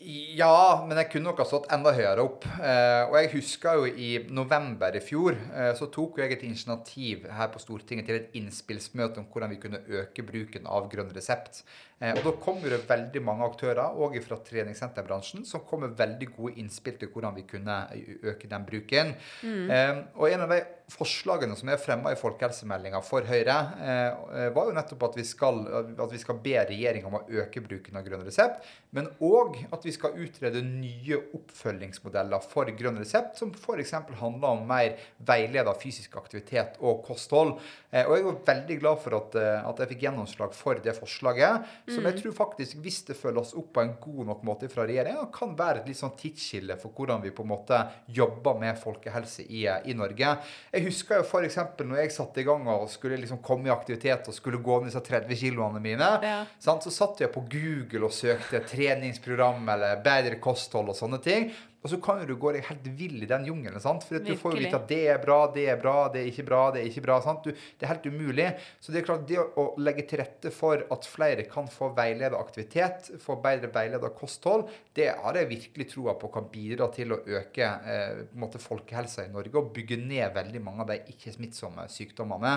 Ja, 0.00 0.84
men 0.84 0.98
jeg 1.00 1.08
kunne 1.12 1.30
nok 1.30 1.38
ha 1.40 1.46
stått 1.48 1.70
enda 1.72 1.92
høyere 1.96 2.24
opp. 2.26 2.44
Eh, 2.60 3.02
og 3.08 3.16
jeg 3.16 3.30
husker 3.32 3.80
jo 3.80 3.86
i 3.88 4.10
november 4.34 4.94
i 4.98 5.00
fjor 5.00 5.36
eh, 5.36 5.72
så 5.78 5.88
tok 5.92 6.20
jeg 6.20 6.34
et 6.34 6.44
initiativ 6.44 7.24
her 7.32 7.48
på 7.52 7.62
Stortinget 7.62 8.08
til 8.08 8.18
et 8.18 8.36
innspillsmøte 8.36 9.22
om 9.22 9.28
hvordan 9.32 9.54
vi 9.54 9.60
kunne 9.62 9.80
øke 9.88 10.26
bruken 10.26 10.68
av 10.68 10.90
grønn 10.92 11.14
resept. 11.16 11.62
Eh, 12.00 12.12
og 12.12 12.22
da 12.26 12.32
kommer 12.42 12.72
det 12.72 12.82
veldig 12.88 13.22
mange 13.24 13.46
aktører, 13.48 13.96
òg 13.96 14.18
fra 14.24 14.36
treningssenterbransjen, 14.44 15.46
som 15.48 15.64
kommer 15.68 15.94
veldig 15.96 16.28
gode 16.34 16.56
innspill 16.60 16.98
til 17.00 17.12
hvordan 17.12 17.36
vi 17.38 17.46
kunne 17.48 17.78
øke 18.22 18.50
den 18.50 18.66
bruken. 18.68 19.14
Mm. 19.42 19.70
og 20.14 20.30
en 20.30 20.44
av 20.44 20.52
de 20.52 20.60
forslagene 20.92 21.56
som 21.58 21.70
er 21.70 21.80
fremma 21.82 22.12
i 22.14 22.18
folkehelsemeldinga 22.18 23.00
for 23.02 23.26
Høyre, 23.26 23.54
eh, 23.82 24.48
var 24.54 24.68
jo 24.68 24.74
nettopp 24.76 25.02
at 25.08 25.16
vi, 25.18 25.24
skal, 25.26 25.64
at 25.98 26.12
vi 26.12 26.20
skal 26.22 26.38
be 26.44 26.54
regjeringa 26.68 27.08
om 27.08 27.16
å 27.18 27.24
øke 27.42 27.62
bruken 27.64 27.98
av 27.98 28.04
grønn 28.06 28.22
resept, 28.26 28.62
men 28.94 29.08
òg 29.24 29.58
at 29.74 29.86
vi 29.86 29.94
skal 29.94 30.14
utrede 30.22 30.62
nye 30.62 31.18
oppfølgingsmodeller 31.36 32.44
for 32.46 32.70
grønn 32.78 33.00
resept, 33.02 33.34
som 33.40 33.50
f.eks. 33.50 33.96
handler 34.20 34.48
om 34.52 34.62
mer 34.68 34.94
veileda 35.26 35.74
fysisk 35.80 36.14
aktivitet 36.20 36.78
og 36.78 37.02
kosthold. 37.08 37.56
Eh, 37.90 38.06
og 38.06 38.14
jeg 38.14 38.28
var 38.28 38.40
veldig 38.52 38.78
glad 38.84 39.02
for 39.02 39.18
at, 39.18 39.38
eh, 39.42 39.66
at 39.66 39.82
jeg 39.82 39.94
fikk 39.94 40.06
gjennomslag 40.06 40.54
for 40.54 40.82
det 40.86 40.94
forslaget, 41.00 41.66
som 41.88 42.04
jeg 42.08 42.16
tror 42.18 42.32
faktisk, 42.34 42.76
hvis 42.82 43.02
det 43.06 43.14
følges 43.16 43.52
opp 43.56 43.68
på 43.76 43.82
en 43.84 43.92
god 44.02 44.26
nok 44.26 44.42
måte 44.46 44.68
fra 44.72 44.84
regjeringa, 44.88 45.26
kan 45.34 45.52
være 45.58 45.80
et 45.84 45.88
litt 45.92 46.00
sånn 46.00 46.16
tidsskille 46.18 46.76
for 46.82 46.90
hvordan 46.96 47.22
vi 47.22 47.30
på 47.30 47.44
en 47.46 47.50
måte 47.52 47.78
jobber 48.08 48.58
med 48.58 48.78
folkehelse 48.80 49.44
i, 49.46 49.64
i 49.86 49.94
Norge. 49.94 50.32
Jeg 50.72 50.84
husker 50.88 51.20
jo 51.20 51.26
f.eks. 51.28 51.58
når 51.84 52.00
jeg 52.02 52.12
satte 52.16 52.42
i 52.42 52.46
gang 52.48 52.66
og 52.72 52.88
skulle 52.90 53.20
liksom 53.22 53.38
komme 53.44 53.70
i 53.70 53.74
aktivitet 53.74 54.26
og 54.28 54.34
skulle 54.34 54.58
gå 54.58 54.80
ned 54.80 54.90
disse 54.90 55.04
30 55.06 55.36
kiloene 55.44 55.80
mine, 55.80 56.10
Ja. 56.22 56.40
sant, 56.58 56.82
så 56.82 56.90
satt 56.90 57.20
jeg 57.22 57.30
på 57.34 57.44
Google 57.50 58.06
og 58.10 58.12
søkte 58.12 58.60
treningsprogram 58.66 59.68
eller 59.76 60.02
bedre 60.04 60.38
kosthold 60.42 60.90
og 60.92 60.98
sånne 60.98 61.22
ting. 61.22 61.50
Og 61.86 61.92
så 61.92 62.00
kan 62.02 62.18
du 62.26 62.32
gå 62.34 62.50
deg 62.56 62.66
helt 62.66 62.86
vill 62.98 63.20
i 63.22 63.28
den 63.30 63.44
jungelen. 63.46 63.78
sant? 63.82 64.02
For 64.02 64.18
du 64.18 64.32
får 64.34 64.56
jo 64.56 64.62
vite 64.64 64.78
at 64.80 64.88
det 64.90 65.02
er 65.12 65.20
bra, 65.22 65.38
det 65.54 65.68
er 65.70 65.78
bra, 65.78 66.08
det 66.10 66.24
er 66.24 66.30
ikke 66.32 66.46
bra, 66.48 66.62
det 66.74 66.80
er 66.82 66.88
ikke 66.90 67.04
bra. 67.04 67.20
sant? 67.22 67.46
Du, 67.46 67.54
det 67.54 67.86
er 67.86 67.92
helt 67.92 68.08
umulig. 68.10 68.48
Så 68.82 68.90
det 68.90 69.00
er 69.00 69.06
klart, 69.06 69.22
det 69.28 69.38
å 69.38 69.68
legge 69.78 70.02
til 70.10 70.18
rette 70.24 70.50
for 70.54 70.82
at 70.96 71.06
flere 71.06 71.46
kan 71.46 71.70
få 71.70 71.92
veiledet 71.94 72.34
aktivitet, 72.34 73.12
få 73.22 73.38
bedre 73.44 73.70
veiledet 73.70 74.10
kosthold, 74.18 74.66
det 74.98 75.12
har 75.22 75.38
jeg 75.38 75.50
virkelig 75.52 75.88
troa 75.92 76.16
på 76.18 76.32
kan 76.34 76.50
bidra 76.50 76.90
til 76.94 77.14
å 77.14 77.20
øke 77.22 77.70
eh, 77.70 78.20
på 78.26 78.34
en 78.34 78.42
måte 78.42 78.62
folkehelsa 78.62 79.28
i 79.28 79.32
Norge 79.32 79.54
og 79.60 79.70
bygge 79.76 80.00
ned 80.02 80.34
veldig 80.34 80.62
mange 80.64 80.82
av 80.82 80.90
de 80.90 80.98
ikke-smittsomme 81.14 81.86
sykdommene. 81.92 82.56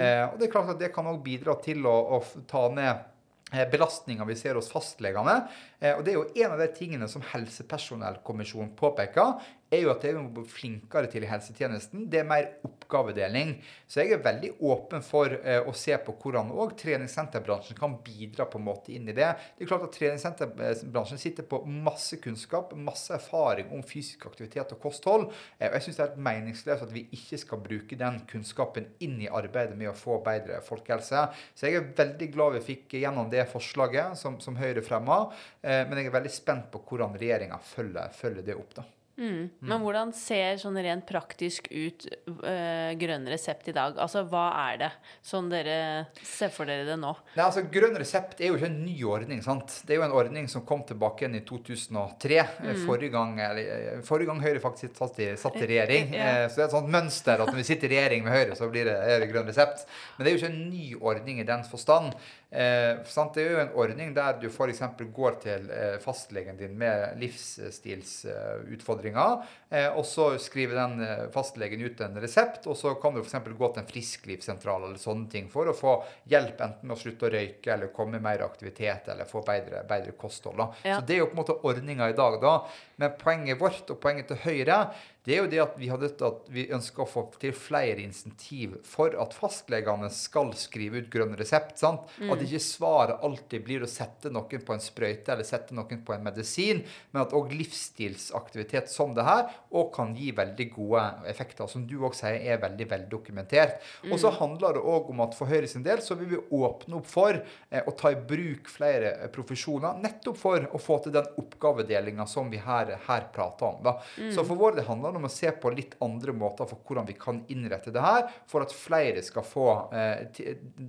Eh, 0.00 0.24
og 0.30 0.40
det 0.40 0.48
er 0.48 0.54
klart 0.56 0.72
at 0.72 0.80
det 0.80 0.92
kan 0.94 1.12
òg 1.12 1.20
bidra 1.24 1.58
til 1.60 1.84
å, 1.84 1.96
å 2.16 2.44
ta 2.48 2.64
ned 2.72 3.09
eh, 3.52 3.66
belastninger 3.70 4.24
vi 4.28 4.36
ser 4.36 4.54
hos 4.54 4.70
fastlegene. 4.72 5.48
Eh, 5.80 5.96
Og 5.96 6.04
det 6.04 6.12
er 6.12 6.18
jo 6.18 6.44
en 6.44 6.52
av 6.52 6.58
de 6.58 6.68
tingene 6.76 7.08
som 7.08 7.22
Helsepersonellkommisjonen 7.32 8.74
påpeker, 8.76 9.40
er 9.70 9.84
jo 9.84 9.92
at 9.92 10.04
vi 10.04 10.12
må 10.16 10.28
bli 10.34 10.44
flinkere 10.50 11.08
til 11.10 11.24
i 11.24 11.30
helsetjenesten, 11.30 12.06
det 12.10 12.20
er 12.20 12.28
mer 12.28 12.48
oppgavedeling. 12.66 13.54
Så 13.86 14.02
jeg 14.02 14.16
er 14.16 14.24
veldig 14.24 14.52
åpen 14.66 15.04
for 15.06 15.32
eh, 15.38 15.60
å 15.62 15.74
se 15.76 15.94
på 16.04 16.16
hvordan 16.20 16.50
òg 16.50 16.74
treningssenterbransjen 16.80 17.78
kan 17.78 17.96
bidra 18.04 18.48
på 18.50 18.58
en 18.58 18.66
måte 18.66 18.94
inn 18.96 19.08
i 19.08 19.16
det. 19.16 19.30
Det 19.56 19.64
er 19.64 19.70
klart 19.70 19.86
at 19.86 19.94
Treningssenterbransjen 19.94 21.20
sitter 21.20 21.46
på 21.46 21.62
masse 21.70 22.18
kunnskap, 22.22 22.74
masse 22.74 23.14
erfaring 23.14 23.70
om 23.76 23.84
fysisk 23.86 24.26
aktivitet 24.30 24.74
og 24.74 24.82
kosthold. 24.82 25.28
Eh, 25.58 25.68
og 25.68 25.78
jeg 25.78 25.86
syns 25.86 26.00
det 26.00 26.04
er 26.04 26.10
helt 26.10 26.24
meningsløst 26.30 26.86
at 26.88 26.94
vi 26.94 27.06
ikke 27.16 27.40
skal 27.44 27.64
bruke 27.64 27.98
den 28.00 28.20
kunnskapen 28.30 28.90
inn 29.06 29.18
i 29.22 29.30
arbeidet 29.30 29.78
med 29.78 29.92
å 29.92 29.96
få 29.98 30.18
bedre 30.26 30.60
folkehelse. 30.66 31.26
Så 31.54 31.68
jeg 31.68 31.78
er 31.78 31.90
veldig 31.96 32.30
glad 32.34 32.58
vi 32.58 32.66
fikk 32.72 32.98
gjennom 33.00 33.30
det 33.30 33.46
forslaget 33.52 34.18
som, 34.18 34.40
som 34.42 34.58
Høyre 34.60 34.82
fremma, 34.84 35.22
eh, 35.62 35.84
men 35.86 36.00
jeg 36.00 36.10
er 36.10 36.18
veldig 36.18 36.32
spent 36.34 36.72
på 36.72 36.82
hvordan 36.88 37.14
regjeringa 37.20 37.60
følger, 37.62 38.16
følger 38.16 38.50
det 38.50 38.58
opp. 38.58 38.74
da. 38.80 38.90
Men 39.20 39.82
hvordan 39.84 40.14
ser 40.16 40.56
sånn 40.62 40.78
rent 40.80 41.04
praktisk 41.08 41.66
ut 41.68 42.06
øh, 42.08 42.92
grønn 43.00 43.26
resept 43.28 43.68
i 43.68 43.74
dag? 43.76 43.98
Altså 44.00 44.22
hva 44.30 44.46
er 44.72 44.78
det, 44.80 44.88
sånn 45.26 45.50
dere 45.52 46.06
ser 46.24 46.48
for 46.54 46.64
dere 46.70 46.86
det 46.88 46.96
nå? 47.02 47.10
Nei, 47.36 47.44
altså 47.44 47.62
Grønn 47.70 47.98
resept 48.00 48.40
er 48.40 48.48
jo 48.50 48.56
ikke 48.56 48.70
en 48.70 48.78
ny 48.86 48.96
ordning. 49.04 49.42
sant? 49.44 49.82
Det 49.86 49.94
er 49.94 50.00
jo 50.00 50.06
en 50.08 50.16
ordning 50.16 50.48
som 50.48 50.64
kom 50.66 50.82
tilbake 50.88 51.26
igjen 51.26 51.36
i 51.36 51.44
2003. 51.46 52.40
Mm. 52.64 52.80
Forrige, 52.86 53.12
gang, 53.12 53.36
eller, 53.44 53.70
eh, 53.76 54.00
forrige 54.08 54.32
gang 54.32 54.40
Høyre 54.40 54.60
faktisk 54.64 54.96
satt 54.96 55.20
i, 55.20 55.30
satt 55.36 55.60
i 55.60 55.66
regjering. 55.68 56.14
Ja. 56.16 56.30
Eh, 56.44 56.48
Så 56.48 56.56
det 56.56 56.64
er 56.64 56.68
et 56.70 56.76
sånt 56.78 56.90
mønster 56.90 57.40
at 57.44 57.52
når 57.52 57.60
vi 57.60 57.68
sitter 57.68 57.92
i 57.92 57.96
regjering 57.98 58.24
med 58.24 58.32
Høyre, 58.32 58.56
så 58.56 58.70
blir 58.72 58.88
det, 58.88 58.96
er 58.96 59.20
det 59.20 59.30
grønn 59.32 59.46
resept. 59.52 59.84
Men 60.16 60.24
det 60.24 60.32
er 60.32 60.36
jo 60.38 60.42
ikke 60.42 60.52
en 60.54 60.70
ny 60.70 60.86
ordning 61.00 61.40
i 61.40 61.48
den 61.52 61.64
forstand. 61.68 62.16
Eh? 62.50 62.98
Det 63.34 63.42
er 63.44 63.52
jo 63.52 63.60
en 63.62 63.76
ordning 63.78 64.14
der 64.14 64.40
du 64.42 64.48
f.eks. 64.50 64.80
går 65.14 65.32
til 65.44 65.70
eh, 65.70 65.98
fastlegen 66.02 66.56
din 66.58 66.78
med 66.78 67.18
livsstilsutfordringer, 67.20 69.42
eh, 69.70 69.88
og 69.94 70.06
så 70.08 70.38
skriver 70.42 70.74
den 70.80 71.00
eh, 71.06 71.30
fastlegen 71.34 71.80
ut 71.86 72.00
en 72.02 72.20
resept, 72.22 72.66
og 72.66 72.76
så 72.78 72.94
kan 73.00 73.14
du 73.14 73.20
f.eks. 73.22 73.36
gå 73.46 73.68
til 73.68 73.82
en 73.82 73.92
frisklivssentral 73.92 74.80
eller 74.88 75.00
sånne 75.00 75.28
ting 75.30 75.46
for 75.52 75.64
å 75.70 75.74
få 75.76 75.92
hjelp 76.32 76.58
enten 76.66 76.86
med 76.90 76.96
å 76.96 77.00
slutte 77.00 77.26
å 77.28 77.34
røyke 77.36 77.68
eller 77.74 77.94
komme 77.94 78.14
i 78.18 78.24
mer 78.24 78.40
aktivitet 78.46 79.02
eller 79.14 79.24
få 79.30 79.38
bedre, 79.46 79.76
bedre 79.88 80.12
kosthold. 80.18 80.58
Ja. 80.82 80.96
Så 80.98 81.04
det 81.06 81.14
er 81.14 81.20
jo 81.22 81.30
på 81.30 81.36
en 81.38 81.42
måte 81.44 81.60
ordninga 81.70 82.04
i 82.10 82.18
dag, 82.18 82.34
da. 82.42 82.54
Men 83.00 83.10
poenget 83.20 83.60
vårt 83.60 83.86
og 83.94 83.98
poenget 84.02 84.26
til 84.28 84.42
Høyre 84.42 84.78
det 85.26 85.34
er 85.34 85.42
jo 85.42 85.48
det 85.52 85.58
at 85.60 85.74
vi, 85.76 85.88
at 85.92 86.46
vi 86.48 86.62
ønsker 86.72 87.04
å 87.04 87.08
få 87.08 87.26
til 87.40 87.52
flere 87.52 88.00
insentiv 88.00 88.78
for 88.88 89.12
at 89.20 89.34
fastlegene 89.36 90.08
skal 90.14 90.54
skrive 90.56 91.02
ut 91.02 91.10
grønn 91.12 91.34
resept. 91.36 91.76
sant? 91.80 92.06
At 92.24 92.40
ikke 92.40 92.62
svaret 92.64 93.20
alltid 93.26 93.66
blir 93.66 93.84
å 93.84 93.90
sette 93.90 94.32
noen 94.32 94.64
på 94.64 94.72
en 94.72 94.80
sprøyte 94.80 95.34
eller 95.34 95.44
sette 95.44 95.76
noen 95.76 96.00
på 96.06 96.14
en 96.14 96.24
medisin, 96.24 96.80
men 97.12 97.22
at 97.22 97.34
òg 97.36 97.52
livsstilsaktivitet 97.52 98.88
som 98.88 99.12
det 99.16 99.26
her 99.26 99.50
òg 99.76 99.90
kan 99.94 100.14
gi 100.16 100.30
veldig 100.36 100.68
gode 100.72 101.04
effekter, 101.28 101.68
som 101.68 101.84
du 101.84 101.98
òg 102.00 102.16
sier 102.16 102.40
er 102.40 102.62
veldig 102.64 102.88
veldokumentert. 102.88 103.84
Og 104.08 104.16
så 104.22 104.32
handler 104.40 104.78
det 104.78 104.86
òg 104.88 105.12
om 105.12 105.20
at 105.26 105.36
for 105.36 105.50
Høyre 105.50 105.68
sin 105.68 105.84
del 105.84 106.00
så 106.04 106.16
vil 106.16 106.32
vi 106.32 106.40
åpne 106.56 106.96
opp 107.00 107.08
for 107.10 107.36
eh, 107.36 107.84
å 107.84 107.92
ta 107.98 108.14
i 108.14 108.16
bruk 108.16 108.70
flere 108.72 109.12
eh, 109.18 109.30
profesjoner, 109.32 110.00
nettopp 110.00 110.40
for 110.40 110.64
å 110.72 110.80
få 110.80 111.00
til 111.04 111.14
den 111.18 111.28
oppgavedelinga 111.40 112.24
som 112.30 112.48
vi 112.52 112.60
her, 112.62 112.96
her 113.06 113.28
prater 113.34 113.68
om. 113.68 113.80
da. 113.84 113.98
Så 114.32 114.46
for 114.46 114.56
vår 114.56 114.78
del 114.78 114.88
handler 114.88 115.09
det 115.12 115.20
om 115.20 115.28
å 115.28 115.32
se 115.32 115.50
på 115.52 115.72
litt 115.74 115.96
andre 116.04 116.34
måter 116.36 116.68
for 116.70 116.82
hvordan 116.86 117.08
vi 117.08 117.16
kan 117.18 117.40
innrette 117.52 117.92
det 117.94 118.02
her, 118.04 118.26
for 118.50 118.64
at 118.64 118.74
flere 118.74 119.22
skal 119.24 119.44
få 119.46 119.66
eh, 119.96 120.26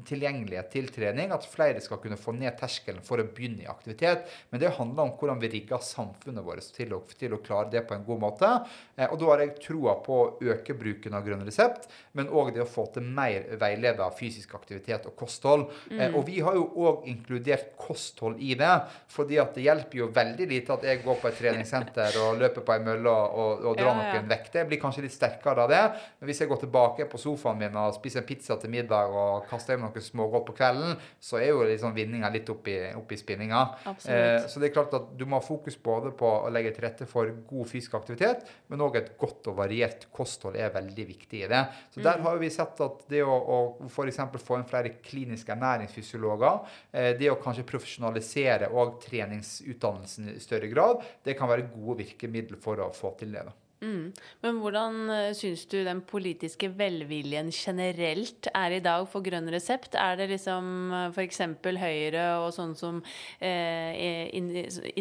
tilgjengelighet 0.08 0.72
til 0.74 0.90
trening, 0.94 1.34
at 1.34 1.48
flere 1.50 1.82
skal 1.84 2.02
kunne 2.04 2.20
få 2.20 2.36
ned 2.38 2.56
terskelen 2.60 3.02
for 3.06 3.22
å 3.22 3.28
begynne 3.28 3.66
i 3.66 3.70
aktivitet. 3.72 4.28
Men 4.52 4.64
det 4.64 4.74
handler 4.78 5.08
om 5.08 5.14
hvordan 5.18 5.42
vi 5.42 5.52
rigger 5.56 5.84
samfunnet 5.86 6.46
vårt 6.46 6.68
til 6.76 6.96
å, 6.96 7.02
til 7.18 7.36
å 7.36 7.42
klare 7.44 7.72
det 7.74 7.84
på 7.88 7.96
en 7.96 8.06
god 8.08 8.22
måte. 8.22 8.52
Eh, 8.96 9.08
og 9.08 9.20
da 9.22 9.32
har 9.34 9.46
jeg 9.46 9.58
troa 9.66 9.98
på 10.06 10.20
å 10.20 10.30
øke 10.54 10.76
bruken 10.78 11.18
av 11.18 11.26
grønn 11.28 11.46
resept, 11.48 11.90
men 12.18 12.30
òg 12.30 12.54
det 12.56 12.66
å 12.66 12.70
få 12.70 12.88
til 12.96 13.08
mer 13.08 13.48
veileda 13.62 14.10
fysisk 14.16 14.56
aktivitet 14.58 15.08
og 15.10 15.16
kosthold. 15.20 15.68
Eh, 15.92 16.10
og 16.12 16.26
vi 16.30 16.40
har 16.44 16.58
jo 16.58 16.68
òg 16.88 17.08
inkludert 17.12 17.74
kosthold 17.80 18.42
i 18.42 18.54
det, 18.60 18.74
fordi 19.12 19.40
at 19.42 19.56
det 19.58 19.66
hjelper 19.66 20.04
jo 20.04 20.12
veldig 20.14 20.50
lite 20.50 20.76
at 20.76 20.86
jeg 20.88 21.02
går 21.06 21.20
på 21.22 21.30
et 21.30 21.40
treningssenter 21.42 22.20
og 22.24 22.40
løper 22.42 22.66
på 22.66 22.76
ei 22.76 22.84
mølle 22.86 23.12
og, 23.12 23.40
og, 23.42 23.66
og 23.72 23.80
drar 23.80 23.92
Ja, 23.92 24.08
ja. 24.08 24.11
Noen 24.12 24.30
vekt, 24.32 24.56
Jeg 24.56 24.70
blir 24.70 24.82
kanskje 24.82 25.06
litt 25.06 25.16
sterkere 25.16 25.66
av 25.66 25.72
det. 25.72 25.82
Men 26.20 26.30
hvis 26.30 26.42
jeg 26.44 26.52
går 26.52 26.62
tilbake 26.66 27.08
på 27.12 27.20
sofaen 27.22 27.60
min 27.60 27.78
og 27.80 27.96
spiser 27.98 28.22
en 28.22 28.28
pizza 28.28 28.58
til 28.62 28.74
middag 28.74 29.14
og 29.16 29.48
kaster 29.50 29.76
hjem 29.76 29.86
noe 29.88 30.04
smågodt 30.04 30.48
på 30.50 30.56
kvelden, 30.60 30.96
så 31.22 31.40
er 31.42 31.52
jo 31.52 31.64
liksom 31.68 31.96
vinninga 31.96 32.32
litt 32.34 32.50
oppi, 32.52 32.78
oppi 32.98 33.20
spinninga. 33.20 33.62
Eh, 33.88 34.48
så 34.50 34.62
det 34.62 34.70
er 34.70 34.76
klart 34.76 34.96
at 34.98 35.12
du 35.18 35.26
må 35.26 35.40
ha 35.40 35.46
fokus 35.46 35.78
både 35.82 36.14
på 36.18 36.28
å 36.28 36.52
legge 36.54 36.74
til 36.76 36.86
rette 36.88 37.08
for 37.10 37.32
god 37.50 37.70
fysisk 37.72 37.96
aktivitet, 38.00 38.46
men 38.72 38.84
òg 38.84 39.00
et 39.00 39.14
godt 39.20 39.52
og 39.52 39.58
variert 39.62 40.08
kosthold 40.14 40.58
er 40.60 40.74
veldig 40.74 41.08
viktig 41.14 41.44
i 41.46 41.50
det. 41.52 41.64
Så 41.94 42.04
der 42.06 42.22
har 42.26 42.42
vi 42.42 42.52
sett 42.54 42.80
at 42.84 43.06
det 43.12 43.24
å, 43.26 43.32
å 43.32 43.90
f.eks. 43.90 44.22
få 44.42 44.60
inn 44.60 44.68
flere 44.70 44.96
kliniske 45.04 45.56
ernæringsfysiologer, 45.56 46.62
eh, 46.92 47.12
det 47.20 47.32
å 47.32 47.40
kanskje 47.42 47.68
profesjonalisere 47.70 48.72
og 48.72 49.00
treningsutdannelsen 49.06 50.34
i 50.36 50.40
større 50.44 50.72
grad, 50.72 51.06
det 51.26 51.38
kan 51.40 51.52
være 51.52 51.70
gode 51.74 52.02
virkemidler 52.06 52.62
for 52.62 52.82
å 52.82 52.92
få 52.96 53.16
til 53.20 53.36
det. 53.36 53.46
da. 53.50 53.61
Mm. 53.82 54.12
Men 54.44 54.58
hvordan 54.62 54.98
uh, 55.10 55.32
syns 55.34 55.64
du 55.66 55.80
den 55.82 56.04
politiske 56.06 56.68
velviljen 56.78 57.50
generelt 57.50 58.50
er 58.54 58.76
i 58.76 58.82
dag 58.84 59.08
for 59.10 59.26
grønn 59.26 59.50
resept? 59.50 59.98
Er 59.98 60.20
det 60.20 60.28
liksom 60.30 60.94
uh, 60.94 61.08
f.eks. 61.10 61.42
Høyre 61.82 62.26
og 62.44 62.52
sånn 62.54 62.76
som 62.78 63.00
eh, 63.42 64.30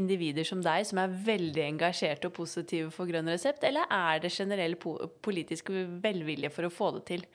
individer 0.00 0.48
som 0.48 0.62
deg, 0.64 0.86
som 0.88 1.02
er 1.02 1.12
veldig 1.26 1.64
engasjerte 1.66 2.30
og 2.30 2.36
positive 2.38 2.88
for 2.94 3.10
grønn 3.10 3.28
resept, 3.28 3.66
eller 3.68 3.90
er 3.92 4.22
det 4.24 4.32
generell 4.32 4.78
po 4.80 4.96
politisk 5.20 5.68
velvilje 6.00 6.48
for 6.54 6.68
å 6.68 6.72
få 6.72 6.94
det 6.96 7.04
til? 7.10 7.26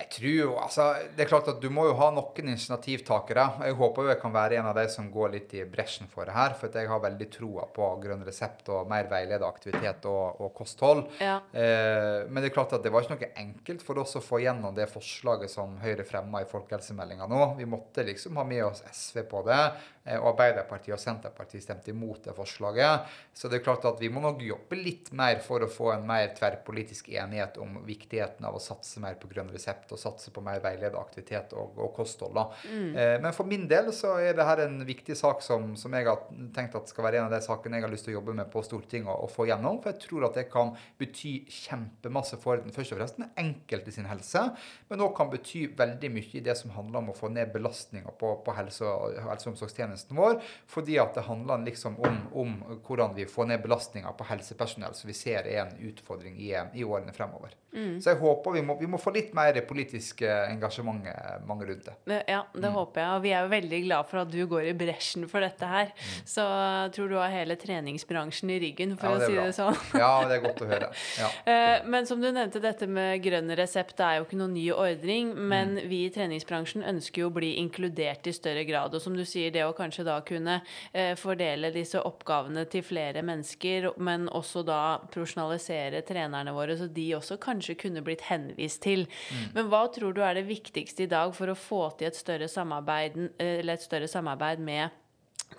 Jeg 0.00 0.08
tror 0.14 0.32
jo, 0.32 0.52
altså, 0.56 0.84
det 1.16 1.24
er 1.24 1.28
klart 1.28 1.48
at 1.52 1.60
Du 1.60 1.68
må 1.72 1.84
jo 1.84 1.96
ha 1.98 2.08
noen 2.14 2.52
initiativtakere. 2.54 3.44
Jeg 3.66 3.76
håper 3.76 4.06
jo 4.06 4.12
jeg 4.14 4.20
kan 4.22 4.32
være 4.32 4.56
en 4.60 4.68
av 4.70 4.78
de 4.78 4.86
som 4.92 5.10
går 5.12 5.34
litt 5.34 5.52
i 5.58 5.64
bresjen 5.68 6.08
for 6.10 6.28
det 6.28 6.36
her. 6.36 6.54
For 6.56 6.72
jeg 6.72 6.88
har 6.88 7.02
veldig 7.02 7.28
troa 7.34 7.66
på 7.74 7.88
grønn 8.02 8.24
resept 8.26 8.70
og 8.72 8.88
mer 8.90 9.10
veiledet 9.10 9.44
aktivitet 9.46 10.08
og, 10.08 10.40
og 10.40 10.54
kosthold. 10.56 11.04
Ja. 11.20 11.36
Eh, 11.52 12.26
men 12.30 12.40
det 12.40 12.50
er 12.50 12.56
klart 12.56 12.72
at 12.76 12.84
det 12.84 12.92
var 12.94 13.04
ikke 13.04 13.18
noe 13.18 13.30
enkelt 13.44 13.84
for 13.84 14.00
oss 14.00 14.16
å 14.16 14.24
få 14.24 14.40
gjennom 14.44 14.76
det 14.76 14.88
forslaget 14.90 15.52
som 15.52 15.76
Høyre 15.82 16.06
fremma 16.08 16.44
i 16.44 16.48
folkehelsemeldinga 16.48 17.28
nå. 17.30 17.42
Vi 17.60 17.68
måtte 17.68 18.06
liksom 18.08 18.40
ha 18.40 18.46
med 18.48 18.64
oss 18.70 18.84
SV 18.88 19.24
på 19.30 19.44
det. 19.48 19.62
Eh, 20.10 20.18
og 20.18 20.32
Arbeiderpartiet 20.34 20.94
og 20.96 21.00
Senterpartiet 21.00 21.64
stemte 21.64 21.92
imot 21.92 22.24
det 22.26 22.34
forslaget. 22.36 23.10
Så 23.34 23.48
det 23.50 23.60
er 23.60 23.64
klart 23.64 23.86
at 23.88 24.00
vi 24.02 24.10
må 24.12 24.22
nok 24.24 24.42
jobbe 24.44 24.78
litt 24.78 25.12
mer 25.16 25.40
for 25.44 25.62
å 25.64 25.70
få 25.70 25.92
en 25.94 26.06
mer 26.08 26.32
tverrpolitisk 26.36 27.12
enighet 27.14 27.58
om 27.62 27.78
viktigheten 27.86 28.46
av 28.46 28.58
å 28.58 28.62
satse 28.62 29.02
mer 29.02 29.18
på 29.20 29.30
grønn 29.30 29.52
resept 29.54 29.92
og 29.94 30.00
satse 30.00 30.32
på 30.34 30.42
mer 30.44 30.62
veiledet 30.64 30.98
aktivitet 30.98 31.54
og, 31.58 31.78
og 31.78 31.94
kosthold. 31.96 32.40
Mm. 32.66 32.90
Eh, 32.94 33.16
men 33.22 33.34
for 33.36 33.48
min 33.48 33.66
del 33.70 33.92
så 33.96 34.16
er 34.22 34.36
dette 34.38 34.66
en 34.66 34.80
viktig 34.86 35.16
sak 35.18 35.44
som, 35.44 35.72
som, 35.78 35.94
jeg 35.94 36.08
har 36.08 36.24
tenkt 36.56 36.76
at 36.78 36.90
skal 36.90 37.06
være 37.06 37.20
en 37.20 37.28
av 37.28 37.34
de 37.34 37.42
sakene 37.44 37.78
jeg 37.78 37.86
har 37.86 37.92
lyst 37.92 38.08
til 38.08 38.14
å 38.14 38.18
jobbe 38.18 38.36
med 38.40 38.50
på 38.52 38.62
Stortinget 38.66 39.10
og, 39.10 39.26
og 39.26 39.34
få 39.34 39.46
gjennom. 39.50 39.80
For 39.82 39.92
jeg 39.92 40.02
tror 40.06 40.28
at 40.30 40.38
det 40.38 40.46
kan 40.52 40.74
bety 41.00 41.34
kjempemasse 41.50 42.38
for 42.40 42.62
den 42.62 42.74
først 42.74 42.94
og 42.94 43.00
fremst 43.00 43.20
den 43.20 43.30
enkelte 43.40 43.94
sin 43.94 44.08
helse, 44.10 44.42
men 44.90 45.04
òg 45.04 45.14
kan 45.16 45.30
bety 45.32 45.66
veldig 45.76 46.10
mye 46.12 46.38
i 46.38 46.44
det 46.44 46.56
som 46.58 46.72
handler 46.74 47.02
om 47.02 47.12
å 47.12 47.16
få 47.16 47.30
ned 47.32 47.52
belastninga 47.54 48.12
på, 48.20 48.32
på 48.46 48.54
helse- 48.56 48.86
og, 48.86 49.18
helse 49.26 49.50
og 49.50 49.70
omsorgstjenesten 50.00 50.16
vår. 50.16 50.40
Fordi 50.66 50.98
at 50.98 51.14
det 51.14 51.20
handler 51.20 51.64
liksom 51.64 52.00
om, 52.00 52.18
om 52.32 52.80
hvordan 52.86 53.14
vi 53.14 53.26
får 53.26 53.46
ned 53.46 53.62
belastninga 53.62 54.12
på 54.12 54.24
helsepersonell, 54.24 54.94
som 54.94 55.08
vi 55.08 55.14
ser 55.14 55.46
er 55.46 55.66
en 55.66 55.88
utfordring 55.88 56.38
i, 56.38 56.54
i 56.74 56.84
årene 56.84 57.12
fremover. 57.12 57.54
Mm. 57.72 58.00
Så 58.02 58.10
jeg 58.10 58.18
håper 58.18 58.56
vi 58.56 58.62
må, 58.66 58.74
vi 58.80 58.88
må 58.90 58.98
få 58.98 59.12
litt 59.14 59.30
mer 59.36 59.54
politisk 59.66 60.24
engasjement 60.26 61.04
mange 61.46 61.68
rundt 61.68 61.86
det. 61.86 62.18
Ja, 62.26 62.42
det 62.52 62.66
mm. 62.66 62.74
håper 62.74 63.02
jeg. 63.02 63.10
Og 63.14 63.22
vi 63.24 63.32
er 63.34 63.44
jo 63.44 63.52
veldig 63.52 63.80
glad 63.84 64.08
for 64.10 64.22
at 64.24 64.32
du 64.32 64.40
går 64.50 64.70
i 64.72 64.74
bresjen 64.78 65.26
for 65.30 65.44
dette 65.44 65.68
her. 65.70 65.92
Mm. 65.94 66.24
Så 66.32 66.46
jeg 66.46 66.94
tror 66.96 67.12
du 67.12 67.16
har 67.20 67.34
hele 67.34 67.56
treningsbransjen 67.60 68.50
i 68.50 68.58
ryggen, 68.64 68.96
for 68.98 69.14
ja, 69.14 69.20
å 69.20 69.28
si 69.28 69.36
bra. 69.36 69.46
det 69.46 69.56
sånn. 69.58 69.78
ja, 70.02 70.10
det 70.26 70.38
er 70.38 70.44
godt 70.46 70.64
å 70.64 70.70
høre. 70.70 70.92
Ja. 71.20 71.30
Eh, 71.50 71.82
men 71.88 72.04
som 72.06 72.20
du 72.20 72.28
nevnte, 72.30 72.60
dette 72.62 72.86
med 72.90 73.22
grønn 73.24 73.50
resept 73.58 73.98
er 74.04 74.18
jo 74.18 74.26
ikke 74.26 74.36
noen 74.38 74.52
ny 74.54 74.66
ordning. 74.74 75.32
Men 75.34 75.72
mm. 75.78 75.86
vi 75.90 76.02
i 76.06 76.10
treningsbransjen 76.12 76.84
ønsker 76.86 77.24
jo 77.24 77.30
å 77.30 77.34
bli 77.34 77.54
inkludert 77.58 78.28
i 78.28 78.34
større 78.34 78.62
grad. 78.68 78.94
Og 78.94 79.02
som 79.02 79.16
du 79.16 79.24
sier, 79.26 79.50
det 79.54 79.64
å 79.66 79.74
kanskje 79.80 80.06
da 80.06 80.20
kunne 80.26 80.60
eh, 80.92 81.16
fordele 81.18 81.72
disse 81.74 82.00
oppgavene 82.06 82.66
til 82.70 82.84
flere 82.86 83.24
mennesker, 83.26 83.90
men 83.98 84.28
også 84.28 84.64
da 84.68 84.80
profesjonalisere 85.10 86.04
trenerne 86.06 86.54
våre, 86.56 86.76
så 86.78 86.88
de 86.92 87.08
også 87.18 87.40
kanskje 87.42 87.78
kunne 87.80 88.04
blitt 88.06 88.28
henvist 88.28 88.82
til. 88.86 89.06
Mm. 89.08 89.44
Men 89.56 89.72
hva 89.72 89.84
tror 89.92 90.14
du 90.16 90.22
er 90.24 90.38
det 90.38 90.48
viktigste 90.48 91.06
i 91.06 91.10
dag 91.10 91.34
for 91.36 91.50
å 91.50 91.58
få 91.58 91.82
til 91.98 92.10
et 92.10 92.18
større 92.18 92.48
samarbeid, 92.50 93.18
et 93.40 93.84
større 93.84 94.08
samarbeid 94.10 94.62
med 94.64 94.99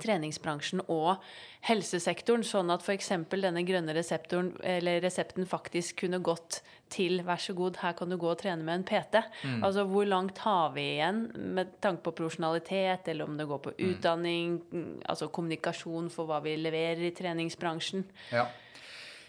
treningsbransjen 0.01 0.83
og 0.87 1.23
helsesektoren, 1.67 2.43
sånn 2.47 2.71
at 2.73 2.85
f.eks. 2.85 3.11
denne 3.31 3.63
grønne 3.67 3.95
resepten 3.95 5.49
faktisk 5.49 6.03
kunne 6.03 6.21
gått 6.23 6.61
til 6.91 7.21
vær 7.25 7.39
så 7.39 7.55
god, 7.55 7.79
her 7.81 7.93
kan 7.97 8.11
du 8.11 8.17
gå 8.19 8.29
og 8.31 8.39
trene 8.41 8.65
med 8.67 8.81
en 8.81 8.87
PT. 8.87 9.21
Mm. 9.47 9.59
Altså 9.63 9.85
hvor 9.87 10.07
langt 10.07 10.41
har 10.43 10.73
vi 10.75 10.87
igjen 10.97 11.21
med 11.55 11.77
tanke 11.83 12.03
på 12.07 12.15
profesjonalitet, 12.19 13.07
eller 13.13 13.29
om 13.29 13.37
det 13.39 13.47
går 13.47 13.61
på 13.67 13.75
mm. 13.75 13.83
utdanning, 13.91 14.57
altså 15.05 15.31
kommunikasjon 15.31 16.11
for 16.13 16.29
hva 16.29 16.41
vi 16.43 16.57
leverer 16.59 17.05
i 17.07 17.13
treningsbransjen. 17.15 18.03
Ja. 18.33 18.49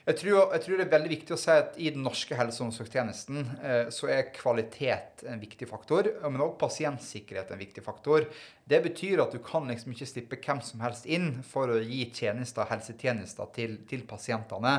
Jeg 0.03 0.19
tror, 0.19 0.49
jeg 0.51 0.63
tror, 0.65 0.79
det 0.81 0.85
er 0.85 0.95
veldig 0.97 1.11
viktig 1.13 1.35
å 1.37 1.39
si 1.39 1.53
at 1.55 1.77
i 1.79 1.91
den 1.95 2.03
norske 2.03 2.35
helse- 2.35 2.59
og 2.59 2.73
omsorgstjenesten 2.73 3.43
eh, 3.63 3.91
så 3.95 4.09
er 4.11 4.33
kvalitet 4.35 5.23
en 5.31 5.39
viktig 5.39 5.69
faktor, 5.71 6.09
men 6.25 6.43
også 6.43 6.59
pasientsikkerhet 6.59 7.53
en 7.55 7.61
viktig 7.61 7.85
faktor. 7.87 8.27
Det 8.67 8.81
betyr 8.83 9.23
at 9.23 9.35
du 9.35 9.39
kan 9.43 9.69
liksom 9.71 9.93
ikke 9.95 10.09
slippe 10.11 10.39
hvem 10.43 10.59
som 10.67 10.83
helst 10.83 11.07
inn 11.07 11.29
for 11.47 11.71
å 11.71 11.79
gi 11.79 12.01
tjenester, 12.11 12.67
helsetjenester 12.67 13.53
til, 13.55 13.77
til 13.87 14.03
pasientene. 14.09 14.73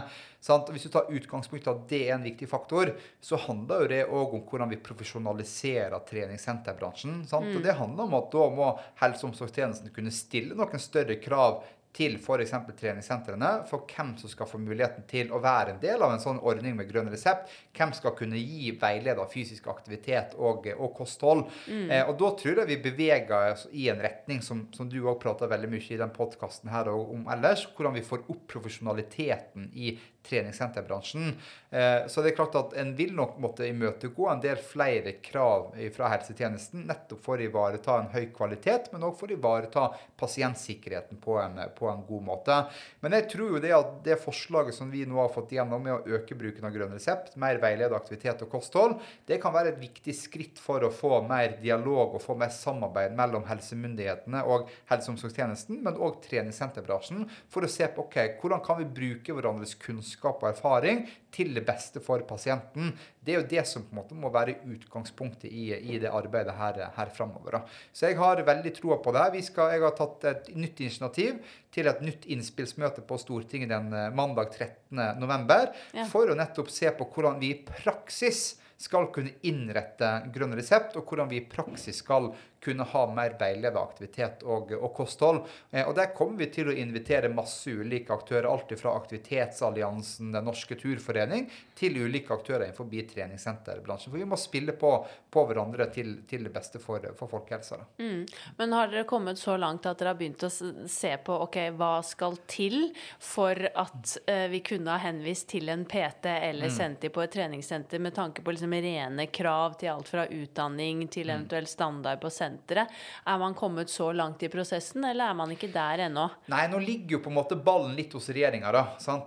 Sant? 0.43 0.67
Hvis 0.75 0.89
du 0.89 0.91
tar 0.91 1.07
utgangspunkt 1.07 1.69
i 1.69 1.71
at 1.71 1.85
det 1.87 2.01
er 2.09 2.17
en 2.17 2.27
viktig 2.27 2.49
faktor, 2.51 2.91
så 3.23 3.39
handler 3.45 3.85
jo 3.85 3.91
det 3.93 4.01
òg 4.09 4.35
om 4.35 4.43
hvordan 4.49 4.73
vi 4.73 4.81
profesjonaliserer 4.83 6.03
treningssenterbransjen. 6.09 7.21
Mm. 7.23 7.53
Og 7.53 7.63
det 7.63 7.77
handler 7.79 8.11
om 8.11 8.19
at 8.19 8.27
da 8.35 8.49
må 8.59 8.73
helse- 8.99 9.23
og 9.23 9.31
omsorgstjenesten 9.31 9.95
kunne 9.95 10.11
stille 10.11 10.59
noen 10.59 10.83
større 10.83 11.15
krav 11.23 11.61
til 11.93 12.15
f.eks. 12.17 12.53
treningssentrene 12.79 13.51
for 13.69 13.85
hvem 13.89 14.13
som 14.17 14.31
skal 14.31 14.49
få 14.49 14.59
muligheten 14.61 15.05
til 15.09 15.29
å 15.33 15.41
være 15.43 15.75
en 15.75 15.81
del 15.81 16.01
av 16.01 16.15
en 16.15 16.23
sånn 16.23 16.41
ordning 16.41 16.75
med 16.77 16.89
grønn 16.89 17.11
resept. 17.13 17.51
Hvem 17.77 17.93
skal 17.93 18.15
kunne 18.17 18.39
gi 18.41 18.71
veileder 18.81 19.29
fysisk 19.29 19.69
aktivitet 19.71 20.33
og, 20.39 20.65
og 20.73 20.95
kosthold. 20.97 21.45
Mm. 21.67 21.91
Eh, 21.91 22.03
og 22.09 22.17
da 22.21 22.31
tror 22.39 22.63
jeg 22.63 22.71
vi 22.71 22.79
beveger 22.87 23.53
oss 23.53 23.67
i 23.71 23.87
en 23.93 24.01
retning 24.01 24.41
som, 24.45 24.65
som 24.73 24.89
du 24.89 24.99
òg 25.03 25.19
prater 25.21 25.51
veldig 25.51 25.69
mye 25.69 25.85
i 25.93 26.01
den 26.01 26.13
podkasten 26.15 26.73
her 26.73 26.89
og 26.91 27.13
om 27.13 27.29
ellers, 27.33 27.67
hvordan 27.75 27.97
vi 27.99 28.05
får 28.07 28.25
opp 28.25 28.47
profesjonaliteten 28.49 29.69
i 29.77 29.93
treningssenterbransjen. 30.29 31.35
Eh, 31.69 32.07
så 32.07 32.21
det 32.21 32.31
er 32.31 32.35
klart 32.37 32.55
at 32.55 32.73
en 32.77 32.93
vil 32.95 33.13
nok 33.15 33.37
måtte 33.41 33.67
imøtegå 33.67 34.27
en 34.29 34.41
del 34.43 34.59
flere 34.61 35.15
krav 35.25 35.73
fra 35.95 36.09
helsetjenesten, 36.13 36.85
nettopp 36.89 37.23
for 37.25 37.41
å 37.41 37.47
ivareta 37.47 37.97
en 37.99 38.11
høy 38.13 38.27
kvalitet, 38.35 38.91
men 38.93 39.05
òg 39.07 39.15
for 39.19 39.31
å 39.31 39.37
ivareta 39.37 39.87
pasientsikkerheten 40.19 41.19
på 41.23 41.37
en, 41.41 41.59
på 41.77 41.89
en, 41.89 42.03
god 42.07 42.25
måte. 42.27 42.57
Men 43.01 43.15
jeg 43.17 43.29
tror 43.33 43.55
jo 43.55 43.61
det 43.63 43.73
at 43.75 43.93
det 44.05 44.19
forslaget 44.21 44.77
som 44.77 44.91
vi 44.93 45.05
nå 45.09 45.19
har 45.21 45.31
fått 45.33 45.55
gjennom 45.55 45.83
med 45.83 45.95
å 45.95 46.17
øke 46.17 46.37
bruken 46.37 46.67
av 46.67 46.75
grønn 46.75 46.93
resept, 46.95 47.35
mer 47.41 47.59
veiledet 47.63 47.95
aktivitet 47.97 48.43
og 48.45 48.51
kosthold, 48.53 48.97
det 49.29 49.39
kan 49.43 49.55
være 49.55 49.73
et 49.73 49.81
viktig 49.81 50.15
skritt 50.17 50.61
for 50.61 50.83
å 50.85 50.91
få 50.93 51.21
mer 51.27 51.57
dialog 51.63 52.17
og 52.17 52.23
få 52.23 52.37
mer 52.39 52.53
samarbeid 52.53 53.15
mellom 53.17 53.47
helsemyndighetene 53.49 54.43
og 54.45 54.69
helse- 54.91 55.09
og 55.09 55.15
omsorgstjenesten, 55.15 55.81
men 55.83 55.97
òg 55.97 56.21
treningssenterbransjen, 56.27 57.25
for 57.51 57.65
å 57.65 57.71
se 57.71 57.87
på 57.89 58.05
ok, 58.05 58.19
hvordan 58.41 58.61
kan 58.65 58.79
vi 58.79 58.89
bruke 59.01 59.35
hverandres 59.35 59.75
kunnskap 59.81 60.12
kunnskap 60.13 60.43
og 60.43 60.49
erfaring 60.51 61.03
til 61.33 61.53
det 61.55 61.63
beste 61.65 62.01
for 62.03 62.21
pasienten. 62.27 62.93
Det 63.19 63.33
er 63.33 63.41
jo 63.41 63.49
det 63.49 63.65
som 63.67 63.83
på 63.83 63.93
en 63.93 64.01
måte 64.01 64.15
må 64.15 64.29
være 64.31 64.59
utgangspunktet 64.69 65.49
i, 65.51 65.73
i 65.73 65.99
det 65.99 66.11
arbeidet 66.11 66.53
her, 66.53 66.91
her 66.95 67.09
framover. 67.13 67.63
Så 67.93 68.07
jeg 68.07 68.17
har 68.17 68.43
veldig 68.45 68.73
troa 68.77 68.99
på 69.01 69.13
det. 69.15 69.43
Skal, 69.43 69.73
jeg 69.73 69.83
har 69.83 69.95
tatt 69.97 70.25
et 70.29 70.51
nytt 70.55 70.79
initiativ 70.79 71.39
til 71.73 71.87
et 71.89 72.01
nytt 72.01 72.25
innspillsmøte 72.25 73.05
på 73.07 73.17
Stortinget 73.17 73.71
den 73.73 73.93
eh, 73.93 74.11
mandag 74.13 74.53
13.11. 74.53 75.71
Ja. 75.93 76.05
for 76.09 76.29
å 76.29 76.37
nettopp 76.37 76.69
se 76.71 76.91
på 76.93 77.07
hvordan 77.13 77.39
vi 77.41 77.53
i 77.53 77.61
praksis 77.65 78.59
skal 78.83 79.07
kunne 79.15 79.31
innrette 79.47 80.09
grønn 80.33 80.55
resept, 80.57 80.97
og 80.99 81.07
hvordan 81.07 81.29
vi 81.31 81.39
i 81.39 81.47
praksis 81.47 82.01
skal 82.03 82.31
kunne 82.63 82.83
ha 82.83 83.03
mer 83.13 83.35
veiledet 83.39 83.79
aktivitet 83.79 84.43
og, 84.43 84.71
og 84.77 84.93
kosthold. 84.95 85.43
Eh, 85.71 85.87
og 85.87 85.95
Der 85.95 86.13
kommer 86.15 86.39
vi 86.43 86.49
til 86.53 86.71
å 86.71 86.75
invitere 86.75 87.31
masse 87.33 87.71
ulike 87.71 88.13
aktører. 88.13 88.47
Alt 88.49 88.73
fra 88.79 88.95
Aktivitetsalliansen, 88.97 90.31
Den 90.33 90.47
norske 90.47 90.77
turforening, 90.79 91.49
til 91.75 91.97
ulike 91.99 92.33
aktører 92.33 92.67
innenfor 92.67 92.89
treningssenterbransjen. 93.13 94.11
For 94.13 94.19
vi 94.21 94.27
må 94.29 94.39
spille 94.39 94.75
på, 94.79 94.91
på 95.29 95.45
hverandre 95.49 95.89
til, 95.93 96.15
til, 96.29 96.47
det 96.47 96.53
beste 96.53 96.79
for, 96.79 97.03
for 97.19 97.31
folkehelsa. 97.31 97.81
Mm. 97.99 98.25
Men 98.57 98.77
har 98.77 98.91
dere 98.91 99.07
kommet 99.09 99.39
så 99.39 99.57
langt 99.57 99.85
at 99.89 99.99
dere 99.99 100.13
har 100.13 100.19
begynt 100.19 100.45
å 100.47 100.51
se 100.51 101.13
på 101.25 101.37
ok, 101.47 101.59
hva 101.77 101.95
skal 102.05 102.37
til 102.49 102.93
for 103.19 103.57
at 103.57 104.15
eh, 104.27 104.47
vi 104.53 104.63
kunne 104.65 104.93
ha 104.93 105.01
henvist 105.03 105.49
til 105.53 105.69
en 105.73 105.85
PT 105.89 106.29
eller 106.31 106.71
mm. 106.71 106.75
sendt 106.75 107.03
dem 107.03 107.13
på 107.13 107.23
et 107.23 107.33
treningssenter 107.33 107.99
med 108.03 108.15
tanke 108.15 108.43
på 108.43 108.55
liksom 108.55 108.73
rene 108.73 109.27
krav 109.33 109.77
til 109.81 109.93
alt 109.93 110.09
fra 110.09 110.27
utdanning 110.27 111.07
til 111.07 111.29
mm. 111.29 111.35
eventuell 111.35 111.69
standard 111.69 112.21
på 112.21 112.31
senter? 112.33 112.52
Senteret. 112.53 112.87
Er 113.25 113.37
man 113.37 113.53
kommet 113.53 113.89
så 113.89 114.11
langt 114.13 114.43
i 114.43 114.49
prosessen, 114.49 115.03
eller 115.05 115.29
er 115.29 115.33
man 115.37 115.51
ikke 115.51 115.71
der 115.73 116.05
ennå? 116.07 116.27
Nei, 116.51 116.67
nå 116.71 116.79
ligger 116.79 117.17
jo 117.17 117.21
på 117.23 117.31
en 117.31 117.37
måte 117.37 117.55
ballen 117.55 117.95
litt 117.97 118.13
hos 118.13 118.29
regjeringa. 118.29 118.71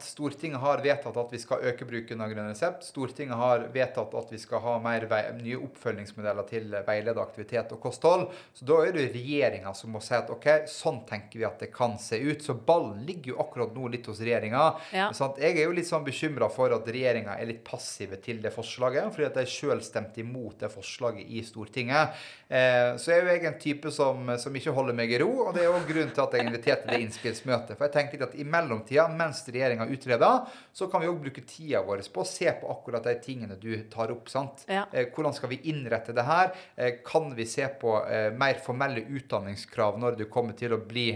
Stortinget 0.02 0.60
har 0.60 0.82
vedtatt 0.84 1.16
at 1.16 1.32
vi 1.32 1.40
skal 1.40 1.64
øke 1.66 1.86
bruken 1.88 2.20
av 2.22 2.32
grønn 2.32 2.50
resept. 2.50 2.86
Stortinget 2.86 3.36
har 3.36 3.66
vedtatt 3.74 4.14
at 4.14 4.32
vi 4.32 4.40
skal 4.40 4.62
ha 4.64 4.76
mer 4.82 5.06
nye 5.40 5.58
oppfølgingsmodeller 5.58 6.48
til 6.48 6.76
veiledet 6.86 7.22
aktivitet 7.22 7.72
og 7.74 7.82
kosthold. 7.82 8.26
Så 8.54 8.66
da 8.68 8.80
er 8.84 8.96
det 8.96 9.08
regjeringa 9.14 9.74
som 9.76 9.94
må 9.94 10.02
si 10.04 10.14
at 10.16 10.30
OK, 10.32 10.48
sånn 10.70 11.02
tenker 11.08 11.40
vi 11.40 11.48
at 11.48 11.60
det 11.62 11.72
kan 11.74 11.96
se 12.02 12.18
ut. 12.20 12.44
Så 12.44 12.56
ballen 12.56 13.04
ligger 13.08 13.34
jo 13.34 13.40
akkurat 13.44 13.74
nå 13.76 13.90
litt 13.92 14.08
hos 14.10 14.22
regjeringa. 14.22 14.66
Ja. 14.94 15.10
Jeg 15.36 15.56
er 15.56 15.64
jo 15.64 15.76
litt 15.76 15.88
sånn 15.88 16.06
bekymra 16.06 16.48
for 16.52 16.72
at 16.74 16.88
regjeringa 16.88 17.36
er 17.36 17.50
litt 17.50 17.64
passive 17.66 18.18
til 18.22 18.40
det 18.44 18.52
forslaget, 18.54 19.10
fordi 19.14 19.28
at 19.28 19.40
de 19.40 19.46
sjøl 19.50 19.82
stemte 19.84 20.22
imot 20.22 20.60
det 20.62 20.70
forslaget 20.72 21.26
i 21.26 21.42
Stortinget. 21.46 22.16
Eh, 22.48 22.94
så 23.00 23.12
er 23.16 23.24
jo 23.24 23.32
jeg 23.32 23.46
en 23.48 23.58
type 23.60 23.92
som, 23.94 24.30
som 24.40 24.56
ikke 24.58 24.74
holder 24.76 24.96
meg 24.96 25.12
i 25.12 25.20
ro. 25.22 25.30
Og 25.46 25.54
det 25.56 25.64
er 25.64 25.72
òg 25.72 25.86
grunnen 25.88 26.12
til 26.14 26.24
at 26.24 26.36
jeg 26.36 26.46
inviterte 26.46 26.90
det 26.90 27.00
innspillsmøtet. 27.04 27.76
For 27.76 27.86
jeg 27.86 27.94
tenkte 27.94 28.28
at 28.28 28.36
i 28.38 28.46
mellomtida, 28.46 29.06
mens 29.12 29.42
regjeringa 29.48 29.88
utreder, 29.92 30.56
så 30.76 30.88
kan 30.92 31.02
vi 31.02 31.10
òg 31.10 31.20
bruke 31.24 31.44
tida 31.48 31.82
vår 31.86 32.04
på 32.12 32.22
å 32.22 32.28
se 32.28 32.50
på 32.60 32.70
akkurat 32.72 33.06
de 33.06 33.14
tingene 33.22 33.58
du 33.60 33.70
tar 33.92 34.12
opp. 34.14 34.28
sant? 34.30 34.64
Ja. 34.70 34.84
Eh, 34.92 35.08
hvordan 35.14 35.34
skal 35.36 35.50
vi 35.52 35.60
innrette 35.70 36.14
det 36.16 36.24
her? 36.26 36.52
Eh, 36.76 36.98
kan 37.06 37.32
vi 37.36 37.46
se 37.48 37.66
på 37.80 37.96
eh, 38.04 38.28
mer 38.36 38.60
formelle 38.64 39.04
utdanningskrav 39.18 39.98
når 40.00 40.18
du 40.20 40.24
kommer 40.32 40.56
til 40.58 40.76
å 40.76 40.82
bli 40.86 41.06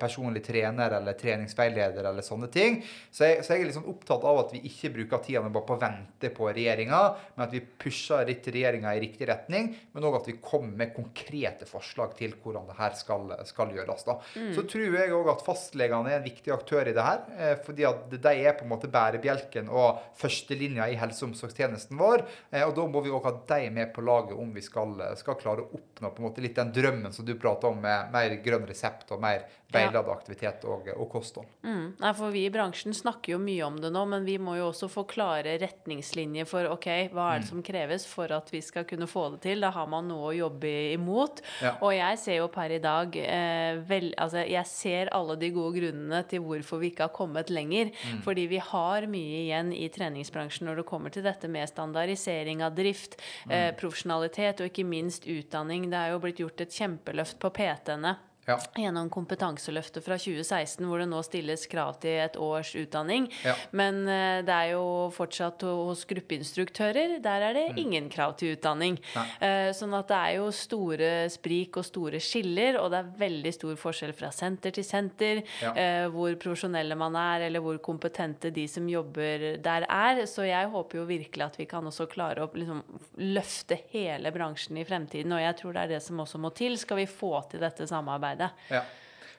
personlig 0.00 0.42
trener 0.44 0.94
eller 0.98 1.16
treningsveileder 1.18 2.06
eller 2.08 2.24
sånne 2.24 2.48
ting? 2.52 2.80
Så 3.10 3.26
jeg, 3.28 3.42
så 3.44 3.54
jeg 3.54 3.62
er 3.62 3.68
litt 3.68 3.76
sånn 3.76 3.90
opptatt 3.90 4.24
av 4.28 4.40
at 4.44 4.54
vi 4.54 4.62
ikke 4.68 4.92
bruker 4.96 5.22
tida 5.24 5.42
bare 5.44 5.66
på 5.66 5.76
å 5.76 5.80
vente 5.80 6.30
på 6.34 6.48
regjeringa, 6.50 7.00
men 7.34 7.46
at 7.46 7.54
vi 7.54 7.62
pusher 7.62 8.26
litt 8.28 8.46
regjeringa 8.46 8.94
i 8.94 9.02
riktig 9.02 9.28
retning, 9.30 9.72
men 9.92 10.06
òg 10.08 10.20
at 10.20 10.30
vi 10.30 10.38
kommer 10.42 10.76
med 10.84 10.94
konkrete 10.96 11.31
forslag 11.70 12.14
til 12.16 12.34
hvordan 12.42 12.66
det 12.68 12.76
her 12.76 12.92
skal, 12.94 13.32
skal 13.44 13.72
gjøres. 13.72 14.04
da. 14.04 14.18
Så 14.54 14.62
tror 14.68 14.96
jeg 14.98 15.10
òg 15.10 15.30
at 15.32 15.44
fastlegene 15.46 16.10
er 16.12 16.18
en 16.20 16.24
viktig 16.26 16.52
aktør 16.52 16.86
i 16.88 16.92
det 16.92 17.02
her, 17.02 17.20
eh, 17.38 17.56
fordi 17.64 17.84
at 17.84 18.10
de 18.10 18.34
er 18.44 18.52
på 18.52 18.64
en 18.64 18.68
måte 18.70 18.90
bærebjelken 18.92 19.68
og 19.70 20.00
førstelinja 20.14 20.88
i 20.92 20.96
helse- 20.96 21.24
og 21.24 21.30
omsorgstjenesten 21.32 21.96
vår. 21.98 22.26
eh, 22.52 22.62
Og 22.62 22.74
da 22.74 22.86
må 22.86 23.02
vi 23.02 23.10
òg 23.10 23.24
ha 23.24 23.32
de 23.56 23.70
med 23.70 23.92
på 23.94 24.02
laget 24.04 24.36
om 24.38 24.52
vi 24.52 24.60
skal, 24.60 24.94
skal 25.16 25.34
klare 25.34 25.62
å 25.62 25.70
oppnå 25.72 26.10
på 26.14 26.18
en 26.22 26.28
måte 26.30 26.40
litt 26.42 26.54
den 26.56 26.72
drømmen 26.72 27.12
som 27.12 27.24
du 27.24 27.34
prater 27.34 27.68
om, 27.68 27.80
med 27.80 28.12
mer 28.12 28.36
grønn 28.42 28.66
resept 28.66 29.10
og 29.12 29.20
mer 29.20 29.44
veiledet 29.72 30.12
aktivitet 30.12 30.64
og, 30.68 30.88
og 30.96 31.08
kosthold. 31.12 31.48
Mm. 31.64 31.86
Nei, 32.00 32.12
for 32.18 32.34
vi 32.34 32.44
i 32.46 32.52
bransjen 32.52 32.94
snakker 32.96 33.34
jo 33.34 33.40
mye 33.42 33.64
om 33.66 33.78
det 33.82 33.92
nå, 33.94 34.04
men 34.10 34.26
vi 34.26 34.36
må 34.42 34.56
jo 34.58 34.68
også 34.70 34.88
få 34.92 35.04
klare 35.10 35.56
retningslinjer 35.62 36.48
for 36.48 36.68
ok, 36.72 36.88
hva 37.12 37.28
er 37.32 37.42
det 37.42 37.50
som 37.50 37.62
kreves 37.64 38.06
for 38.08 38.32
at 38.34 38.50
vi 38.52 38.62
skal 38.64 38.86
kunne 38.88 39.08
få 39.10 39.28
det 39.34 39.42
til. 39.46 39.64
Da 39.64 39.72
har 39.74 39.88
man 39.90 40.08
noe 40.10 40.30
å 40.30 40.34
jobbe 40.36 40.72
imot. 40.92 41.42
Ja. 41.64 41.74
Og 41.80 41.94
jeg 41.96 42.20
ser 42.22 42.40
jo 42.40 42.48
per 42.52 42.74
i 42.74 42.80
dag 42.82 43.16
eh, 43.22 43.80
vel, 43.88 44.10
altså 44.20 44.44
Jeg 44.48 44.68
ser 44.68 45.12
alle 45.14 45.36
de 45.40 45.52
gode 45.54 45.78
grunnene 45.78 46.22
til 46.28 46.44
hvorfor 46.44 46.82
vi 46.82 46.92
ikke 46.92 47.08
har 47.08 47.14
kommet 47.16 47.52
lenger. 47.52 47.92
Fordi 48.24 48.46
vi 48.50 48.60
har 48.62 49.08
mye 49.10 49.44
igjen 49.44 49.72
i 49.76 49.88
treningsbransjen 49.92 50.68
når 50.68 50.82
det 50.82 50.88
kommer 50.88 51.14
til 51.14 51.24
dette 51.26 51.50
med 51.50 51.70
standardisering 51.70 52.62
av 52.64 52.76
drift, 52.76 53.18
eh, 53.48 53.70
profesjonalitet 53.78 54.62
og 54.62 54.70
ikke 54.70 54.86
minst 54.88 55.28
utdanning. 55.30 55.88
Det 55.92 55.98
er 55.98 56.12
jo 56.14 56.22
blitt 56.22 56.42
gjort 56.42 56.64
et 56.64 56.76
kjempeløft 56.82 57.40
på 57.42 57.52
PT-ene. 57.54 58.16
Ja. 58.48 58.56
Gjennom 58.74 59.06
Kompetanseløftet 59.12 60.02
fra 60.02 60.16
2016, 60.18 60.82
hvor 60.88 60.98
det 60.98 61.06
nå 61.06 61.20
stilles 61.22 61.62
krav 61.70 62.00
til 62.02 62.16
et 62.24 62.34
års 62.42 62.72
utdanning. 62.74 63.28
Ja. 63.46 63.52
Men 63.70 64.00
eh, 64.10 64.40
det 64.42 64.50
er 64.56 64.72
jo 64.72 64.82
fortsatt 65.14 65.62
hos 65.62 66.02
gruppeinstruktører, 66.10 67.20
der 67.22 67.44
er 67.48 67.54
det 67.54 67.64
ingen 67.78 68.08
krav 68.10 68.34
til 68.40 68.56
utdanning. 68.56 68.96
Mm. 68.98 69.14
Nei. 69.14 69.26
Eh, 69.48 69.68
Sånn 69.78 69.94
at 69.96 70.08
det 70.10 70.18
er 70.18 70.34
jo 70.40 70.48
store 70.52 71.10
sprik 71.32 71.78
og 71.80 71.86
store 71.86 72.18
skiller, 72.22 72.80
og 72.82 72.90
det 72.92 72.98
er 73.04 73.12
veldig 73.22 73.52
stor 73.54 73.78
forskjell 73.78 74.12
fra 74.18 74.32
senter 74.34 74.74
til 74.74 74.84
senter, 74.84 75.42
Ja. 75.62 75.70
eh, 75.78 76.08
hvor 76.12 76.34
profesjonelle 76.42 76.96
man 76.98 77.14
er, 77.16 77.46
eller 77.46 77.62
hvor 77.62 77.78
kompetente 77.78 78.50
de 78.52 78.66
som 78.68 78.88
jobber 78.90 79.56
der 79.62 79.86
er. 79.88 80.24
Så 80.26 80.44
jeg 80.48 80.66
håper 80.74 80.98
jo 80.98 81.06
virkelig 81.08 81.46
at 81.46 81.56
vi 81.62 81.66
kan 81.70 81.84
også 81.86 82.08
klare 82.10 82.42
å 82.42 82.50
liksom, 82.52 82.82
løfte 83.18 83.78
hele 83.94 84.32
bransjen 84.34 84.76
i 84.82 84.84
fremtiden, 84.84 85.32
og 85.32 85.40
jeg 85.46 85.56
tror 85.62 85.72
det 85.78 85.82
er 85.86 85.94
det 85.94 86.02
som 86.02 86.18
også 86.26 86.42
må 86.42 86.50
til, 86.58 86.76
skal 86.76 86.96
vi 86.96 87.06
få 87.06 87.36
til 87.48 87.60
dette 87.62 87.86
samarbeidet. 87.86 88.31
Ja. 88.70 88.84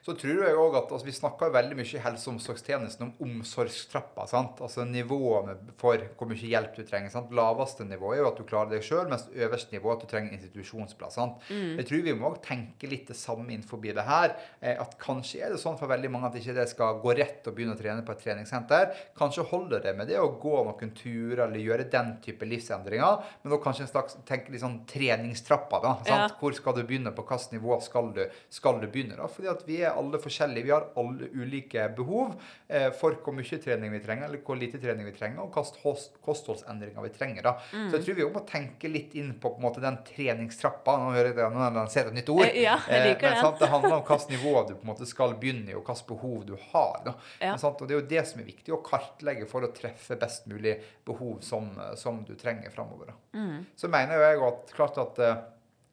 Så 0.03 0.11
tror 0.19 0.41
jeg 0.43 0.55
også 0.59 0.79
at 0.81 0.89
altså, 0.91 1.05
Vi 1.07 1.13
snakker 1.15 1.51
veldig 1.53 1.77
mye 1.79 1.87
i 1.95 2.01
helse- 2.03 2.27
og 2.27 2.33
omsorgstjenesten 2.35 3.05
om 3.07 3.13
omsorgstrappa. 3.23 4.25
sant? 4.27 4.59
Altså 4.61 4.83
Nivåene 4.87 5.55
for 5.79 5.97
hvor 6.17 6.27
mye 6.27 6.49
hjelp 6.49 6.75
du 6.75 6.83
trenger. 6.83 7.09
sant? 7.13 7.31
Laveste 7.31 7.85
nivå 7.87 8.11
er 8.13 8.19
jo 8.19 8.27
at 8.27 8.37
du 8.39 8.43
klarer 8.43 8.69
deg 8.73 8.83
sjøl, 8.83 9.07
mens 9.09 9.29
øverste 9.31 9.71
nivå 9.75 9.91
er 9.91 9.95
at 9.95 10.01
du 10.03 10.07
trenger 10.11 10.35
institusjonsplass. 10.35 11.15
sant? 11.15 11.39
Jeg 11.49 11.85
tror 11.87 12.03
vi 12.03 12.13
må 12.19 12.29
også 12.33 12.43
tenke 12.49 12.89
litt 12.91 13.07
det 13.07 13.15
samme 13.15 13.47
innenfor 13.47 13.79
det 13.83 14.03
her. 14.03 14.35
Eh, 14.61 14.75
at 14.79 14.97
Kanskje 14.99 15.41
er 15.45 15.49
det 15.55 15.59
sånn 15.63 15.77
for 15.79 15.87
veldig 15.87 16.11
mange 16.11 16.27
at 16.27 16.35
ikke 16.35 16.55
det 16.55 16.67
skal 16.69 16.99
gå 16.99 17.15
rett 17.17 17.47
og 17.47 17.55
begynne 17.55 17.75
å 17.75 17.79
trene 17.79 18.03
på 18.05 18.11
et 18.11 18.19
treningssenter. 18.23 18.93
Kanskje 19.17 19.47
holder 19.47 19.79
det 19.83 19.95
med 19.97 20.07
det 20.07 20.19
å 20.19 20.27
gå 20.39 20.63
noen 20.67 20.93
turer 20.95 21.45
eller 21.47 21.59
gjøre 21.63 21.89
den 21.91 22.17
type 22.23 22.43
livsendringer, 22.47 23.23
men 23.43 23.51
da 23.55 23.57
kanskje 23.63 23.87
en 23.87 23.91
slags 23.91 24.17
tenke 24.27 24.51
litt 24.51 24.61
sånn 24.63 24.81
treningstrappa. 24.85 25.79
da, 25.81 25.95
sant? 26.03 26.31
Ja. 26.31 26.37
Hvor 26.39 26.53
skal 26.55 26.75
du 26.75 26.83
begynne? 26.83 27.13
På 27.15 27.23
hvilket 27.23 27.53
nivå 27.55 27.79
skal 27.81 28.11
du, 28.13 28.23
skal 28.49 28.79
du 28.81 28.87
begynne? 28.87 29.15
da? 29.17 29.27
Fordi 29.27 29.47
at 29.51 29.63
vi 29.67 29.81
er 29.83 29.92
alle 29.99 30.19
forskjellige. 30.21 30.65
Vi 30.65 30.73
har 30.73 30.87
alle 30.99 31.29
ulike 31.33 31.85
behov 31.97 32.33
eh, 32.67 32.89
for 32.97 33.17
hvor 33.23 33.35
mye 33.35 33.59
trening 33.63 33.93
vi 33.93 34.01
trenger, 34.03 34.27
eller 34.27 34.41
hvor 34.45 34.59
lite 34.59 34.81
trening 34.81 35.07
vi 35.07 35.15
trenger, 35.15 35.43
og 35.43 35.53
hvilke 35.55 35.93
kostholdsendringer 36.25 37.05
vi 37.05 37.11
trenger. 37.15 37.47
da. 37.47 37.53
Så 37.71 37.97
jeg 37.97 38.05
tror 38.07 38.19
vi 38.19 38.27
må 38.35 38.43
tenke 38.49 38.91
litt 38.91 39.15
inn 39.19 39.33
på, 39.37 39.53
på 39.53 39.61
en 39.61 39.67
måte, 39.67 39.83
den 39.83 39.99
treningstrappa. 40.07 40.97
Nå 41.01 41.13
hører 41.15 41.31
jeg 41.31 41.39
det, 41.39 41.49
nå 41.53 41.85
jeg 41.85 42.07
et 42.07 42.17
nytt 42.19 42.33
ord. 42.33 42.45
Eh, 42.47 42.61
ja, 42.65 42.77
jeg 42.89 43.07
liker 43.09 43.29
men, 43.29 43.39
sant, 43.47 43.61
Det 43.61 43.71
handler 43.73 43.97
om 43.99 44.05
hvilket 44.07 44.35
nivå 44.35 44.55
du 44.67 44.75
på 44.75 44.81
en 44.81 44.91
måte 44.93 45.09
skal 45.09 45.37
begynne 45.39 45.71
i, 45.71 45.77
og 45.77 45.85
hvilket 45.85 46.09
behov 46.11 46.43
du 46.49 46.55
har. 46.71 46.99
da. 47.07 47.15
Ja. 47.39 47.53
Men, 47.53 47.63
sant, 47.63 47.81
og 47.81 47.89
Det 47.89 47.97
er 47.97 48.01
jo 48.01 48.09
det 48.15 48.27
som 48.29 48.43
er 48.43 48.49
viktig 48.51 48.75
å 48.75 48.83
kartlegge 48.85 49.49
for 49.49 49.65
å 49.65 49.71
treffe 49.75 50.19
best 50.19 50.47
mulig 50.51 50.77
behov 51.07 51.41
som, 51.45 51.71
som 51.99 52.23
du 52.27 52.35
trenger 52.39 52.73
framover. 52.73 53.13
Mm. 53.33 53.65
Så 53.75 53.89
mener 53.91 54.17
jo 54.17 54.27
jeg 54.27 54.45
at 54.49 54.77
klart 54.77 54.99
at 55.01 55.19
eh, 55.23 55.41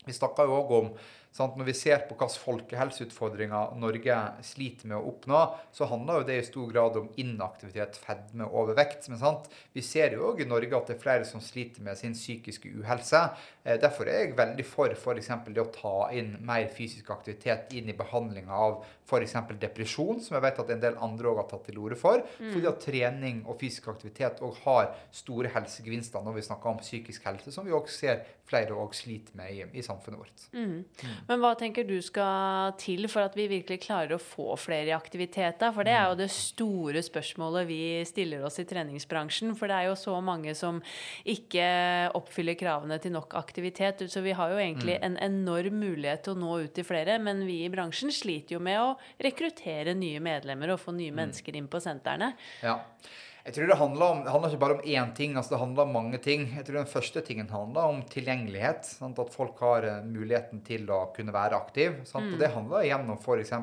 vi 0.07 0.17
snakker 0.17 0.49
jo 0.49 0.61
òg 0.63 0.77
om 0.79 0.93
sant, 1.35 1.57
Når 1.57 1.69
vi 1.69 1.75
ser 1.77 2.03
på 2.09 2.17
hvilke 2.19 2.43
folkehelseutfordringer 2.43 3.77
Norge 3.81 4.19
sliter 4.47 4.91
med 4.91 4.99
å 4.99 5.13
oppnå, 5.13 5.43
så 5.73 5.89
handler 5.91 6.21
jo 6.21 6.29
det 6.29 6.39
i 6.41 6.47
stor 6.47 6.71
grad 6.73 6.99
om 7.01 7.09
inaktivitet, 7.21 7.99
fedme 8.03 8.49
og 8.49 8.65
overvekt. 8.65 9.09
Men 9.13 9.21
sant, 9.23 9.51
vi 9.77 9.85
ser 9.87 10.17
jo 10.17 10.31
òg 10.31 10.43
i 10.45 10.49
Norge 10.51 10.77
at 10.77 10.91
det 10.91 10.97
er 10.99 11.03
flere 11.03 11.29
som 11.29 11.43
sliter 11.45 11.85
med 11.87 11.99
sin 11.99 12.17
psykiske 12.17 12.73
uhelse. 12.81 13.23
Eh, 13.65 13.79
derfor 13.81 14.09
er 14.09 14.25
jeg 14.25 14.39
veldig 14.39 14.67
for 14.67 14.95
f.eks. 14.97 15.31
det 15.51 15.63
å 15.63 15.71
ta 15.75 15.95
inn 16.17 16.37
mer 16.47 16.69
fysisk 16.75 17.11
aktivitet 17.15 17.75
inn 17.79 17.91
i 17.93 17.97
behandlinga 17.97 18.57
av 18.57 18.81
f.eks. 19.11 19.37
depresjon, 19.61 20.21
som 20.23 20.37
jeg 20.37 20.45
vet 20.45 20.61
at 20.63 20.75
en 20.75 20.83
del 20.83 20.99
andre 21.03 21.31
òg 21.33 21.43
har 21.43 21.49
tatt 21.51 21.67
til 21.69 21.81
orde 21.83 21.99
for. 21.99 22.23
Fordi 22.53 22.71
at 22.71 22.83
trening 22.85 23.43
og 23.47 23.59
fysisk 23.61 23.91
aktivitet 23.93 24.43
òg 24.47 24.61
har 24.65 24.93
store 25.15 25.51
helsegevinster 25.55 26.23
når 26.25 26.39
vi 26.39 26.47
snakker 26.47 26.75
om 26.75 26.83
psykisk 26.83 27.27
helse, 27.29 27.53
som 27.55 27.67
vi 27.67 27.75
òg 27.77 27.91
ser 27.91 28.23
flere 28.51 28.75
òg 28.75 28.95
sliter 28.99 29.37
med 29.39 29.55
i, 29.55 29.65
i 29.79 29.85
samfunnet 29.87 30.19
vårt. 30.21 30.47
Men 31.29 31.43
hva 31.43 31.53
tenker 31.59 31.87
du 31.89 31.97
skal 32.05 32.75
til 32.81 33.09
for 33.11 33.27
at 33.27 33.37
vi 33.39 33.49
virkelig 33.51 33.81
klarer 33.85 34.17
å 34.17 34.23
få 34.23 34.57
flere 34.61 34.91
i 34.91 34.97
aktivitet? 34.97 35.63
For 35.75 35.87
det 35.87 35.95
er 35.97 36.09
jo 36.11 36.19
det 36.21 36.31
store 36.35 37.03
spørsmålet 37.05 37.69
vi 37.69 37.81
stiller 38.09 38.45
oss 38.47 38.61
i 38.63 38.67
treningsbransjen. 38.69 39.55
For 39.59 39.71
det 39.71 39.79
er 39.79 39.89
jo 39.91 39.99
så 39.99 40.17
mange 40.25 40.55
som 40.59 40.81
ikke 41.29 41.67
oppfyller 42.19 42.59
kravene 42.61 43.01
til 43.03 43.15
nok 43.17 43.37
aktivitet. 43.41 44.05
Så 44.11 44.25
vi 44.25 44.35
har 44.37 44.53
jo 44.55 44.61
egentlig 44.61 44.99
en 45.05 45.19
enorm 45.21 45.81
mulighet 45.81 46.27
til 46.27 46.37
å 46.37 46.43
nå 46.43 46.61
ut 46.67 46.77
til 46.77 46.87
flere. 46.87 47.19
Men 47.23 47.45
vi 47.49 47.63
i 47.65 47.73
bransjen 47.73 48.15
sliter 48.15 48.57
jo 48.57 48.63
med 48.65 48.81
å 48.83 48.95
rekruttere 49.23 49.97
nye 49.99 50.23
medlemmer 50.25 50.75
og 50.75 50.83
få 50.83 50.97
nye 50.97 51.15
mennesker 51.15 51.59
inn 51.59 51.71
på 51.71 51.83
sentrene. 51.83 52.35
Ja. 52.65 52.81
Jeg 53.45 53.55
tror 53.57 53.71
det 53.71 53.77
handler, 53.81 54.05
om, 54.13 54.19
det 54.25 54.33
handler 54.35 54.53
ikke 54.53 54.61
bare 54.61 54.75
om 54.77 54.83
én 54.85 55.13
ting, 55.17 55.37
altså 55.39 55.55
det 55.55 55.61
handler 55.63 55.87
om 55.87 55.95
mange 55.97 56.19
ting. 56.21 56.43
Jeg 56.53 56.67
tror 56.67 56.77
Den 56.83 56.91
første 56.91 57.23
tingen 57.25 57.49
handler 57.49 57.95
om 57.95 58.03
tilgjengelighet. 58.13 58.85
Sant? 58.99 59.19
At 59.23 59.33
folk 59.33 59.63
har 59.65 59.87
eh, 59.89 60.03
muligheten 60.05 60.61
til 60.67 60.85
å 60.93 61.07
kunne 61.17 61.33
være 61.33 61.57
aktiv. 61.57 62.03
Sant? 62.09 62.35
Og 62.35 62.43
det 62.43 62.53
handler 62.53 62.85
gjennom 62.85 63.15
om 63.17 63.23
f.eks. 63.23 63.55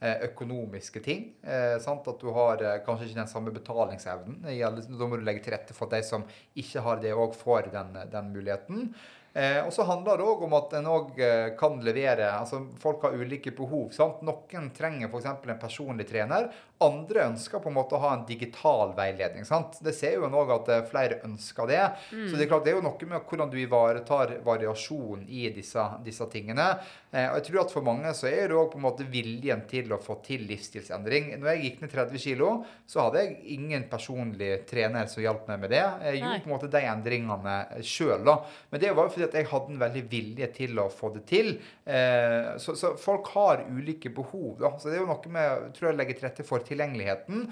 Eh, 0.00 0.24
økonomiske 0.30 1.04
ting. 1.04 1.26
Eh, 1.44 1.76
sant? 1.84 2.08
At 2.08 2.24
du 2.24 2.32
har 2.32 2.64
kanskje 2.86 3.10
ikke 3.10 3.20
den 3.20 3.32
samme 3.34 3.52
betalingsevnen. 3.52 4.40
Da 4.48 5.06
må 5.10 5.20
du 5.20 5.26
legge 5.26 5.44
til 5.44 5.56
rette 5.58 5.76
for 5.76 5.90
at 5.90 5.98
de 5.98 6.08
som 6.08 6.24
ikke 6.56 6.84
har 6.88 7.04
det, 7.04 7.12
òg 7.12 7.36
får 7.36 7.68
den, 7.76 7.96
den 8.12 8.32
muligheten. 8.32 8.88
Eh, 9.36 9.60
og 9.62 9.70
så 9.76 9.84
handler 9.86 10.18
det 10.18 10.26
òg 10.26 10.40
om 10.48 10.56
at 10.58 10.72
en 10.80 10.88
òg 10.90 11.20
kan 11.60 11.76
levere 11.86 12.32
altså 12.34 12.64
Folk 12.82 13.04
har 13.06 13.14
ulike 13.14 13.52
behov. 13.54 13.92
sant? 13.94 14.24
Noen 14.26 14.72
trenger 14.74 15.12
f.eks. 15.12 15.28
en 15.28 15.60
personlig 15.60 16.08
trener. 16.08 16.48
Andre 16.80 17.26
ønsker 17.28 17.60
på 17.60 17.68
en 17.68 17.76
måte 17.76 17.96
å 17.98 18.02
ha 18.02 18.14
en 18.16 18.24
digital 18.28 18.94
veiledning. 18.96 19.44
sant? 19.44 19.76
Det 19.84 19.92
ser 19.96 20.16
jo 20.16 20.26
en 20.28 20.36
òg 20.40 20.54
at 20.54 20.70
eh, 20.72 20.86
flere 20.88 21.20
ønsker 21.26 21.68
det. 21.68 21.82
Så 22.10 22.38
det 22.38 22.46
er 22.46 22.50
klart 22.52 22.64
det 22.64 22.72
er 22.72 22.78
jo 22.78 22.86
noe 22.86 23.10
med 23.10 23.26
hvordan 23.28 23.52
du 23.52 23.58
ivaretar 23.60 24.38
variasjon 24.46 25.26
i 25.28 25.48
disse, 25.54 25.84
disse 26.06 26.26
tingene. 26.32 26.70
Eh, 27.10 27.26
og 27.26 27.40
jeg 27.40 27.46
tror 27.48 27.60
at 27.64 27.74
for 27.74 27.84
mange 27.86 28.12
så 28.14 28.28
er 28.30 28.48
det 28.50 28.56
òg 28.56 28.70
på 28.72 28.78
en 28.78 28.84
måte 28.86 29.06
viljen 29.10 29.64
til 29.70 29.92
å 29.92 29.98
få 30.00 30.20
til 30.24 30.44
livsstilsendring. 30.48 31.32
Når 31.40 31.50
jeg 31.52 31.62
gikk 31.64 31.80
ned 31.82 31.94
30 31.94 32.22
kg, 32.24 32.44
så 32.88 33.04
hadde 33.06 33.24
jeg 33.24 33.56
ingen 33.56 33.86
personlig 33.90 34.50
trener 34.70 35.10
som 35.10 35.24
hjalp 35.24 35.48
meg 35.50 35.64
med 35.64 35.74
det. 35.74 35.82
Jeg 36.06 36.20
gjorde 36.20 36.32
Nei. 36.36 36.42
på 36.44 36.50
en 36.50 36.54
måte 36.54 36.70
de 36.70 36.84
endringene 36.86 37.56
sjøl, 37.86 38.24
da. 38.26 38.36
Men 38.70 38.84
det 38.84 38.94
var 38.94 39.08
jo 39.08 39.14
fordi 39.16 39.26
at 39.26 39.38
jeg 39.40 39.50
hadde 39.50 39.74
en 39.74 39.82
veldig 39.82 40.04
vilje 40.12 40.50
til 40.56 40.80
å 40.80 40.86
få 40.92 41.12
det 41.16 41.24
til. 41.28 41.52
Eh, 41.84 42.54
så, 42.62 42.76
så 42.78 42.94
folk 43.00 43.32
har 43.34 43.66
ulike 43.68 44.12
behov, 44.14 44.56
da. 44.62 44.72
Så 44.78 44.90
det 44.90 45.00
er 45.00 45.04
jo 45.04 45.10
noe 45.10 45.34
med 45.34 45.70
tror 45.76 45.90
jeg, 45.90 45.96
å 45.96 46.00
legge 46.00 46.16
til 46.16 46.28
rette 46.28 46.46
for 46.46 46.69
tilgjengeligheten. 46.70 47.46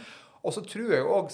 Og 0.46 0.54
så 0.54 0.62
tror 0.64 0.92
jeg 0.94 1.02
òg 1.04 1.32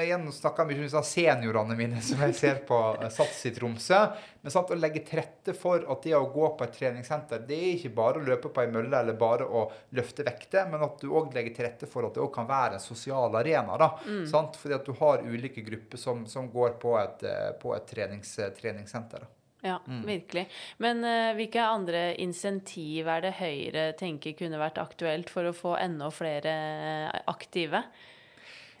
Igjen 0.00 0.28
snakker 0.32 0.64
jeg 0.70 0.78
mye 0.78 0.98
om 1.00 1.06
seniorene 1.06 1.76
mine 1.78 2.02
som 2.04 2.22
jeg 2.22 2.36
ser 2.38 2.60
på 2.68 2.78
eh, 3.00 3.10
Sats 3.12 3.42
i 3.48 3.52
Tromsø. 3.54 4.00
Men 4.44 4.54
sant, 4.54 4.70
å 4.70 4.78
legge 4.78 5.02
til 5.06 5.20
rette 5.20 5.56
for 5.58 5.84
at 5.90 6.06
det 6.06 6.14
å 6.16 6.28
gå 6.32 6.50
på 6.56 6.66
et 6.66 6.74
treningssenter, 6.78 7.42
det 7.48 7.58
er 7.58 7.70
ikke 7.74 7.94
bare 7.96 8.20
å 8.20 8.26
løpe 8.26 8.52
på 8.54 8.62
ei 8.62 8.70
mølle 8.72 9.00
eller 9.00 9.18
bare 9.18 9.48
å 9.48 9.66
løfte 9.96 10.26
vekter, 10.26 10.68
men 10.70 10.84
at 10.86 11.00
du 11.02 11.10
òg 11.10 11.34
legger 11.34 11.56
til 11.56 11.68
rette 11.68 11.90
for 11.90 12.06
at 12.06 12.16
det 12.16 12.24
òg 12.24 12.32
kan 12.34 12.48
være 12.48 12.78
en 12.78 12.84
sosial 12.84 13.34
arena. 13.40 13.78
da, 13.80 13.90
sant? 14.30 14.58
Fordi 14.60 14.78
at 14.78 14.86
du 14.86 14.94
har 15.00 15.24
ulike 15.24 15.64
grupper 15.66 16.00
som, 16.00 16.26
som 16.30 16.50
går 16.52 16.76
på 16.82 16.98
et, 17.00 17.24
eh, 17.28 17.48
på 17.60 17.74
et 17.76 17.88
trenings, 17.90 18.36
treningssenter. 18.60 19.26
da. 19.26 19.43
Ja, 19.64 19.78
virkelig. 20.04 20.44
Men 20.84 21.00
uh, 21.06 21.32
hvilke 21.38 21.62
andre 21.64 22.10
insentiv 22.20 23.08
er 23.08 23.22
det 23.24 23.36
Høyre 23.38 23.84
tenker 23.96 24.36
kunne 24.36 24.60
vært 24.60 24.80
aktuelt 24.82 25.32
for 25.32 25.48
å 25.48 25.54
få 25.56 25.78
enda 25.80 26.10
flere 26.12 26.52
eh, 26.52 27.22
aktive? 27.32 27.80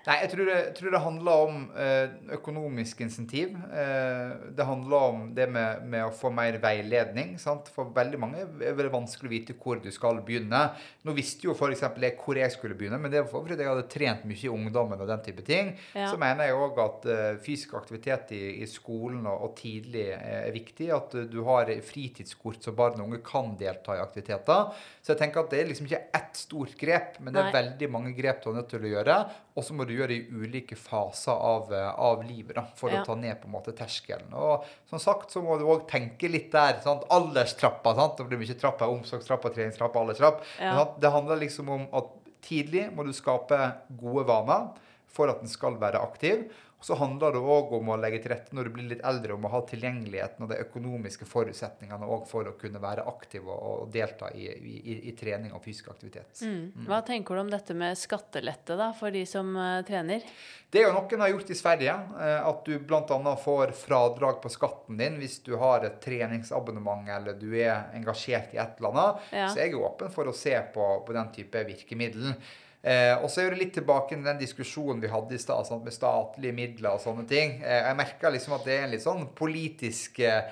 Nei, 0.04 0.18
jeg 0.20 0.34
tror 0.34 0.48
det, 0.50 0.56
tror 0.76 0.92
det 0.92 1.00
handler 1.00 1.42
om 1.46 1.60
eh, 1.80 2.10
økonomisk 2.36 2.98
insentiv. 3.00 3.54
Eh, 3.72 4.32
det 4.52 4.66
handler 4.68 5.06
om 5.14 5.22
det 5.36 5.46
med, 5.48 5.86
med, 5.88 6.02
å 6.04 6.12
få 6.12 6.28
mer 6.34 6.58
veiledning. 6.60 7.38
Sant? 7.40 7.70
For 7.72 7.88
veldig 7.94 8.20
mange 8.20 8.42
er 8.44 8.76
det 8.76 8.90
vanskelig 8.92 9.30
å 9.30 9.32
vite 9.32 9.56
hvor 9.56 9.80
du 9.80 9.88
skal 9.94 10.20
begynne. 10.26 10.60
Nå 11.08 11.14
visste 11.16 11.48
jo 11.48 11.54
f.eks. 11.56 11.86
jeg 11.88 12.18
hvor 12.20 12.36
jeg 12.36 12.52
skulle 12.52 12.76
begynne, 12.76 12.98
men 13.00 13.12
det 13.12 13.22
var 13.22 13.32
fordi 13.32 13.56
jeg 13.56 13.70
hadde 13.70 13.86
trent 13.94 14.26
mye 14.28 14.42
i 14.44 14.52
ungdommen 14.52 15.00
og 15.00 15.08
den 15.08 15.24
type 15.24 15.46
ting. 15.46 15.72
Ja. 15.96 16.10
Så 16.12 16.20
mener 16.20 16.50
jeg 16.50 16.60
òg 16.60 16.82
at 16.84 17.08
eh, 17.14 17.24
fysisk 17.46 17.72
aktivitet 17.80 18.34
i, 18.36 18.42
i 18.60 18.68
skolen 18.68 19.24
og, 19.24 19.48
og, 19.48 19.56
tidlig 19.56 20.10
er 20.18 20.52
viktig. 20.52 20.90
At 20.92 21.16
du 21.32 21.40
har 21.48 21.72
fritidskort 21.86 22.60
så 22.60 22.76
barn 22.76 23.00
og 23.00 23.08
unge 23.08 23.22
kan 23.24 23.54
delta 23.56 23.96
i 23.96 24.04
aktiviteter. 24.04 24.76
Så 25.00 25.14
jeg 25.14 25.22
tenker 25.22 25.46
at 25.46 25.52
det 25.54 25.64
er 25.64 25.72
liksom 25.72 25.88
ikke 25.88 26.04
ett 26.20 26.36
stort 26.36 26.76
grep, 26.76 27.18
men 27.24 27.32
det 27.32 27.40
er 27.40 27.48
Nei. 27.48 27.56
veldig 27.56 27.92
mange 27.96 28.12
grep 28.16 28.44
du 28.44 28.52
er 28.52 28.60
nødt 28.60 28.72
til 28.74 28.84
å 28.84 28.94
gjøre. 28.98 29.18
Og 29.54 29.62
så 29.62 29.74
må 29.76 29.86
du 29.86 29.93
gjøre 29.94 30.10
det 30.12 30.18
i 30.20 30.42
ulike 30.44 30.76
faser 30.78 31.32
av, 31.34 31.72
eh, 31.74 31.90
av 31.90 32.24
livet 32.26 32.58
da, 32.58 32.66
for 32.78 32.92
ja. 32.92 33.02
å 33.02 33.08
ta 33.08 33.16
ned 33.18 33.40
på 33.40 33.48
en 33.48 33.54
måte 33.54 33.74
terskelen. 33.76 34.32
Og 34.34 34.66
som 34.90 35.02
sagt 35.02 35.34
så 35.34 35.42
må 35.44 35.56
du 35.60 35.66
òg 35.66 35.86
tenke 35.90 36.30
litt 36.30 36.50
der. 36.54 36.80
Sant? 36.84 37.06
Alderstrappa. 37.14 37.94
sant? 37.98 38.18
Det 38.18 38.28
blir 38.30 38.42
mye 38.42 38.58
trapper. 38.60 38.92
Omsorgstrappa, 38.98 39.54
treningstrappa, 39.54 40.02
alderstrapp. 40.02 40.44
Ja. 40.60 40.86
Det 41.00 41.14
handler 41.14 41.42
liksom 41.42 41.72
om 41.72 41.88
at 41.96 42.12
tidlig 42.44 42.90
må 42.94 43.06
du 43.06 43.14
skape 43.16 43.60
gode 44.00 44.26
vaner 44.28 44.72
for 45.14 45.30
at 45.30 45.40
den 45.42 45.50
skal 45.50 45.78
være 45.80 46.02
aktiv. 46.02 46.48
Så 46.84 46.94
handler 47.00 47.32
det 47.32 47.40
òg 47.40 47.70
om 47.78 47.86
å 47.94 47.96
legge 47.96 48.18
til 48.20 48.34
rette 48.34 48.52
når 48.52 48.68
du 48.68 48.74
blir 48.74 48.88
litt 48.90 49.04
eldre, 49.08 49.32
om 49.38 49.46
å 49.48 49.50
ha 49.54 49.62
tilgjengeligheten 49.64 50.44
og 50.44 50.50
de 50.50 50.58
økonomiske 50.66 51.24
forutsetningene 51.24 52.08
for 52.28 52.50
å 52.50 52.52
kunne 52.60 52.82
være 52.82 53.06
aktiv 53.08 53.46
og, 53.48 53.86
delta 53.94 54.28
i, 54.36 54.50
i, 54.52 54.96
i 55.08 55.14
trening 55.16 55.54
og 55.56 55.62
fysisk 55.64 55.88
aktivitet. 55.94 56.42
Mm. 56.44 56.58
mm. 56.74 56.82
Hva 56.90 56.98
tenker 57.06 57.38
du 57.38 57.40
om 57.40 57.52
dette 57.54 57.76
med 57.80 57.96
skattelette 57.96 58.76
da, 58.76 58.90
for 58.98 59.14
de 59.16 59.22
som 59.28 59.48
uh, 59.56 59.80
trener? 59.88 60.26
Det 60.68 60.82
er 60.82 60.90
jo 60.90 60.92
noe 60.98 61.08
en 61.16 61.24
har 61.24 61.32
gjort 61.32 61.54
i 61.54 61.56
Sverige. 61.56 61.94
Uh, 62.18 62.50
at 62.50 62.68
du 62.68 62.76
bl.a. 62.76 63.34
får 63.46 63.72
fradrag 63.78 64.42
på 64.44 64.52
skatten 64.52 65.00
din 65.00 65.16
hvis 65.22 65.38
du 65.46 65.54
har 65.62 65.88
et 65.88 65.96
treningsabonnement 66.04 67.08
eller 67.16 67.40
du 67.40 67.48
er 67.56 67.96
engasjert 67.96 68.52
i 68.52 68.60
et 68.60 68.76
eller 68.76 68.92
annet. 68.92 69.32
Ja. 69.32 69.48
Så 69.48 69.64
jeg 69.64 69.72
er 69.72 69.88
åpen 69.88 70.12
for 70.12 70.28
å 70.28 70.36
se 70.36 70.52
på, 70.76 70.90
på 71.08 71.16
den 71.16 71.32
type 71.32 71.64
virkemiddel. 71.72 72.36
Eh, 72.84 73.14
og 73.16 73.30
så 73.32 73.40
er 73.40 73.54
det 73.54 73.62
litt 73.62 73.74
tilbake 73.78 74.12
til 74.12 74.26
den 74.26 74.40
diskusjonen 74.42 75.00
vi 75.00 75.08
hadde 75.08 75.32
i 75.32 75.40
stad 75.40 75.70
med 75.80 75.94
statlige 75.94 76.56
midler 76.56 76.98
og 76.98 77.00
sånne 77.00 77.24
ting. 77.28 77.56
Eh, 77.64 77.80
jeg 77.80 77.96
merka 77.96 78.32
liksom 78.32 78.58
at 78.58 78.66
det 78.68 78.76
er 78.76 78.84
en 78.84 78.92
litt 78.92 79.04
sånn 79.04 79.30
politisk 79.38 80.20
eh, 80.20 80.50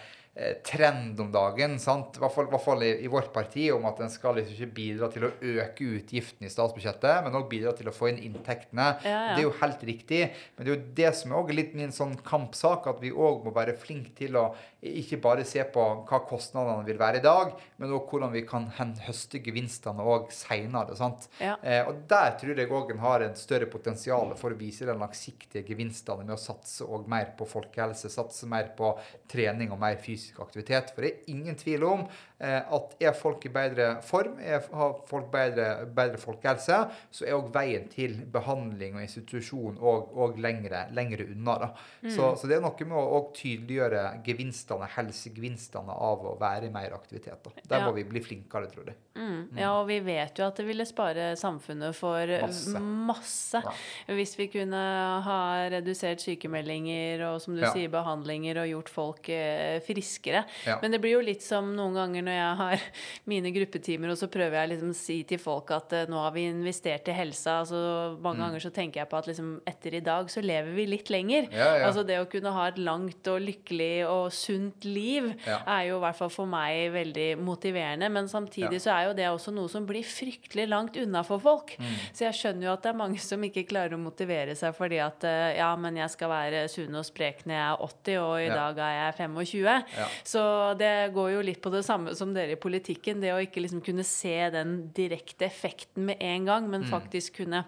trend 0.64 1.20
om 1.20 1.28
dagen, 1.32 1.74
sant? 1.80 2.16
i 2.16 2.20
hvert 2.22 2.32
fall, 2.32 2.46
i, 2.46 2.52
hvert 2.54 2.64
fall 2.64 2.82
i, 2.86 2.90
i, 3.04 3.08
vårt 3.12 3.32
parti, 3.34 3.66
om 3.74 3.84
at 3.84 3.98
en 4.00 4.12
skal 4.12 4.38
liksom 4.38 4.56
ikke 4.56 4.76
bidra 4.78 5.10
til 5.12 5.26
å 5.28 5.30
øke 5.36 5.88
utgiftene 5.98 6.48
i 6.48 6.52
statsbudsjettet, 6.52 7.20
men 7.26 7.36
også 7.36 7.50
bidra 7.50 7.74
til 7.76 7.90
å 7.90 7.92
få 7.92 8.08
inn 8.08 8.22
inntektene. 8.30 8.86
Ja, 9.04 9.12
ja. 9.12 9.34
Det 9.36 9.42
er 9.42 9.46
jo 9.46 9.54
helt 9.60 9.84
riktig. 9.84 10.22
Men 10.56 10.64
det 10.64 10.72
er 10.72 10.78
jo 10.78 10.94
det 11.02 11.10
som 11.18 11.34
er 11.36 11.52
litt 11.58 11.74
min 11.76 11.92
sånn 11.92 12.14
kampsak, 12.24 12.88
at 12.88 13.02
vi 13.04 13.12
òg 13.12 13.44
må 13.44 13.52
være 13.52 13.76
flinke 13.76 14.14
til 14.16 14.40
å 14.40 14.46
ikke 14.82 15.20
bare 15.22 15.44
se 15.46 15.62
på 15.74 15.84
hva 16.08 16.22
kostnadene 16.26 16.86
vil 16.88 16.98
være 16.98 17.20
i 17.20 17.24
dag, 17.24 17.52
men 17.78 17.92
òg 17.92 18.08
hvordan 18.08 18.32
vi 18.32 18.42
kan 18.48 18.70
høste 19.04 19.38
gevinstene 19.44 20.02
òg 20.02 20.32
seinere. 20.34 20.96
Ja. 21.38 21.58
Eh, 21.60 21.84
og 21.86 22.06
der 22.10 22.38
tror 22.40 22.56
jeg 22.56 22.72
òg 22.72 22.90
en 22.94 23.04
har 23.04 23.26
en 23.26 23.36
større 23.38 23.68
potensial 23.70 24.32
for 24.40 24.54
å 24.54 24.58
vise 24.58 24.88
de 24.88 24.96
langsiktige 24.96 25.66
gevinstene 25.68 26.24
med 26.24 26.34
å 26.38 26.40
satse 26.40 26.88
mer 27.06 27.34
på 27.36 27.46
folkehelse, 27.48 28.10
satse 28.10 28.48
mer 28.48 28.72
på 28.78 28.94
trening 29.30 29.70
og 29.74 29.80
mer 29.82 30.00
fysisk 30.00 30.21
fysisk 30.22 30.40
aktivitet. 30.40 30.92
For 30.94 31.04
det 31.04 31.10
er 31.12 31.32
ingen 31.34 31.58
tvil 31.58 31.84
om 31.84 32.06
at 32.42 32.96
er 33.02 33.14
folk 33.14 33.44
i 33.46 33.52
bedre 33.54 33.88
form, 34.02 34.38
er, 34.42 34.64
har 34.74 34.96
folk 35.08 35.28
bedre, 35.32 35.86
bedre 35.94 36.18
folkehelse, 36.18 36.78
så 37.14 37.26
er 37.26 37.36
òg 37.36 37.52
veien 37.54 37.88
til 37.92 38.16
behandling 38.32 38.96
og 38.98 39.04
institusjon 39.04 39.78
og, 39.78 40.10
og 40.18 40.40
lengre, 40.42 40.84
lengre, 40.96 41.28
unna. 41.30 41.70
Mm. 42.02 42.10
Så, 42.10 42.32
så, 42.40 42.50
det 42.50 42.58
er 42.58 42.64
noe 42.64 42.88
med 42.88 42.98
å, 42.98 43.20
tydeliggjøre 43.36 44.02
gevinstene, 44.26 44.88
helsegevinstene 44.96 45.94
av 45.94 46.26
å 46.26 46.34
være 46.40 46.68
i 46.68 46.74
mer 46.74 46.96
aktivitet. 46.96 47.38
Da. 47.44 47.54
Der 47.62 47.82
ja. 47.82 47.86
må 47.86 47.96
vi 47.96 48.06
bli 48.08 48.22
flinkere, 48.24 48.70
tror 48.72 48.90
jeg. 48.90 48.98
Mm. 49.14 49.32
Mm. 49.52 49.58
Ja, 49.60 49.70
og 49.80 49.86
vi 49.88 49.98
vet 50.04 50.38
jo 50.38 50.46
at 50.46 50.58
det 50.58 50.64
ville 50.66 50.84
spare 50.88 51.32
samfunnet 51.38 51.96
for 51.96 52.30
masse, 52.42 52.80
masse 52.80 53.60
ja. 53.64 53.74
hvis 54.16 54.34
vi 54.38 54.48
kunne 54.52 54.82
ha 55.26 55.40
redusert 55.72 56.22
sykemeldinger 56.24 57.24
og 57.28 57.40
som 57.44 57.56
du 57.56 57.62
ja. 57.62 57.72
sier, 57.74 57.90
behandlinger 57.92 58.62
og 58.62 58.70
gjort 58.70 58.92
folk 58.92 59.30
eh, 59.32 59.78
friskere. 59.84 60.44
Men 60.82 60.94
det 60.94 61.02
blir 61.02 61.16
jo 61.18 61.24
litt 61.24 61.44
som 61.44 61.72
noen 61.76 61.96
ganger 61.98 62.26
når 62.26 62.31
jeg 62.34 62.58
har 62.62 62.86
mine 63.32 63.52
gruppetimer, 63.54 64.12
og 64.12 64.20
så 64.20 64.30
prøver 64.32 64.58
jeg 64.60 64.72
liksom 64.74 64.92
å 64.94 64.98
si 64.98 65.18
til 65.28 65.40
folk 65.42 65.72
at 65.76 65.96
uh, 65.96 66.04
nå 66.10 66.20
har 66.24 66.34
vi 66.36 66.46
investert 66.50 67.10
i 67.12 67.16
helsa. 67.16 67.60
Altså, 67.62 67.82
mange 68.18 68.40
mm. 68.40 68.44
ganger 68.46 68.66
så 68.66 68.72
tenker 68.74 69.02
jeg 69.02 69.10
på 69.12 69.20
at 69.20 69.30
liksom, 69.30 69.52
etter 69.68 69.98
i 69.98 70.04
dag 70.04 70.30
så 70.32 70.42
lever 70.44 70.72
vi 70.76 70.88
litt 70.90 71.12
lenger. 71.12 71.48
Altså 71.52 72.04
det 72.06 72.18
å 72.20 72.28
kunne 72.30 72.52
ha 72.54 72.66
et 72.70 72.78
langt 72.80 73.26
og 73.30 73.40
lykkelig 73.42 74.06
og 74.08 74.32
sunt 74.34 74.86
liv 74.86 75.28
er 75.46 75.86
jo 75.88 75.98
i 75.98 76.02
hvert 76.02 76.18
fall 76.18 76.30
for 76.32 76.50
meg 76.50 76.92
veldig 76.94 77.28
motiverende. 77.42 78.08
Men 78.12 78.30
samtidig 78.30 78.80
så 78.82 78.92
er 78.94 79.08
jo 79.08 79.16
det 79.18 79.28
også 79.30 79.54
noe 79.54 79.70
som 79.72 79.86
blir 79.88 80.06
fryktelig 80.06 80.68
langt 80.70 80.98
unna 81.00 81.22
for 81.26 81.42
folk. 81.42 81.74
Mm. 81.78 81.92
Så 82.12 82.26
jeg 82.26 82.38
skjønner 82.38 82.68
jo 82.68 82.74
at 82.74 82.84
det 82.84 82.92
er 82.92 82.98
mange 82.98 83.22
som 83.22 83.46
ikke 83.46 83.66
klarer 83.68 83.96
å 83.96 84.02
motivere 84.02 84.56
seg 84.58 84.74
fordi 84.76 85.00
at 85.02 85.26
eh, 85.28 85.58
ja, 85.58 85.70
men 85.78 85.98
jeg 86.00 86.12
skal 86.14 86.32
være 86.32 86.64
sunn 86.72 86.98
og 86.98 87.06
sprek 87.06 87.44
når 87.46 87.56
jeg 87.56 87.64
er 87.64 87.84
80, 87.86 88.18
og 88.22 88.34
i 88.38 88.46
ja. 88.48 88.56
dag 88.58 88.82
er 88.86 88.98
jeg 88.98 89.18
25. 89.20 89.60
Ja. 89.98 90.08
Så 90.34 90.44
det 90.80 90.94
går 91.16 91.32
jo 91.36 91.44
litt 91.46 91.62
på 91.62 91.72
det 91.74 91.84
samme 91.86 92.11
som 92.18 92.32
dere 92.34 92.56
i 92.56 92.60
politikken. 92.60 93.20
Det 93.22 93.32
å 93.34 93.40
ikke 93.42 93.62
liksom 93.64 93.82
kunne 93.84 94.04
se 94.06 94.36
den 94.54 94.78
direkte 94.96 95.46
effekten 95.48 96.06
med 96.10 96.22
en 96.22 96.48
gang, 96.48 96.68
men 96.70 96.86
mm. 96.86 96.90
faktisk 96.92 97.42
kunne 97.42 97.64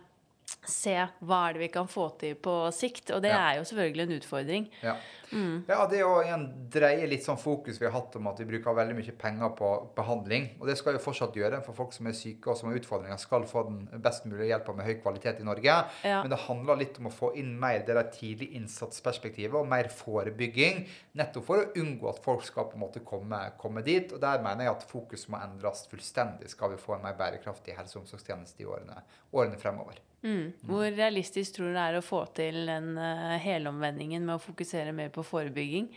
se 0.68 0.94
hva 1.24 1.40
er 1.48 1.56
det 1.56 1.62
vi 1.64 1.70
kan 1.72 1.88
få 1.90 2.08
til 2.20 2.36
på 2.40 2.54
sikt. 2.74 3.12
Og 3.14 3.22
det 3.24 3.32
ja. 3.32 3.40
er 3.40 3.58
jo 3.58 3.66
selvfølgelig 3.68 4.06
en 4.06 4.16
utfordring. 4.18 4.68
Ja, 4.84 4.96
mm. 5.34 5.56
ja 5.68 5.84
det 5.90 5.98
er 5.98 6.04
jo 6.04 6.34
en 6.34 6.46
dreie 6.72 7.08
litt 7.10 7.26
sånn 7.26 7.40
fokus 7.40 7.80
vi 7.80 7.88
har 7.88 7.94
hatt 7.96 8.14
om 8.18 8.30
at 8.30 8.40
vi 8.40 8.46
bruker 8.48 8.76
veldig 8.76 8.96
mye 8.98 9.14
penger 9.18 9.52
på 9.58 9.70
behandling. 9.96 10.48
Og 10.60 10.70
det 10.70 10.78
skal 10.80 10.96
vi 10.96 11.02
fortsatt 11.04 11.36
gjøre, 11.38 11.60
for 11.66 11.76
folk 11.76 11.94
som 11.96 12.08
er 12.10 12.16
syke 12.16 12.52
og 12.52 12.58
som 12.58 12.70
har 12.70 12.78
utfordringer, 12.80 13.20
skal 13.20 13.46
få 13.50 13.66
den 13.68 14.02
best 14.04 14.28
mulige 14.30 14.50
hjelpa 14.52 14.76
med 14.76 14.88
høy 14.88 14.94
kvalitet 15.02 15.42
i 15.42 15.48
Norge. 15.48 15.76
Ja. 16.06 16.22
Men 16.22 16.32
det 16.32 16.40
handler 16.46 16.80
litt 16.80 16.98
om 17.02 17.10
å 17.10 17.14
få 17.14 17.32
inn 17.40 17.54
mer 17.60 17.84
det 17.84 17.98
der 17.98 18.10
tidlig 18.14 18.52
innsatsperspektivet 18.58 19.58
og 19.60 19.68
mer 19.70 19.90
forebygging. 19.92 20.84
Nettopp 21.20 21.48
for 21.50 21.62
å 21.62 21.82
unngå 21.82 22.10
at 22.10 22.22
folk 22.24 22.46
skal 22.46 22.70
på 22.70 22.78
en 22.78 22.84
måte 22.86 23.04
komme, 23.06 23.40
komme 23.60 23.84
dit. 23.86 24.12
Og 24.14 24.22
der 24.22 24.42
mener 24.44 24.68
jeg 24.68 24.76
at 24.76 24.88
fokus 24.88 25.28
må 25.32 25.40
endres 25.42 25.86
fullstendig 25.90 26.50
skal 26.52 26.74
vi 26.74 26.80
få 26.80 26.96
en 26.96 27.06
mer 27.06 27.18
bærekraftig 27.18 27.76
helse- 27.78 27.98
og 27.98 28.04
omsorgstjeneste 28.04 28.64
i 28.64 28.68
årene, 28.70 29.02
årene 29.34 29.60
fremover. 29.60 30.00
Mm. 30.24 30.52
Hvor 30.64 30.86
realistisk 30.88 31.58
tror 31.58 31.68
du 31.68 31.76
det 31.76 31.82
er 31.84 31.98
å 31.98 32.04
få 32.04 32.22
til 32.36 32.62
den 32.64 32.94
uh, 32.96 33.34
helomvendingen 33.42 34.24
med 34.24 34.38
å 34.38 34.42
fokusere 34.42 34.94
mer 34.96 35.10
på 35.12 35.23
forebygging? 35.26 35.88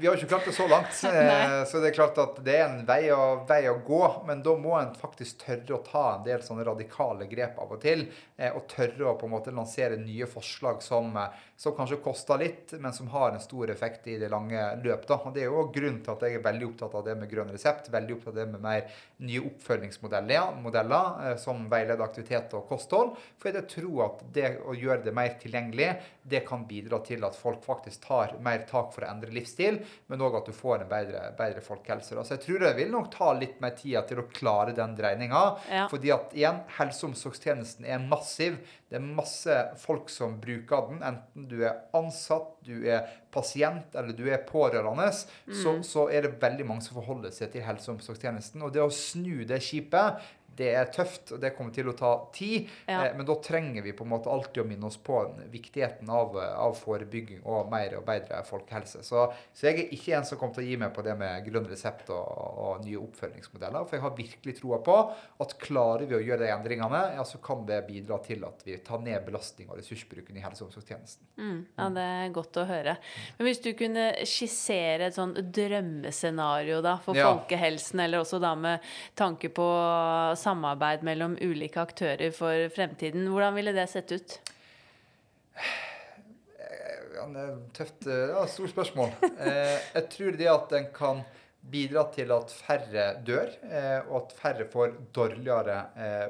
Vi 0.00 0.06
har 0.06 0.12
jo 0.12 0.18
ikke 0.18 0.28
klart 0.28 0.44
det 0.44 0.52
så 0.52 0.66
langt. 0.68 0.92
Eh, 1.16 1.64
så 1.64 1.80
det 1.80 1.90
er 1.90 1.96
klart 1.96 2.18
at 2.20 2.36
det 2.44 2.56
er 2.58 2.66
en 2.66 2.82
vei 2.88 3.08
å, 3.14 3.46
vei 3.48 3.62
å, 3.70 3.78
gå. 3.84 4.02
Men 4.28 4.42
da 4.44 4.52
må 4.60 4.74
en 4.76 4.92
faktisk 4.96 5.40
tørre 5.46 5.78
å 5.78 5.84
ta 5.86 6.04
en 6.16 6.26
del 6.26 6.44
sånne 6.44 6.66
radikale 6.68 7.28
grep 7.30 7.56
av 7.62 7.72
og 7.72 7.80
til. 7.84 8.06
Eh, 8.36 8.52
og 8.52 8.66
tørre 8.68 9.08
å 9.08 9.16
på 9.16 9.28
en 9.28 9.34
måte 9.38 9.54
lansere 9.56 9.96
nye 10.00 10.28
forslag 10.28 10.82
som, 10.84 11.16
eh, 11.16 11.46
som 11.56 11.72
kanskje 11.76 12.00
koster 12.04 12.38
litt, 12.38 12.74
men 12.80 12.92
som 12.92 13.08
har 13.08 13.32
en 13.32 13.40
stor 13.40 13.70
effekt 13.72 14.06
i 14.12 14.18
det 14.20 14.28
lange 14.32 14.60
løp. 14.84 15.06
Da. 15.08 15.20
Og 15.24 15.34
Det 15.34 15.44
er 15.44 15.50
jo 15.50 15.66
grunnen 15.72 16.02
til 16.04 16.12
at 16.12 16.24
jeg 16.26 16.36
er 16.36 16.44
veldig 16.44 16.68
opptatt 16.68 16.94
av 16.98 17.04
det 17.06 17.16
med 17.16 17.30
grønn 17.30 17.52
resept. 17.52 17.88
Veldig 17.92 18.18
opptatt 18.18 18.34
av 18.34 18.40
det 18.40 18.46
med 18.52 18.64
mer 18.66 18.90
nye 19.24 19.44
oppfølgingsmodeller 19.48 20.60
modeller, 20.62 21.36
som 21.40 21.64
veileder 21.70 22.04
aktivitet 22.04 22.52
og 22.56 22.66
kosthold. 22.68 23.14
For 23.40 23.54
jeg 23.56 23.68
tror 23.72 24.04
at 24.06 24.22
det 24.34 24.52
å 24.66 24.74
gjøre 24.76 25.04
det 25.06 25.14
mer 25.16 25.36
tilgjengelig, 25.40 25.90
det 26.26 26.42
kan 26.46 26.66
bidra 26.68 27.00
til 27.06 27.24
at 27.26 27.36
folk 27.38 27.64
faktisk 27.64 28.06
tar 28.08 28.36
mer 28.42 28.64
tak 28.68 28.92
for 28.94 29.06
å 29.06 29.10
endre 29.10 29.32
livsstil, 29.34 29.78
men 30.10 30.24
òg 30.26 30.40
at 30.40 30.48
du 30.50 30.54
får 30.56 30.82
en 30.82 30.90
bedre, 30.90 31.22
bedre 31.38 31.62
folkehelse. 31.64 32.16
Da. 32.18 32.24
Så 32.26 32.36
jeg 32.36 32.44
tror 32.46 32.66
det 32.66 32.74
vil 32.80 32.92
nok 32.92 33.10
ta 33.14 33.32
litt 33.36 33.60
mer 33.62 33.76
tid 33.78 34.00
til 34.08 34.20
å 34.22 34.28
klare 34.32 34.74
den 34.76 34.96
dreininga. 34.98 35.44
Ja. 35.70 35.86
Fordi 35.92 36.12
at 36.14 36.34
igjen, 36.36 36.62
helse- 36.78 37.06
og 37.06 37.14
omsorgstjenesten 37.14 37.86
er 37.86 38.02
massiv. 38.02 38.58
Det 38.90 38.98
er 38.98 39.06
masse 39.06 39.54
folk 39.82 40.10
som 40.12 40.36
bruker 40.42 40.90
den. 40.90 41.02
Enten 41.06 41.45
du 41.48 41.60
er 41.64 41.82
ansatt, 41.96 42.54
du 42.66 42.86
er 42.88 43.06
pasient 43.34 43.94
eller 43.96 44.16
du 44.16 44.24
er 44.30 44.42
pårørende, 44.48 45.08
mm. 45.10 45.54
så, 45.62 45.76
så, 45.86 46.06
er 46.12 46.26
det 46.26 46.36
veldig 46.42 46.66
mange 46.68 46.86
som 46.86 46.98
forholder 46.98 47.34
seg 47.34 47.52
til 47.54 47.64
helse- 47.66 47.90
og 47.90 47.98
omsorgstjenesten. 47.98 48.64
Og 48.66 48.74
det 48.74 48.84
å 48.84 48.92
snu 48.92 49.44
det 49.48 49.60
skipet 49.64 50.22
det 50.56 50.70
er 50.74 50.88
tøft, 50.92 51.34
og 51.34 51.40
det 51.42 51.52
kommer 51.56 51.74
til 51.74 51.90
å 51.90 51.94
ta 51.96 52.12
tid. 52.34 52.68
Ja. 52.86 53.04
Eh, 53.06 53.16
men 53.16 53.26
da 53.28 53.36
trenger 53.44 53.84
vi 53.84 53.94
på 53.96 54.06
en 54.06 54.12
måte 54.14 54.32
alltid 54.32 54.62
å 54.62 54.66
minne 54.68 54.88
oss 54.88 54.98
på 55.02 55.20
viktigheten 55.52 56.10
av, 56.12 56.36
av 56.36 56.76
forebygging 56.78 57.42
og 57.44 57.70
mer 57.72 57.98
og 57.98 58.06
bedre 58.08 58.40
folkehelse. 58.46 59.02
Så, 59.06 59.26
så, 59.52 59.68
jeg 59.68 59.84
er 59.84 59.94
ikke 59.96 60.16
en 60.18 60.28
som 60.28 60.40
kommer 60.40 60.56
til 60.56 60.66
å 60.66 60.70
gi 60.70 60.78
meg 60.80 60.94
på 60.96 61.04
det 61.06 61.16
med 61.20 61.44
grønn 61.48 61.68
resept 61.70 62.10
og, 62.14 62.24
og 62.66 62.86
nye 62.86 63.00
oppfølgingsmodeller. 63.02 63.86
For 63.86 63.98
jeg 63.98 64.06
har 64.06 64.16
virkelig 64.16 64.56
troa 64.60 64.80
på 64.86 64.96
at 65.44 65.56
klarer 65.62 66.06
vi 66.08 66.18
å 66.18 66.22
gjøre 66.22 66.44
de 66.44 66.52
endringene, 66.54 67.02
ja, 67.18 67.26
så 67.28 67.40
kan 67.42 67.66
det 67.68 67.82
bidra 67.88 68.20
til 68.24 68.44
at 68.48 68.64
vi 68.66 68.78
tar 68.86 69.02
ned 69.04 69.26
belastning 69.26 69.70
og 69.70 69.80
ressursbruken 69.80 70.38
i 70.38 70.44
helse- 70.44 70.64
og 70.64 70.70
omsorgstjenesten. 70.70 71.28
Mm, 71.36 71.60
ja, 71.76 71.88
det 71.96 72.06
er 72.16 72.34
godt 72.34 72.60
å 72.62 72.66
høre. 72.68 72.96
Men 73.36 73.50
hvis 73.50 73.62
du 73.64 73.70
kunne 73.76 74.08
skissere 74.28 75.10
et 75.10 75.16
sånn 75.16 75.34
drømmescenario 75.36 76.80
da, 76.84 76.96
for 77.04 77.18
ja. 77.18 77.28
folkehelsen, 77.28 78.00
eller 78.06 78.24
også 78.24 78.40
da 78.42 78.54
med 78.58 78.84
tanke 79.18 79.50
på 79.54 79.66
samarbeid 80.46 81.04
mellom 81.06 81.36
ulike 81.42 81.82
aktører 81.82 82.32
for 82.34 82.68
fremtiden. 82.74 83.26
Hvordan 83.32 83.56
ville 83.58 83.74
det 83.76 83.88
sett 83.92 84.14
ut? 84.14 84.38
Ja, 87.16 87.26
det 87.32 87.42
er 87.42 87.54
tøft. 87.76 88.06
Ja, 88.06 88.44
stort 88.50 88.74
spørsmål. 88.74 89.14
Eh, 89.22 89.76
jeg 89.96 90.08
tror 90.12 90.38
det 90.38 90.48
at 90.52 90.74
en 90.78 90.88
kan 90.94 91.22
bidra 91.66 92.04
til 92.14 92.30
at 92.34 92.52
færre 92.54 93.06
dør, 93.26 93.50
eh, 93.66 94.00
og 94.06 94.18
at 94.20 94.34
færre 94.38 94.66
får 94.70 94.98
dårligere 95.16 95.80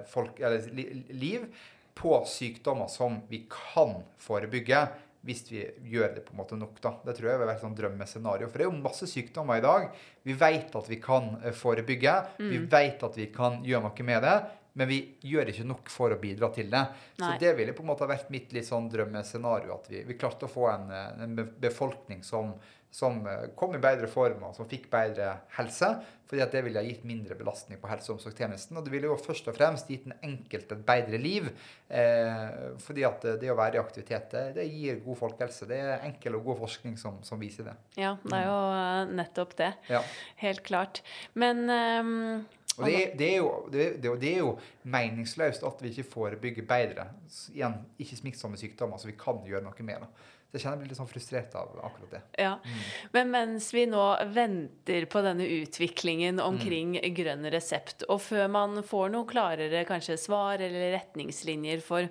folk, 0.09 0.39
eller, 0.41 0.71
liv 1.13 1.49
på 1.97 2.13
sykdommer 2.29 2.89
som 2.93 3.21
vi 3.31 3.43
kan 3.51 3.99
forebygge 4.21 4.87
hvis 5.27 5.43
vi 5.51 5.65
gjør 5.91 6.15
det 6.17 6.23
på 6.27 6.35
en 6.35 6.41
måte 6.41 6.59
nok. 6.59 6.79
da. 6.83 6.95
Det 7.05 7.17
tror 7.17 7.31
jeg 7.31 7.41
vil 7.41 7.49
være 7.49 7.59
et 7.59 7.65
sånn 7.65 7.79
drømmescenario. 7.79 8.51
For 8.51 8.59
det 8.59 8.67
er 8.67 8.71
jo 8.71 8.85
masse 8.85 9.09
sykdommer 9.11 9.59
i 9.59 9.65
dag. 9.65 9.89
Vi 10.27 10.37
vet 10.39 10.79
at 10.79 10.93
vi 10.93 11.01
kan 11.03 11.33
eh, 11.43 11.57
forebygge. 11.57 12.15
Mm. 12.39 12.53
Vi 12.53 12.63
vet 12.77 13.05
at 13.09 13.19
vi 13.19 13.27
kan 13.35 13.59
gjøre 13.67 13.89
noe 13.89 14.07
med 14.13 14.25
det. 14.27 14.37
Men 14.77 14.91
vi 14.91 14.99
gjør 15.25 15.49
ikke 15.49 15.65
nok 15.65 15.89
for 15.89 16.13
å 16.13 16.19
bidra 16.21 16.51
til 16.53 16.69
det. 16.73 16.83
Nei. 17.17 17.31
Så 17.31 17.31
det 17.41 17.55
ville 17.57 17.73
på 17.73 17.81
en 17.81 17.89
måte 17.89 18.09
vært 18.09 18.29
mitt 18.33 18.51
litt 18.53 18.69
sånn 18.69 18.91
drømmescenario. 18.93 19.73
At 19.79 19.89
vi, 19.89 20.03
vi 20.05 20.19
klarte 20.21 20.49
å 20.49 20.53
få 20.53 20.69
en, 20.69 20.91
eh, 20.93 21.23
en 21.25 21.39
befolkning 21.63 22.23
som 22.27 22.53
som 22.91 23.19
eh, 23.27 23.49
kom 23.59 23.75
i 23.77 23.81
bedre 23.83 24.09
form 24.11 24.47
og 24.49 24.55
som 24.57 24.69
fikk 24.69 24.89
bedre 24.93 25.33
helse. 25.59 25.97
fordi 26.27 26.43
at 26.43 26.51
det 26.51 26.63
ville 26.67 26.81
ha 26.83 26.83
gitt 26.83 27.05
mindre 27.07 27.37
belastning 27.39 27.79
på 27.79 27.87
helse- 27.87 28.11
og 28.11 28.17
omsorgstjenesten. 28.17 28.77
Og 28.77 28.85
det 28.85 28.91
ville 28.91 29.07
jo 29.07 29.19
først 29.21 29.47
og 29.47 29.55
fremst 29.55 29.87
gitt 29.87 30.09
den 30.09 30.17
enkelte 30.27 30.75
et 30.75 30.87
bedre 30.89 31.21
liv. 31.23 31.47
Eh, 31.87 32.75
fordi 32.83 33.05
at 33.07 33.29
det 33.41 33.53
å 33.53 33.59
være 33.59 33.79
i 33.79 33.83
aktivitet, 33.83 34.33
det, 34.33 34.43
det, 34.57 34.67
gir 34.73 34.99
god 35.05 35.21
folkehelse. 35.21 35.69
Det 35.71 35.79
er 35.79 36.03
enkel 36.09 36.41
og 36.41 36.51
god 36.51 36.59
forskning 36.65 36.99
som, 36.99 37.23
som 37.23 37.39
viser 37.39 37.71
det. 37.71 37.77
Ja, 37.95 38.17
det 38.25 38.41
er 38.41 38.49
jo 38.49 38.59
eh, 38.75 39.15
nettopp 39.23 39.55
det. 39.61 39.73
Ja. 39.93 40.03
Helt 40.43 40.67
klart. 40.67 41.05
Men 41.35 41.67
um 41.71 42.45
og 42.77 42.87
det 42.87 43.13
det, 43.19 43.29
er 43.33 43.37
jo, 43.37 43.51
det, 43.73 43.85
det 44.21 44.33
er, 44.33 44.39
jo, 44.39 44.57
meningsløst 44.83 45.65
at 45.65 45.83
vi 45.83 45.93
ikke 45.95 46.11
forebygger 46.11 46.67
bedre. 46.69 47.09
Igjen, 47.55 47.79
ikke 47.99 48.19
smittsomme 48.21 48.61
sykdommer, 48.61 49.01
så 49.01 49.09
vi 49.09 49.17
kan 49.19 49.41
gjøre 49.47 49.65
noe 49.65 49.87
med 49.87 50.05
det. 50.05 50.11
Jeg 50.57 50.65
kjenner 50.65 50.77
jeg 50.77 50.83
blir 50.83 50.93
litt 50.93 51.01
sånn 51.01 51.11
frustrert 51.11 51.57
av 51.61 51.79
akkurat 51.87 52.17
det. 52.17 52.23
Ja, 52.43 52.57
mm. 52.65 52.85
Men 53.17 53.33
mens 53.35 53.71
vi 53.77 53.87
nå 53.91 54.05
venter 54.35 55.09
på 55.13 55.23
denne 55.27 55.49
utviklingen 55.61 56.43
omkring 56.43 56.97
mm. 56.99 57.09
grønn 57.17 57.51
resept, 57.53 58.07
og 58.09 58.23
før 58.25 58.49
man 58.53 58.81
får 58.87 59.13
noe 59.15 59.29
klarere 59.29 59.85
kanskje 59.89 60.19
svar 60.21 60.63
eller 60.65 60.97
retningslinjer 60.97 61.85
for 61.85 62.09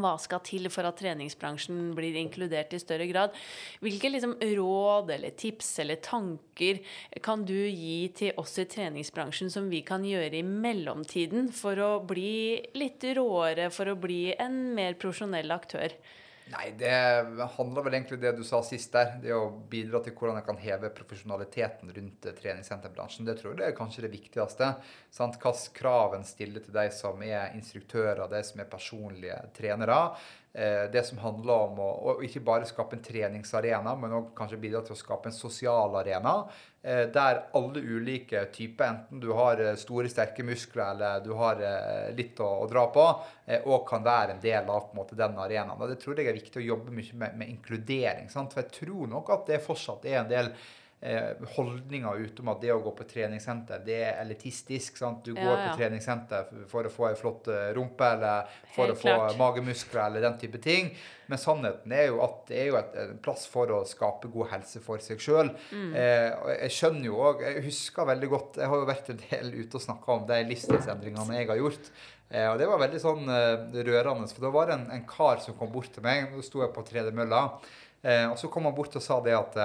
hva 0.00 0.14
skal 0.20 0.42
til 0.46 0.68
for 0.72 0.86
at 0.88 0.98
treningsbransjen 0.98 1.92
blir 1.96 2.16
inkludert 2.18 2.74
i 2.74 2.80
større 2.82 3.06
grad? 3.10 3.34
Hvilke 3.84 4.10
liksom 4.10 4.36
råd 4.40 5.12
eller 5.16 5.34
tips 5.38 5.70
eller 5.84 6.00
tanker 6.04 6.80
kan 7.24 7.44
du 7.46 7.56
gi 7.56 8.10
til 8.16 8.34
oss 8.40 8.56
i 8.62 8.66
treningsbransjen 8.70 9.52
som 9.52 9.70
vi 9.72 9.84
kan 9.86 10.04
gjøre 10.06 10.40
i 10.40 10.44
mellomtiden 10.46 11.50
for 11.54 11.78
å 11.78 11.92
bli 12.06 12.58
litt 12.78 13.06
råere, 13.16 13.70
for 13.74 13.92
å 13.92 13.98
bli 13.98 14.34
en 14.34 14.60
mer 14.76 14.98
profesjonell 14.98 15.54
aktør? 15.54 15.94
Nei, 16.52 16.74
det 16.76 16.92
handler 17.56 17.86
vel 17.86 17.94
egentlig 17.96 18.18
det 18.20 18.34
du 18.36 18.42
sa 18.44 18.58
sist 18.66 18.92
der. 18.92 19.14
Det 19.22 19.32
å 19.32 19.48
bidra 19.70 20.02
til 20.04 20.12
hvordan 20.12 20.36
jeg 20.36 20.46
kan 20.50 20.60
heve 20.60 20.90
profesjonaliteten 20.92 21.92
rundt 21.96 22.28
treningssenterbransjen. 22.40 23.24
Det 23.24 23.38
tror 23.38 23.54
jeg 23.54 23.60
det 23.62 23.68
er 23.70 23.78
kanskje 23.78 24.04
det 24.04 24.12
viktigste. 24.12 24.68
Sant? 25.14 25.38
Hvilke 25.40 25.72
krav 25.78 26.18
en 26.18 26.28
stiller 26.28 26.64
til 26.64 26.76
de 26.76 26.84
som 26.92 27.24
er 27.24 27.56
instruktører, 27.56 28.26
de 28.28 28.42
som 28.44 28.60
er 28.60 28.68
personlige 28.68 29.40
trenere. 29.56 29.98
Eh, 30.58 30.90
det 30.92 31.02
som 31.02 31.18
handler 31.18 31.52
om 31.66 31.78
å, 31.82 31.86
å, 31.90 32.12
ikke 32.22 32.38
bare 32.46 32.66
skape 32.68 32.94
en 32.94 33.02
treningsarena, 33.02 33.96
men 33.98 34.12
også 34.14 34.36
kanskje 34.38 34.58
bidra 34.62 34.84
til 34.86 34.94
å 34.94 34.98
skape 35.00 35.26
en 35.26 35.34
sosial 35.34 35.96
arena. 35.98 36.34
Eh, 36.78 37.08
der 37.10 37.40
alle 37.58 37.82
ulike 37.82 38.44
typer, 38.54 38.86
enten 38.86 39.22
du 39.22 39.32
har 39.34 39.58
eh, 39.58 39.72
store, 39.80 40.06
sterke 40.12 40.46
muskler 40.46 40.92
eller 40.92 41.24
du 41.26 41.32
har 41.40 41.64
litt 42.14 42.38
å, 42.38 42.52
å 42.62 42.70
dra 42.70 42.86
på, 42.94 43.08
og 43.64 43.88
kan 43.88 44.06
være 44.06 44.36
en 44.36 44.44
del 44.44 44.70
av 44.70 44.86
på 44.86 44.94
en 44.94 45.00
måte, 45.00 45.18
den 45.18 45.34
arenaen. 45.42 45.82
Det 45.90 45.98
tror 46.04 46.22
jeg 46.22 46.30
er 46.30 46.38
viktig 46.38 46.62
å 46.62 46.68
jobbe 46.68 46.94
mye 46.94 47.18
med, 47.24 47.36
med 47.42 47.50
inkludering. 47.56 48.30
Sant? 48.30 48.54
For 48.54 48.62
jeg 48.62 48.76
tror 48.78 49.10
nok 49.10 49.34
at 49.34 49.50
det 49.50 49.62
fortsatt 49.64 50.06
er 50.06 50.20
en 50.22 50.30
del 50.30 50.54
eh, 51.04 51.48
holdninger 51.56 52.22
utom 52.26 52.48
at 52.54 52.62
det 52.64 52.72
å 52.72 52.80
gå 52.82 52.92
på 52.96 53.06
treningssenter, 53.08 53.82
det 53.84 53.98
er 54.06 54.20
elitistisk. 54.22 54.96
sant? 54.98 55.24
Du 55.24 55.34
går 55.36 55.44
ja, 55.44 55.56
ja. 55.58 55.66
på 55.68 55.80
treningssenter 55.82 56.48
for 56.70 56.88
å 56.88 56.92
få 56.92 57.10
ei 57.10 57.18
flott 57.18 57.50
eh, 57.52 57.68
rumpe 57.76 58.08
eller 58.16 58.48
for 58.74 58.88
Helt 58.88 58.96
å 58.96 59.00
få 59.02 59.10
klart. 59.10 59.36
magemuskler 59.40 60.06
eller 60.06 60.24
den 60.24 60.40
type 60.40 60.62
ting. 60.64 60.90
Men 61.28 61.40
sannheten 61.40 61.92
er 61.96 62.08
jo 62.10 62.18
at 62.24 62.42
det 62.48 62.58
er 62.60 62.66
jo 62.70 62.78
et, 62.80 62.96
en 63.00 63.20
plass 63.24 63.46
for 63.48 63.70
å 63.72 63.84
skape 63.88 64.32
god 64.32 64.50
helse 64.56 64.82
for 64.84 65.00
seg 65.04 65.22
sjøl. 65.22 65.52
Mm. 65.70 65.94
Eh, 66.00 66.56
jeg 66.64 66.74
skjønner 66.78 67.08
jo 67.08 67.20
òg 67.30 67.44
Jeg 67.44 67.62
husker 67.64 68.06
veldig 68.08 68.28
godt 68.32 68.58
Jeg 68.60 68.68
har 68.70 68.80
jo 68.82 68.88
vært 68.88 69.08
en 69.12 69.22
del 69.22 69.54
ute 69.54 69.78
og 69.78 69.84
snakka 69.84 70.18
om 70.18 70.26
de 70.28 70.42
livsstilsendringene 70.50 71.40
jeg 71.40 71.48
har 71.52 71.60
gjort. 71.60 71.94
Eh, 72.34 72.48
og 72.50 72.58
det 72.58 72.68
var 72.68 72.80
veldig 72.82 73.00
sånn 73.02 73.28
eh, 73.30 73.80
rørende. 73.86 74.28
For 74.32 74.46
da 74.46 74.52
var 74.54 74.70
det 74.70 74.78
en, 74.78 74.86
en, 74.96 75.08
kar 75.08 75.42
som 75.44 75.56
kom 75.58 75.72
bort 75.74 75.92
til 75.94 76.04
meg. 76.04 76.30
Da 76.32 76.44
sto 76.44 76.64
jeg 76.64 76.72
på 76.74 76.86
tredemølla. 76.88 77.42
Eh, 78.04 78.26
og 78.30 78.38
så 78.40 78.50
kom 78.52 78.68
han 78.68 78.76
bort 78.76 78.96
og 78.98 79.04
sa 79.04 79.20
det 79.24 79.36
at 79.36 79.58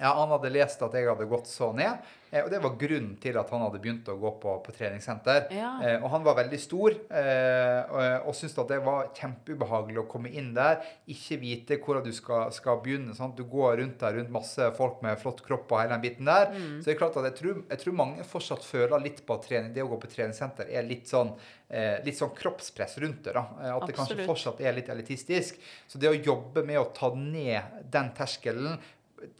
ja, 0.00 0.14
Han 0.16 0.32
hadde 0.32 0.52
lest 0.54 0.80
at 0.82 0.96
jeg 0.96 1.08
hadde 1.10 1.28
gått 1.28 1.50
så 1.50 1.70
ned. 1.76 2.00
Eh, 2.30 2.44
og 2.44 2.50
det 2.52 2.60
var 2.62 2.76
grunnen 2.78 3.16
til 3.20 3.36
at 3.40 3.50
han 3.50 3.64
hadde 3.64 3.80
begynt 3.82 4.08
å 4.10 4.16
gå 4.20 4.30
på, 4.42 4.54
på 4.64 4.74
treningssenter. 4.74 5.48
Ja. 5.54 5.72
Eh, 5.84 5.96
og 5.98 6.12
han 6.14 6.24
var 6.26 6.38
veldig 6.38 6.60
stor 6.62 6.94
eh, 6.94 7.80
og, 7.90 8.30
og 8.30 8.36
syntes 8.38 8.58
at 8.62 8.70
det 8.70 8.80
var 8.86 9.10
kjempeubehagelig 9.18 10.02
å 10.04 10.06
komme 10.10 10.30
inn 10.30 10.52
der, 10.56 10.80
ikke 11.10 11.40
vite 11.42 11.80
hvor 11.82 12.00
du 12.04 12.12
skal, 12.14 12.52
skal 12.54 12.80
begynne. 12.84 13.16
Sant? 13.18 13.36
Du 13.38 13.44
går 13.50 13.80
rundt 13.82 13.98
der 14.02 14.16
rundt 14.18 14.32
masse 14.32 14.70
folk 14.78 15.02
med 15.04 15.18
flott 15.20 15.42
kropp 15.46 15.70
og 15.74 15.82
hele 15.82 15.96
den 15.96 16.04
biten 16.04 16.30
der. 16.30 16.54
Mm. 16.54 16.78
Så 16.78 16.86
det 16.86 16.94
er 16.94 17.00
klart 17.02 17.18
at 17.20 17.30
jeg 17.32 17.38
tror, 17.40 17.64
jeg 17.66 17.82
tror, 17.84 17.98
mange 18.00 18.28
fortsatt 18.28 18.64
føler 18.66 19.02
litt 19.02 19.24
på 19.26 19.36
at 19.36 19.48
trening, 19.48 19.74
det 19.74 19.84
å 19.84 19.90
gå 19.90 19.98
på 20.00 20.12
treningssenter 20.14 20.70
er 20.70 20.86
litt 20.86 21.10
sånn, 21.10 21.34
eh, 21.68 21.98
litt 22.06 22.18
sånn 22.18 22.32
kroppspress 22.38 22.96
rundt 23.02 23.26
det. 23.26 23.34
da, 23.34 23.44
eh, 23.58 23.74
At 23.74 23.82
Absolutt. 23.82 23.90
det 23.90 23.98
kanskje 23.98 24.30
fortsatt 24.30 24.62
er 24.62 24.78
litt 24.78 24.88
elitistisk. 24.94 25.60
Så 25.90 25.98
det 25.98 26.12
å 26.12 26.16
jobbe 26.16 26.64
med 26.64 26.78
å 26.78 26.88
ta 26.94 27.12
ned 27.14 27.90
den 27.90 28.14
terskelen 28.14 28.78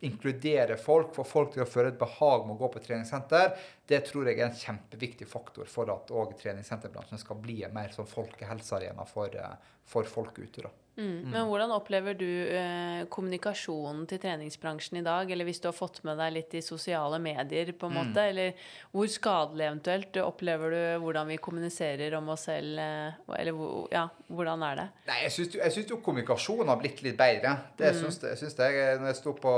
inkludere 0.06 0.76
folk, 0.80 1.14
få 1.14 1.24
folk 1.24 1.54
til 1.54 1.64
å 1.64 1.68
føle 1.68 1.92
et 1.92 2.00
behag 2.00 2.46
med 2.46 2.56
å 2.56 2.60
gå 2.62 2.70
på 2.74 2.82
treningssenter, 2.84 3.54
det 3.90 4.02
tror 4.08 4.28
jeg 4.28 4.40
er 4.40 4.48
en 4.48 4.60
kjempeviktig 4.62 5.28
faktor 5.28 5.70
for 5.70 5.90
at 5.92 6.12
treningssenterbransjen 6.40 7.22
skal 7.22 7.40
bli 7.42 7.62
en 7.66 7.74
mer 7.76 7.92
sånn 7.94 8.08
folkehelsearena 8.10 9.06
for, 9.08 9.34
eh, 9.34 9.74
for 9.84 10.04
folk 10.04 10.38
ute. 10.38 10.62
da. 10.62 10.70
Mm. 11.00 11.30
Men 11.32 11.46
hvordan 11.48 11.72
opplever 11.72 12.16
du 12.18 12.28
eh, 12.28 13.02
kommunikasjonen 13.12 14.04
til 14.10 14.20
treningsbransjen 14.20 15.00
i 15.00 15.04
dag? 15.06 15.30
Eller 15.30 15.48
hvis 15.48 15.62
du 15.62 15.70
har 15.70 15.76
fått 15.76 16.02
med 16.06 16.20
deg 16.20 16.34
litt 16.34 16.56
i 16.58 16.62
sosiale 16.64 17.18
medier, 17.22 17.72
på 17.72 17.88
en 17.88 17.96
mm. 17.96 18.00
måte? 18.00 18.26
Eller 18.32 18.66
hvor 18.92 19.08
skadelig 19.10 19.66
eventuelt 19.70 20.20
opplever 20.22 20.76
du 20.76 20.82
hvordan 21.04 21.30
vi 21.32 21.40
kommuniserer 21.42 22.18
om 22.18 22.28
oss 22.34 22.46
selv? 22.50 22.78
Eh, 22.84 23.38
eller 23.40 23.64
ja, 23.94 24.04
hvordan 24.28 24.66
er 24.68 24.82
det? 24.82 24.88
Nei, 25.08 25.20
Jeg 25.24 25.74
syns 25.76 25.94
jo 25.94 26.02
kommunikasjonen 26.04 26.72
har 26.72 26.80
blitt 26.82 27.00
litt 27.06 27.18
bedre. 27.20 27.56
Det 27.78 27.94
mm. 27.94 28.02
syns 28.02 28.60
jeg. 28.60 28.98
Når 29.00 29.12
jeg 29.12 29.20
sto 29.22 29.34
på 29.40 29.54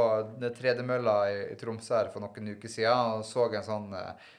tredemølla 0.60 1.16
i, 1.32 1.42
i 1.52 1.58
Tromsø 1.58 1.98
her 1.98 2.12
for 2.14 2.24
noen 2.24 2.54
uker 2.54 2.70
siden 2.70 3.18
og 3.18 3.26
så 3.26 3.48
en 3.50 3.66
sånn 3.66 3.92
eh, 3.98 4.30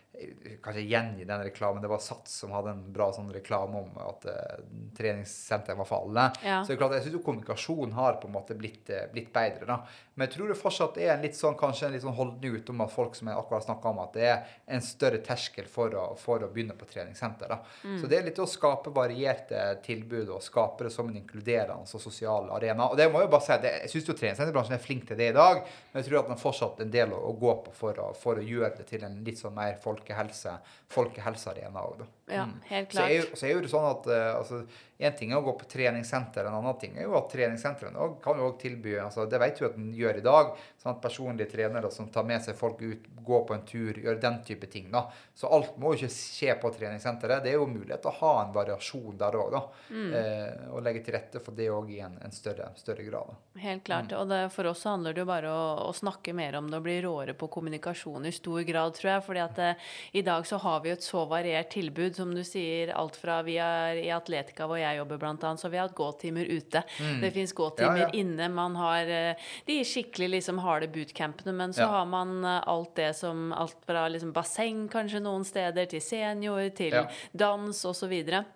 kanskje 0.63 0.81
gjengi 0.81 1.25
den 1.25 1.43
reklamen. 1.43 1.81
Det 1.81 1.87
var 1.87 1.97
Sats 1.97 2.35
som 2.39 2.51
hadde 2.53 2.73
en 2.75 2.83
bra 2.93 3.09
sånn 3.13 3.31
reklame 3.33 3.81
om 3.81 3.95
at 4.03 4.27
uh, 4.29 4.65
treningssenteret 4.97 5.79
var 5.79 5.89
fallende. 5.89 6.25
Ja. 6.45 6.59
Så 6.61 6.71
det 6.71 6.77
er 6.77 6.81
klart, 6.83 6.95
jeg 6.99 7.07
syns 7.07 7.25
kommunikasjonen 7.25 7.95
har 7.97 8.19
på 8.21 8.29
en 8.29 8.35
måte 8.35 8.57
blitt, 8.57 8.91
uh, 8.93 9.07
blitt, 9.13 9.31
bedre. 9.33 9.65
da. 9.69 9.79
Men 10.13 10.27
jeg 10.27 10.35
tror 10.35 10.51
det 10.51 10.57
fortsatt 10.59 10.97
er 11.01 11.11
en 11.15 11.23
litt 11.25 11.37
sånn, 11.37 11.55
kanskje 11.57 11.87
en 11.87 11.95
litt 11.95 12.03
sånn 12.03 12.13
holdning 12.13 12.59
utom 12.59 12.83
at 12.85 12.91
folk 12.93 13.15
som 13.17 13.31
jeg 13.31 13.39
akkurat 13.39 13.65
snakka 13.65 13.89
om, 13.89 14.01
at 14.03 14.13
det 14.13 14.27
er 14.29 14.51
en 14.75 14.83
større 14.85 15.21
terskel 15.25 15.65
for 15.71 15.95
å, 15.97 16.03
for 16.19 16.45
å 16.45 16.49
begynne 16.53 16.75
på 16.77 16.85
treningssenter. 16.89 17.49
da. 17.49 17.57
Mm. 17.81 17.95
Så 18.01 18.09
det 18.11 18.19
er 18.19 18.27
litt 18.27 18.41
å 18.43 18.47
skape 18.49 18.93
varierte 18.93 19.63
tilbud 19.85 20.29
og 20.35 20.43
skape 20.45 20.85
det 20.85 20.93
som 20.93 21.09
en 21.09 21.17
inkluderende 21.17 21.81
og 21.81 22.03
sosial 22.05 22.51
arena. 22.53 22.91
Og 22.91 22.99
det 22.99 23.09
må 23.09 23.23
jeg 23.23 23.31
bare 23.33 23.47
si, 23.47 23.57
det, 23.65 23.73
jeg 23.85 23.93
syns 23.95 24.11
jo 24.11 24.17
treningssenterbransjen 24.21 24.77
er 24.77 24.85
flink 24.85 25.07
til 25.09 25.17
det 25.17 25.31
i 25.33 25.37
dag, 25.39 25.63
men 25.65 26.01
jeg 26.01 26.09
tror 26.11 26.21
at 26.21 26.29
den 26.29 26.43
fortsatt 26.43 26.85
en 26.85 26.93
del 26.93 27.17
å, 27.17 27.23
å 27.31 27.33
gå 27.41 27.57
på 27.65 27.77
for 27.79 28.03
å, 28.03 28.11
for 28.17 28.37
å 28.37 28.45
gjøre 28.45 28.75
det 28.79 28.89
til 28.93 29.07
en 29.07 29.17
litt 29.25 29.41
sånn 29.41 29.57
mer 29.57 29.79
folkehelse, 29.81 30.59
folkehelsearena 30.93 31.87
òg, 31.89 32.03
da. 32.03 32.11
Ja, 32.31 32.45
helt 32.69 32.93
Så 32.93 33.01
er, 33.01 33.07
klart. 33.07 33.13
jo, 33.17 33.35
så 33.35 33.45
er 33.45 33.51
jo 33.51 33.61
det 33.65 33.69
sånn 33.73 33.85
at 33.89 34.05
uh, 34.07 34.37
altså, 34.37 34.61
En 35.03 35.15
ting 35.19 35.33
er 35.33 35.41
å 35.41 35.43
gå 35.43 35.53
på 35.59 35.65
treningssenter, 35.73 36.47
en 36.47 36.55
annen 36.61 36.77
ting 36.79 36.95
er 36.95 37.09
jo 37.09 37.17
at 37.19 37.27
treningssentrene 37.33 38.05
kan 38.23 38.39
jo 38.39 38.45
også 38.47 38.61
tilby 38.61 38.93
altså, 39.03 39.25
Det 39.27 39.41
vet 39.43 39.59
vi 39.59 39.67
at 39.67 39.75
en 39.81 39.89
gjør 39.97 40.19
i 40.21 40.23
dag. 40.23 40.53
Sånn 40.83 40.99
Personlige 41.03 41.49
trenere 41.53 41.89
som 41.91 42.09
tar 42.11 42.25
med 42.27 42.43
seg 42.43 42.57
folk 42.59 42.81
ut, 42.81 43.05
går 43.23 43.43
på 43.47 43.55
en 43.55 43.61
tur, 43.65 43.97
gjør 44.03 44.17
den 44.19 44.41
type 44.43 44.67
ting. 44.67 44.89
da. 44.91 45.05
Så 45.33 45.47
alt 45.47 45.77
må 45.79 45.93
jo 45.93 46.01
ikke 46.01 46.11
skje 46.11 46.55
på 46.59 46.71
treningssenteret. 46.75 47.43
Det 47.43 47.53
er 47.53 47.55
jo 47.57 47.67
mulighet 47.71 48.01
til 48.03 48.11
å 48.11 48.17
ha 48.19 48.31
en 48.43 48.51
variasjon 48.55 49.17
der 49.17 49.37
òg. 49.39 49.55
Mm. 49.89 50.13
Eh, 50.19 50.65
og 50.73 50.83
legge 50.83 51.03
til 51.05 51.15
rette 51.15 51.39
for 51.43 51.55
det 51.55 51.69
òg 51.71 51.91
i 51.95 52.01
en, 52.03 52.17
en 52.23 52.35
større, 52.35 52.67
større 52.75 53.05
grad. 53.07 53.31
da. 53.31 53.61
Helt 53.63 53.83
klart. 53.87 54.11
Mm. 54.11 54.17
Og 54.19 54.27
det, 54.33 54.41
for 54.51 54.67
oss 54.73 54.83
så 54.83 54.91
handler 54.93 55.15
det 55.15 55.23
jo 55.23 55.29
bare 55.31 55.53
å, 55.53 55.63
å 55.87 55.93
snakke 55.95 56.35
mer 56.35 56.57
om 56.59 56.67
det 56.71 56.81
og 56.81 56.85
bli 56.89 56.97
råere 57.05 57.37
på 57.39 57.47
kommunikasjon 57.53 58.27
i 58.27 58.33
stor 58.35 58.61
grad, 58.67 58.93
tror 58.99 59.11
jeg. 59.13 59.25
fordi 59.29 59.43
at 59.45 59.63
eh, 59.63 59.87
i 60.19 60.25
dag 60.25 60.45
så 60.47 60.59
har 60.65 60.83
vi 60.83 60.91
jo 60.91 60.97
et 60.99 61.07
så 61.07 61.23
variert 61.31 61.71
tilbud, 61.71 62.15
som 62.19 62.35
du 62.35 62.43
sier. 62.43 62.91
Alt 62.97 63.15
fra 63.21 63.39
vi 63.47 63.55
er 63.63 64.03
i 64.03 64.09
Atletica, 64.13 64.67
hvor 64.67 64.81
jeg 64.81 64.99
jobber 64.99 65.21
blant 65.23 65.47
annet, 65.47 65.63
så 65.63 65.69
har 65.69 65.75
vi 65.77 65.81
hatt 65.85 65.95
gåtimer 65.97 66.51
ute. 66.51 66.83
Det 67.23 67.31
fins 67.31 67.53
gåtimer 67.55 67.93
Mm. 67.93 67.99
Ja, 67.99 68.07
ja. 68.07 68.19
inne. 68.19 68.49
Man 68.49 68.75
har 68.75 69.09
eh, 69.11 69.35
de 69.67 69.75
skikkelig 69.85 70.29
liksom 70.37 70.59
harde 70.73 70.89
bootcampene, 70.91 71.53
men 71.55 71.71
så 71.73 71.85
Ja. 71.85 71.87
har 71.99 72.05
man 72.09 72.43
eh, 72.45 72.61
alt 72.67 72.95
det 72.95 73.11
som 73.15 73.53
Alt 73.53 73.77
fra 73.87 74.07
liksom 74.09 74.33
basseng 74.33 74.87
kanskje 74.89 75.21
noen 75.21 75.45
steder, 75.45 75.85
til 75.87 76.01
senior, 76.01 76.69
til 76.75 76.91
Ja. 76.93 77.07
dans 77.35 77.83
osv. 77.85 78.13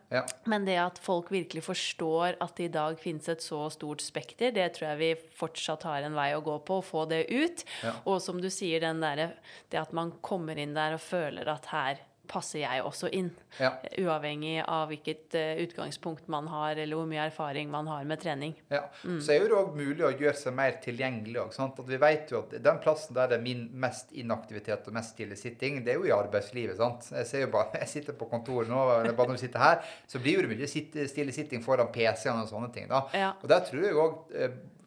Ja. 0.09 0.23
Men 0.45 0.65
det 0.65 0.77
at 0.79 0.97
folk 1.03 1.29
virkelig 1.29 1.63
forstår 1.63 2.35
at 2.41 2.55
det 2.55 2.65
i 2.65 2.73
dag 2.73 2.97
finnes 2.99 3.27
et 3.29 3.39
så 3.43 3.69
stort 3.71 3.99
spekter, 4.01 4.51
det 4.53 4.73
tror 4.73 4.89
jeg 4.95 4.97
vi 4.97 5.15
fortsatt 5.37 5.83
har 5.83 6.01
en 6.07 6.15
vei 6.15 6.31
å 6.33 6.41
gå 6.43 6.57
på, 6.65 6.79
å 6.81 6.83
få 6.85 7.07
det 7.09 7.25
ut. 7.29 7.63
Ja. 7.83 7.93
Og 8.05 8.21
som 8.21 8.39
du 8.41 8.47
sier, 8.49 8.79
den 8.79 9.01
derre 9.01 9.33
Det 9.69 9.79
at 9.79 9.93
man 9.93 10.11
kommer 10.21 10.57
inn 10.57 10.73
der 10.73 10.93
og 10.93 11.01
føler 11.01 11.47
at 11.47 11.65
her 11.67 11.97
passer 12.29 12.61
jeg 12.61 12.83
også 12.85 13.09
inn. 13.15 13.29
Ja. 13.59 13.71
Uavhengig 14.01 14.59
av 14.63 14.91
hvilket 14.91 15.35
eh, 15.37 15.61
utgangspunkt 15.63 16.27
man 16.31 16.49
har, 16.51 16.77
eller 16.77 16.99
hvor 16.99 17.07
mye 17.09 17.25
erfaring 17.27 17.71
man 17.71 17.89
har 17.91 18.05
med 18.07 18.21
trening. 18.21 18.53
Ja. 18.73 18.83
Mm. 19.03 19.19
Så 19.23 19.33
er 19.33 19.47
det 19.47 19.57
òg 19.57 19.75
mulig 19.77 20.05
å 20.05 20.11
gjøre 20.13 20.35
seg 20.37 20.55
mer 20.57 20.77
tilgjengelig. 20.83 21.39
Også, 21.47 21.69
vi 21.87 21.99
vet 22.01 22.33
jo 22.33 22.43
at 22.43 22.55
Den 22.63 22.81
plassen 22.83 23.17
der 23.17 23.31
det 23.31 23.39
er 23.39 23.45
min 23.45 23.65
mest 23.79 24.13
inaktivitet 24.15 24.87
og 24.87 24.97
mest 24.97 25.15
stille 25.15 25.37
sitting, 25.39 25.81
det 25.85 25.95
er 25.95 26.01
jo 26.01 26.07
i 26.09 26.15
arbeidslivet. 26.15 26.77
sant? 26.77 27.09
Jeg 27.11 27.51
bare, 27.53 27.77
jeg 27.83 27.93
sitter 27.95 28.17
på 28.17 28.29
kontoret 28.31 28.71
nå, 28.71 28.85
eller 28.99 29.17
bare 29.17 29.33
når 29.33 29.39
vi 29.39 29.45
sitter 29.47 29.63
her, 29.63 29.93
så 30.07 30.21
blir 30.23 30.43
det 30.43 30.53
mye 30.53 30.71
stille 30.71 31.35
sitting 31.35 31.63
foran 31.65 31.91
PC-ene 31.93 32.45
og 32.45 32.51
sånne 32.51 32.71
ting. 32.73 32.89
da. 32.91 33.05
Ja. 33.15 33.35
Og 33.41 33.51
der 33.51 33.63
tror 33.67 33.85
jeg 33.85 33.97
òg 33.97 34.17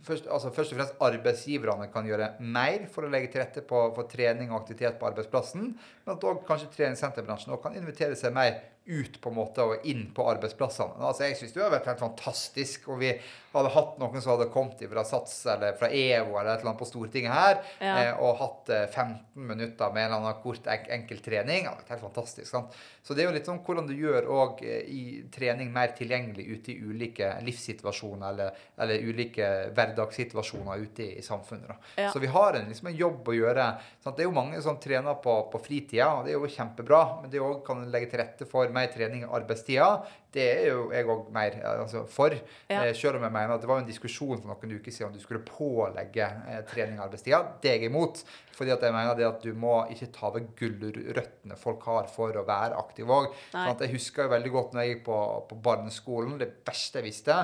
Først, 0.06 0.26
altså 0.32 0.50
først 0.54 0.72
og 0.72 0.78
fremst 0.78 1.02
arbeidsgiverne 1.04 1.88
kan 1.92 2.06
gjøre 2.08 2.30
mer 2.40 2.86
for 2.92 3.04
å 3.04 3.10
legge 3.12 3.32
til 3.32 3.42
rette 3.42 3.62
på, 3.66 3.82
for 3.96 4.08
trening 4.08 4.52
og 4.52 4.62
aktivitet 4.62 4.96
på 5.00 5.08
arbeidsplassen. 5.10 5.66
Men 6.06 6.14
at 6.14 6.24
også 6.24 6.46
kanskje 6.48 6.70
treningssenterbransjen 6.78 7.56
kan 7.60 7.76
invitere 7.76 8.16
seg 8.16 8.32
mer 8.36 8.56
ut 8.90 9.20
på 9.22 9.30
en 9.30 9.36
måte 9.38 9.62
og 9.62 9.84
inn 9.86 10.08
på 10.16 10.24
arbeidsplassene. 10.32 10.98
Altså 11.06 11.28
Jeg 11.28 11.36
syns 11.38 11.52
det 11.54 11.62
har 11.62 11.70
vært 11.72 11.86
helt 11.92 12.02
fantastisk. 12.02 12.88
Og 12.90 12.98
vi 13.02 13.12
hadde 13.54 13.70
hatt 13.74 13.96
noen 13.98 14.22
som 14.22 14.32
hadde 14.36 14.50
kommet 14.54 14.82
fra 14.90 15.02
SATS 15.06 15.36
eller 15.54 15.72
fra 15.78 15.88
EVO 15.90 16.36
eller 16.38 16.52
et 16.52 16.60
eller 16.60 16.70
annet 16.70 16.78
på 16.82 16.86
Stortinget 16.86 17.32
her, 17.34 17.56
Ja. 17.82 17.94
eh, 18.04 18.20
og 18.22 18.36
hatt 18.38 18.68
eh, 18.70 18.84
15 18.86 19.46
minutter 19.50 19.90
med 19.94 20.04
en 20.04 20.12
eller 20.12 20.20
annen 20.20 20.42
kort 20.42 20.66
enk 20.70 20.86
enkel 20.94 21.18
trening. 21.24 21.64
Det 21.64 21.72
hadde 21.72 21.90
helt 21.94 22.04
fantastisk. 22.04 22.46
sant? 22.50 22.76
Så 23.02 23.14
det 23.16 23.24
er 23.24 23.30
jo 23.30 23.34
litt 23.34 23.46
sånn 23.48 23.58
hvordan 23.66 23.88
du 23.88 23.94
gjør 23.96 24.28
òg 24.30 24.62
i 24.62 25.24
trening 25.34 25.72
mer 25.74 25.94
tilgjengelig 25.98 26.46
ute 26.46 26.72
i 26.72 26.78
ulike 26.84 27.32
livssituasjoner 27.46 28.28
eller, 28.30 28.52
eller 28.78 29.02
ulike 29.08 29.48
hverdagssituasjoner 29.74 30.78
ute 30.84 31.02
i, 31.02 31.18
i 31.18 31.22
samfunnet. 31.22 31.76
Ja. 31.96 32.10
Så 32.12 32.18
vi 32.18 32.26
har 32.26 32.54
en, 32.54 32.68
liksom 32.70 32.86
en 32.90 32.96
jobb 32.96 33.28
å 33.28 33.34
gjøre. 33.34 33.66
Sant? 34.02 34.16
Det 34.16 34.24
er 34.24 34.28
jo 34.30 34.36
mange 34.36 34.60
som 34.62 34.78
trener 34.82 35.14
på, 35.22 35.34
på 35.52 35.58
fritida, 35.64 36.08
og 36.20 36.24
det 36.26 36.34
er 36.34 36.38
jo 36.38 36.50
kjempebra. 36.54 37.02
Men 37.22 37.32
det 37.32 37.42
òg 37.42 37.60
kan 37.66 37.82
legge 37.90 38.10
til 38.12 38.22
rette 38.22 38.46
for 38.50 38.68
mer 38.74 38.79
trening 38.88 39.24
i 39.24 39.28
arbeidstida. 39.28 39.88
Det 40.32 40.44
er 40.46 40.66
jo 40.70 40.84
jeg 40.94 41.08
òg 41.10 41.30
mer 41.34 41.56
altså, 41.72 42.04
for. 42.08 42.34
Ja. 42.70 42.84
Eh, 42.84 42.92
selv 42.96 43.18
om 43.18 43.24
jeg 43.26 43.34
mener 43.34 43.54
at 43.54 43.64
det 43.64 43.70
var 43.70 43.82
en 43.82 43.88
diskusjon 43.88 44.38
for 44.38 44.52
noen 44.52 44.78
uker 44.78 44.94
siden 44.94 45.10
om 45.10 45.16
du 45.16 45.22
skulle 45.22 45.42
pålegge 45.46 46.28
eh, 46.48 46.62
trening 46.70 47.00
i 47.00 47.04
arbeidstida. 47.04 47.42
Det 47.62 47.72
er 47.72 47.80
jeg 47.80 47.90
imot. 47.90 48.22
Fordi 48.60 48.74
at 48.74 48.82
jeg 48.84 48.92
mener 48.92 49.16
det 49.16 49.24
at 49.24 49.42
du 49.42 49.54
må 49.56 49.74
ikke 49.90 50.10
ta 50.12 50.30
ved 50.34 50.50
gulrøttene 50.58 51.56
folk 51.56 51.86
har 51.88 52.10
for 52.12 52.36
å 52.36 52.44
være 52.46 52.76
aktiv 52.78 53.08
òg. 53.10 53.30
Nei. 53.56 53.70
Jeg 53.80 53.94
husker 53.94 54.26
jo 54.26 54.34
veldig 54.34 54.52
godt 54.54 54.74
når 54.76 54.84
jeg 54.84 54.94
gikk 54.94 55.04
på, 55.06 55.20
på 55.48 55.60
barneskolen. 55.64 56.36
Det 56.40 56.50
beste 56.66 57.00
jeg 57.00 57.08
visste, 57.08 57.38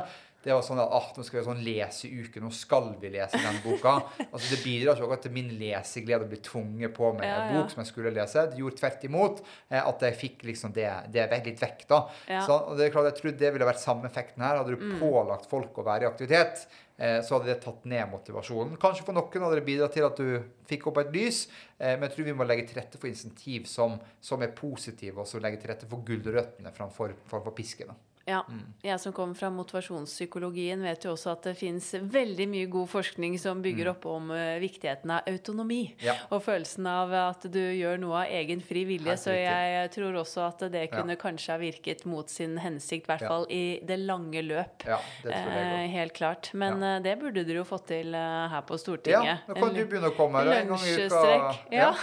det 0.47 0.55
var 0.55 0.62
sånn 0.62 0.78
at 0.78 0.92
ah, 0.94 1.09
nå 1.16 1.24
skal 1.26 1.42
vi 1.42 1.55
lese 1.66 2.07
i 2.07 2.20
uken, 2.22 2.44
nå 2.47 2.53
skal 2.55 2.92
vi 3.01 3.11
lese 3.16 3.40
den 3.42 3.57
boka. 3.64 3.97
altså 4.28 4.44
Det 4.53 4.61
bidrar 4.62 5.01
ikke 5.03 5.18
til 5.24 5.34
min 5.34 5.49
leseglede 5.59 6.22
å 6.22 6.30
bli 6.30 6.38
tvunget 6.38 6.94
på 6.94 7.11
med 7.16 7.26
Ja, 7.26 7.40
en 7.49 7.59
bok 7.59 7.72
som 7.72 7.82
jeg 7.82 7.90
skulle 7.90 8.12
lese. 8.14 8.44
Det 8.53 8.61
gjorde 8.61 8.78
tvert 8.78 9.07
imot 9.09 9.42
eh, 9.42 9.82
at 9.82 10.07
jeg 10.07 10.18
fikk 10.20 10.47
liksom 10.47 10.74
det, 10.76 10.86
det 11.11 11.26
litt 11.49 11.64
vekk. 11.64 11.82
da. 11.90 12.01
Så, 12.47 12.61
og 12.61 12.78
det 12.78 12.86
er 12.86 12.94
klart, 12.94 13.11
Jeg 13.11 13.18
trodde 13.18 13.42
det 13.42 13.53
ville 13.57 13.68
vært 13.72 13.82
samme 13.82 14.07
effekten 14.07 14.47
her. 14.47 14.61
Hadde 14.62 14.78
du 14.78 14.97
pålagt 15.01 15.51
folk 15.51 15.82
å 15.82 15.86
være 15.90 16.07
i 16.07 16.11
aktivitet, 16.12 16.68
eh, 16.94 17.18
så 17.26 17.40
hadde 17.40 17.51
det 17.51 17.61
tatt 17.66 17.82
ned 17.90 18.07
motivasjonen. 18.14 18.78
Kanskje 18.78 19.07
for 19.09 19.18
noen 19.18 19.49
hadde 19.49 19.59
det 19.59 19.66
bidratt 19.66 19.99
til 19.99 20.07
at 20.07 20.22
du 20.22 20.51
fikk 20.70 20.86
opp 20.92 21.03
et 21.03 21.14
lys, 21.16 21.49
eh, 21.80 21.97
men 21.97 22.07
jeg 22.07 22.20
tror 22.20 22.30
vi 22.30 22.38
må 22.38 22.47
legge 22.47 22.70
til 22.70 22.78
rette 22.78 23.03
for 23.03 23.11
insentiv 23.11 23.66
som, 23.66 23.99
som 24.22 24.47
er 24.47 24.55
positive, 24.55 25.18
og 25.18 25.26
som 25.26 25.42
legger 25.42 25.64
til 25.64 25.74
rette 25.74 25.90
for 25.90 26.07
gulrøttene 26.07 26.70
framfor, 26.70 27.18
framfor 27.26 27.51
for 27.51 27.90
da. 27.90 27.99
Ja. 28.26 28.40
Mm. 28.48 28.62
Jeg 28.82 28.98
som 29.00 29.12
kommer 29.14 29.34
fra 29.38 29.50
motivasjonspsykologien, 29.54 30.80
vet 30.82 31.04
jo 31.06 31.12
også 31.14 31.30
at 31.36 31.44
det 31.46 31.52
fins 31.60 31.92
veldig 31.94 32.46
mye 32.50 32.66
god 32.70 32.88
forskning 32.90 33.36
som 33.38 33.60
bygger 33.62 33.92
opp 33.92 34.06
om 34.10 34.30
eh, 34.34 34.56
viktigheten 34.62 35.12
av 35.14 35.28
autonomi. 35.30 35.92
Mm. 35.94 36.04
Ja. 36.08 36.14
Og 36.34 36.42
følelsen 36.42 36.88
av 36.90 37.14
at 37.14 37.46
du 37.52 37.60
gjør 37.60 38.00
noe 38.02 38.24
av 38.24 38.32
egen 38.34 38.60
fri 38.66 38.82
vilje. 38.88 39.14
Så 39.22 39.30
jeg 39.36 39.90
tror 39.94 40.18
også 40.22 40.42
at 40.48 40.64
det 40.74 40.88
kunne 40.90 41.16
kanskje 41.20 41.52
ha 41.54 41.58
virket 41.62 42.02
mot 42.10 42.28
sin 42.30 42.56
hensikt, 42.58 43.06
i 43.06 43.12
hvert 43.12 43.22
Ja. 43.22 43.28
fall 43.28 43.46
i 43.50 43.80
det 43.86 43.98
lange 44.02 44.42
løp. 44.42 44.82
Ja, 44.86 44.98
det 45.22 45.30
tror 45.32 45.52
jeg 45.54 45.66
Eh, 45.66 45.72
også. 45.86 45.92
helt 45.94 46.14
klart. 46.14 46.50
Men 46.54 46.80
Ja. 46.82 46.96
eh, 46.96 47.02
det 47.02 47.18
burde 47.20 47.44
dere 47.46 47.56
jo 47.62 47.64
fått 47.64 47.86
til 47.86 48.12
her 48.12 48.62
på 48.66 48.74
Stortinget. 48.78 49.24
Ja, 49.24 49.38
nå 49.48 49.54
kan 49.54 49.74
du 49.74 49.86
begynne 49.86 50.10
å 50.10 50.16
komme 50.16 50.42
her 50.42 50.62
en 50.62 50.68
gang 50.68 50.78
i 50.78 51.06
uka. 51.06 51.54
ja. 51.70 51.94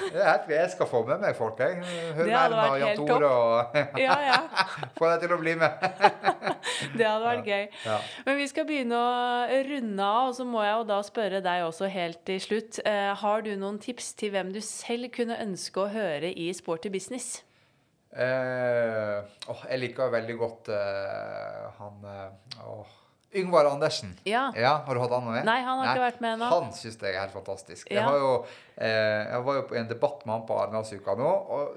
jeg 0.47 0.71
skal 0.71 0.87
få 0.87 1.05
med 1.07 1.19
meg 1.21 1.35
folk, 1.35 1.57
jeg. 1.59 1.83
Hør 2.15 2.25
vært 2.25 2.79
Jan 2.79 3.05
Tore 3.07 3.25
og 3.27 3.99
Ja, 3.99 4.15
ja. 4.21 4.39
Få 4.97 5.09
deg 5.11 5.21
til 5.27 5.35
å 5.35 5.39
bli 5.39 5.55
med. 5.55 6.12
Det 6.97 7.05
hadde 7.07 7.23
vært 7.25 7.47
gøy. 7.47 7.67
Ja. 7.85 7.97
Men 8.25 8.37
vi 8.37 8.47
skal 8.51 8.65
begynne 8.69 8.97
å 8.97 9.61
runde 9.69 10.03
av, 10.07 10.29
og 10.31 10.35
så 10.37 10.45
må 10.47 10.63
jeg 10.65 10.73
jo 10.77 10.83
da 10.89 10.99
spørre 11.05 11.39
deg 11.45 11.63
også 11.67 11.89
helt 11.93 12.21
til 12.27 12.41
slutt. 12.43 12.79
Eh, 12.85 13.11
har 13.23 13.45
du 13.45 13.51
noen 13.59 13.79
tips 13.83 14.11
til 14.19 14.33
hvem 14.35 14.51
du 14.55 14.59
selv 14.65 15.09
kunne 15.15 15.37
ønske 15.43 15.83
å 15.85 15.89
høre 15.93 16.29
i 16.33 16.49
Sporty 16.57 16.91
business? 16.93 17.41
Eh, 18.13 19.23
oh, 19.49 19.63
jeg 19.69 19.79
liker 19.81 20.11
veldig 20.13 20.35
godt 20.37 20.69
eh, 20.75 21.63
han 21.79 22.03
åh, 22.61 22.91
Yngvar 23.33 23.65
Andersen. 23.71 24.11
Ja. 24.29 24.51
Har 24.53 24.93
du 24.93 25.01
hatt 25.01 25.13
han 25.15 25.25
med? 25.25 25.41
Nei, 25.47 25.59
han 25.65 25.79
har 25.81 25.95
ikke 25.95 26.03
vært 26.05 26.19
med 26.21 26.35
ennå. 26.35 26.49
Han 26.53 26.73
syns 26.77 26.99
jeg 27.01 27.15
er 27.15 27.23
helt 27.23 27.33
fantastisk. 27.33 27.87
Jeg, 27.89 27.97
Ja. 27.97 28.05
har 28.11 28.19
jo, 28.21 28.33
eh, 28.77 29.21
jeg 29.33 29.45
var 29.47 29.55
jo 29.57 29.63
på 29.71 29.77
en 29.79 29.89
debatt 29.89 30.25
med 30.27 30.35
han 30.35 30.45
på 30.45 30.59
Arendalsuka 30.61 31.15
nå. 31.17 31.31
og 31.57 31.73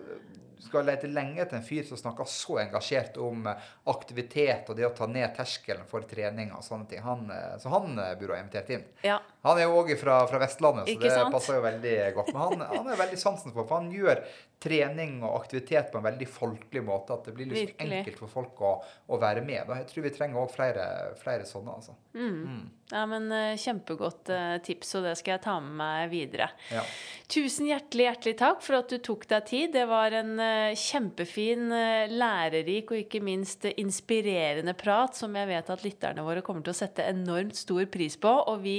skal 0.67 0.87
lete 0.89 1.09
lenge 1.11 1.43
etter 1.43 1.59
en 1.59 1.65
fyr 1.65 1.87
som 1.89 1.99
snakker 2.01 2.29
så 2.31 2.59
engasjert 2.63 3.17
om 3.23 3.47
eh, 3.51 3.69
aktivitet 3.93 4.69
og 4.71 4.79
det 4.79 4.87
å 4.89 4.93
ta 4.97 5.09
ned 5.11 5.33
terskelen 5.37 5.87
for 5.89 6.07
trening 6.09 6.53
og 6.57 6.65
sånne 6.67 6.91
ting. 6.91 7.03
Han, 7.07 7.25
eh, 7.33 7.55
så 7.63 7.73
han 7.73 7.97
eh, 8.03 8.13
burde 8.19 8.37
ha 8.37 8.43
invitert 8.43 8.75
inn. 8.77 8.85
Ja. 9.07 9.21
Han 9.47 9.61
er 9.61 9.69
jo 9.69 9.79
òg 9.81 9.95
fra, 10.01 10.19
fra 10.31 10.43
Vestlandet, 10.43 10.89
så 10.89 10.97
Ikke 10.97 11.09
det 11.09 11.15
sant? 11.15 11.35
passer 11.35 11.59
jo 11.59 11.65
veldig 11.65 11.97
godt. 12.19 12.33
Men 12.35 12.43
han, 12.43 12.67
han 12.75 12.93
er 12.93 13.03
veldig 13.05 13.21
sansen 13.21 13.55
for, 13.55 13.65
for 13.65 13.81
han 13.81 13.93
gjør 13.95 14.23
trening 14.63 15.19
og 15.21 15.43
aktivitet 15.43 15.91
på 15.93 16.01
en 16.01 16.07
veldig 16.07 16.29
folkelig 16.31 16.83
måte. 16.85 17.17
At 17.17 17.29
det 17.29 17.37
blir 17.37 17.51
liksom 17.51 17.73
Virkelig. 17.75 18.01
enkelt 18.01 18.23
for 18.23 18.33
folk 18.39 18.65
å, 18.65 18.73
å 19.13 19.21
være 19.21 19.45
med. 19.45 19.67
Da. 19.69 19.81
Jeg 19.83 19.91
tror 19.93 20.07
vi 20.09 20.15
trenger 20.17 20.43
òg 20.43 20.55
flere, 20.55 20.87
flere 21.21 21.49
sånne. 21.49 21.77
altså. 21.77 21.97
ja, 22.93 23.03
men 23.11 23.29
eh, 23.35 23.59
Kjempegodt 23.61 24.31
eh, 24.33 24.57
tips, 24.65 24.95
og 24.97 25.05
det 25.05 25.17
skal 25.21 25.37
jeg 25.37 25.45
ta 25.45 25.59
med 25.61 25.77
meg 25.77 26.09
videre. 26.13 26.49
Ja. 26.73 26.85
Tusen 27.29 27.69
hjertelig, 27.69 28.07
hjertelig 28.07 28.37
takk 28.41 28.63
for 28.65 28.79
at 28.79 28.93
du 28.93 28.97
tok 29.05 29.27
deg 29.29 29.45
tid. 29.51 29.75
Det 29.77 29.85
var 29.91 30.17
en 30.17 30.33
eh, 30.41 30.79
kjempefin, 30.79 31.69
lærerik 32.17 32.95
og 32.95 33.03
ikke 33.03 33.21
minst 33.25 33.67
inspirerende 33.77 34.73
prat 34.79 35.19
som 35.19 35.37
jeg 35.37 35.51
vet 35.51 35.73
at 35.75 35.85
lytterne 35.85 36.25
våre 36.25 36.45
kommer 36.47 36.65
til 36.65 36.73
å 36.73 36.79
sette 36.79 37.05
enormt 37.05 37.59
stor 37.59 37.85
pris 37.93 38.17
på. 38.17 38.33
Og 38.49 38.65
vi 38.65 38.79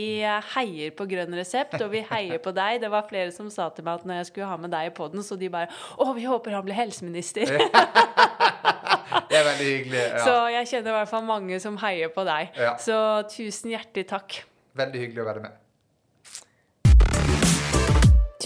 heier 0.55 0.95
på 0.97 1.05
Grønn 1.09 1.37
resept, 1.37 1.77
og 1.77 1.93
vi 1.93 2.01
heier 2.09 2.41
på 2.41 2.55
deg. 2.55 2.81
Det 2.81 2.91
var 2.91 3.05
flere 3.09 3.29
som 3.35 3.51
sa 3.53 3.69
til 3.69 3.85
meg 3.85 4.01
at 4.01 4.07
når 4.09 4.21
jeg 4.21 4.31
skulle 4.31 4.49
ha 4.49 4.57
med 4.57 4.73
deg 4.73 4.89
i 4.89 4.95
poden, 4.97 5.21
så 5.21 5.37
de 5.37 5.51
bare 5.53 5.66
Å, 5.97 6.09
vi 6.17 6.25
håper 6.27 6.57
han 6.57 6.65
blir 6.65 6.77
helseminister. 6.77 7.51
Det 9.27 9.35
er 9.35 9.43
veldig 9.43 9.67
hyggelig. 9.67 10.03
Så 10.23 10.33
jeg 10.53 10.69
kjenner 10.69 10.93
i 10.93 10.97
hvert 11.01 11.09
fall 11.11 11.25
mange 11.27 11.59
som 11.63 11.77
heier 11.81 12.11
på 12.13 12.23
deg. 12.27 12.53
Ja. 12.55 12.75
Så 12.79 12.97
tusen 13.31 13.73
hjertelig 13.73 14.07
takk. 14.09 14.41
Veldig 14.77 15.01
hyggelig 15.03 15.23
å 15.23 15.27
være 15.27 15.43
med. 15.43 15.57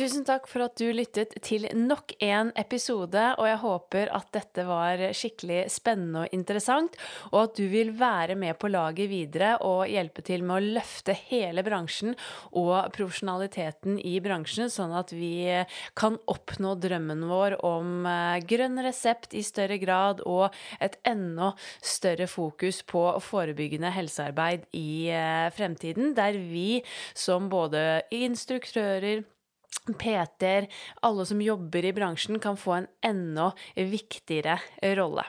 Tusen 0.01 0.23
takk 0.25 0.47
for 0.49 0.63
at 0.65 0.79
du 0.81 0.87
lyttet 0.97 1.35
til 1.45 1.67
nok 1.77 2.15
en 2.25 2.47
episode, 2.57 3.21
og 3.37 3.45
jeg 3.45 3.57
håper 3.61 4.09
at 4.17 4.29
dette 4.33 4.63
var 4.65 5.01
skikkelig 5.13 5.59
spennende 5.69 6.23
og 6.23 6.31
interessant, 6.33 6.95
og 7.29 7.35
at 7.43 7.59
du 7.59 7.67
vil 7.69 7.91
være 7.99 8.33
med 8.33 8.57
på 8.57 8.71
laget 8.73 9.11
videre 9.11 9.51
og 9.61 9.83
hjelpe 9.91 10.23
til 10.25 10.41
med 10.41 10.55
å 10.55 10.71
løfte 10.79 11.13
hele 11.27 11.61
bransjen 11.67 12.15
og 12.49 12.89
profesjonaliteten 12.95 13.99
i 13.99 14.15
bransjen, 14.25 14.71
sånn 14.73 14.95
at 14.97 15.13
vi 15.13 15.45
kan 15.93 16.17
oppnå 16.33 16.71
drømmen 16.81 17.21
vår 17.29 17.59
om 17.67 18.07
eh, 18.09 18.39
grønn 18.49 18.81
resept 18.81 19.35
i 19.37 19.43
større 19.45 19.77
grad 19.83 20.23
og 20.25 20.47
et 20.81 20.97
enda 21.11 21.51
større 21.77 22.25
fokus 22.31 22.81
på 22.89 23.03
forebyggende 23.27 23.93
helsearbeid 23.93 24.65
i 24.73 25.11
eh, 25.13 25.45
fremtiden, 25.53 26.15
der 26.17 26.41
vi 26.41 26.81
som 27.13 27.51
både 27.53 28.01
instruktører, 28.17 29.21
PT-er, 29.89 30.69
alle 31.01 31.25
som 31.27 31.41
jobber 31.41 31.85
i 31.85 31.93
bransjen, 31.95 32.39
kan 32.39 32.59
få 32.59 32.79
en 32.79 32.89
enda 33.05 33.51
viktigere 33.75 34.59
rolle. 34.97 35.25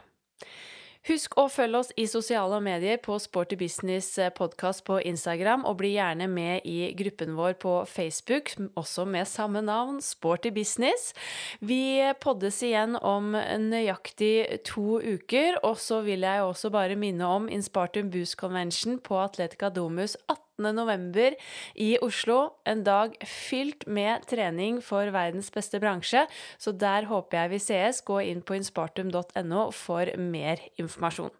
Husk 1.08 1.32
å 1.34 1.48
følge 1.50 1.78
oss 1.80 1.88
i 1.98 2.04
sosiale 2.06 2.60
medier 2.62 3.00
på 3.02 3.16
Sporty 3.18 3.56
Business 3.58 4.12
podkast 4.36 4.84
på 4.86 5.00
Instagram, 5.10 5.64
og 5.66 5.80
bli 5.80 5.96
gjerne 5.96 6.28
med 6.30 6.62
i 6.68 6.92
gruppen 6.94 7.34
vår 7.34 7.56
på 7.64 7.72
Facebook, 7.90 8.52
også 8.78 9.08
med 9.10 9.26
samme 9.26 9.64
navn, 9.66 9.98
Sporty 9.98 10.52
Business. 10.54 11.10
Vi 11.58 11.98
poddes 12.22 12.60
igjen 12.62 12.94
om 13.02 13.34
nøyaktig 13.34 14.62
to 14.70 15.00
uker, 15.02 15.58
og 15.66 15.74
så 15.82 16.04
vil 16.06 16.22
jeg 16.22 16.46
også 16.46 16.70
bare 16.70 16.94
minne 16.94 17.26
om 17.26 17.50
Inspartum 17.50 18.12
Boost 18.14 18.38
Convention 18.38 19.02
på 19.02 19.18
Atletica 19.24 19.74
Domus 19.74 20.14
18 20.28 20.51
november 20.70 21.34
i 21.74 21.96
Oslo. 21.98 22.54
En 22.62 22.84
dag 22.86 23.16
fylt 23.26 23.88
med 23.90 24.22
trening 24.30 24.78
for 24.84 25.10
verdens 25.10 25.50
beste 25.50 25.80
bransje. 25.82 26.22
Så 26.62 26.70
der 26.78 27.08
håper 27.10 27.40
jeg 27.40 27.52
vi 27.56 27.60
sees. 27.66 28.02
Gå 28.06 28.20
inn 28.30 28.44
på 28.46 28.54
inspartum.no 28.60 29.66
for 29.74 30.14
mer 30.22 30.62
informasjon. 30.78 31.34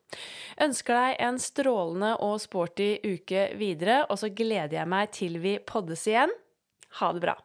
Ønsker 0.66 0.99
deg 0.99 1.23
en 1.29 1.39
strålende 1.39 2.16
og 2.25 2.41
sporty 2.43 2.97
uke 3.07 3.53
videre, 3.61 4.03
og 4.11 4.18
så 4.18 4.33
gleder 4.35 4.81
jeg 4.81 4.91
meg 4.91 5.14
til 5.14 5.39
vi 5.45 5.57
poddes 5.62 6.09
igjen. 6.11 6.35
Ha 6.99 7.14
det 7.14 7.23
bra. 7.29 7.39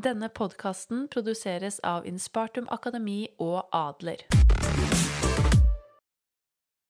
Denne 0.00 0.30
podkasten 0.32 1.08
produseres 1.12 1.76
av 1.84 2.06
Inspartum 2.08 2.70
Akademi 2.72 3.26
og 3.36 3.66
Adler. 3.76 4.39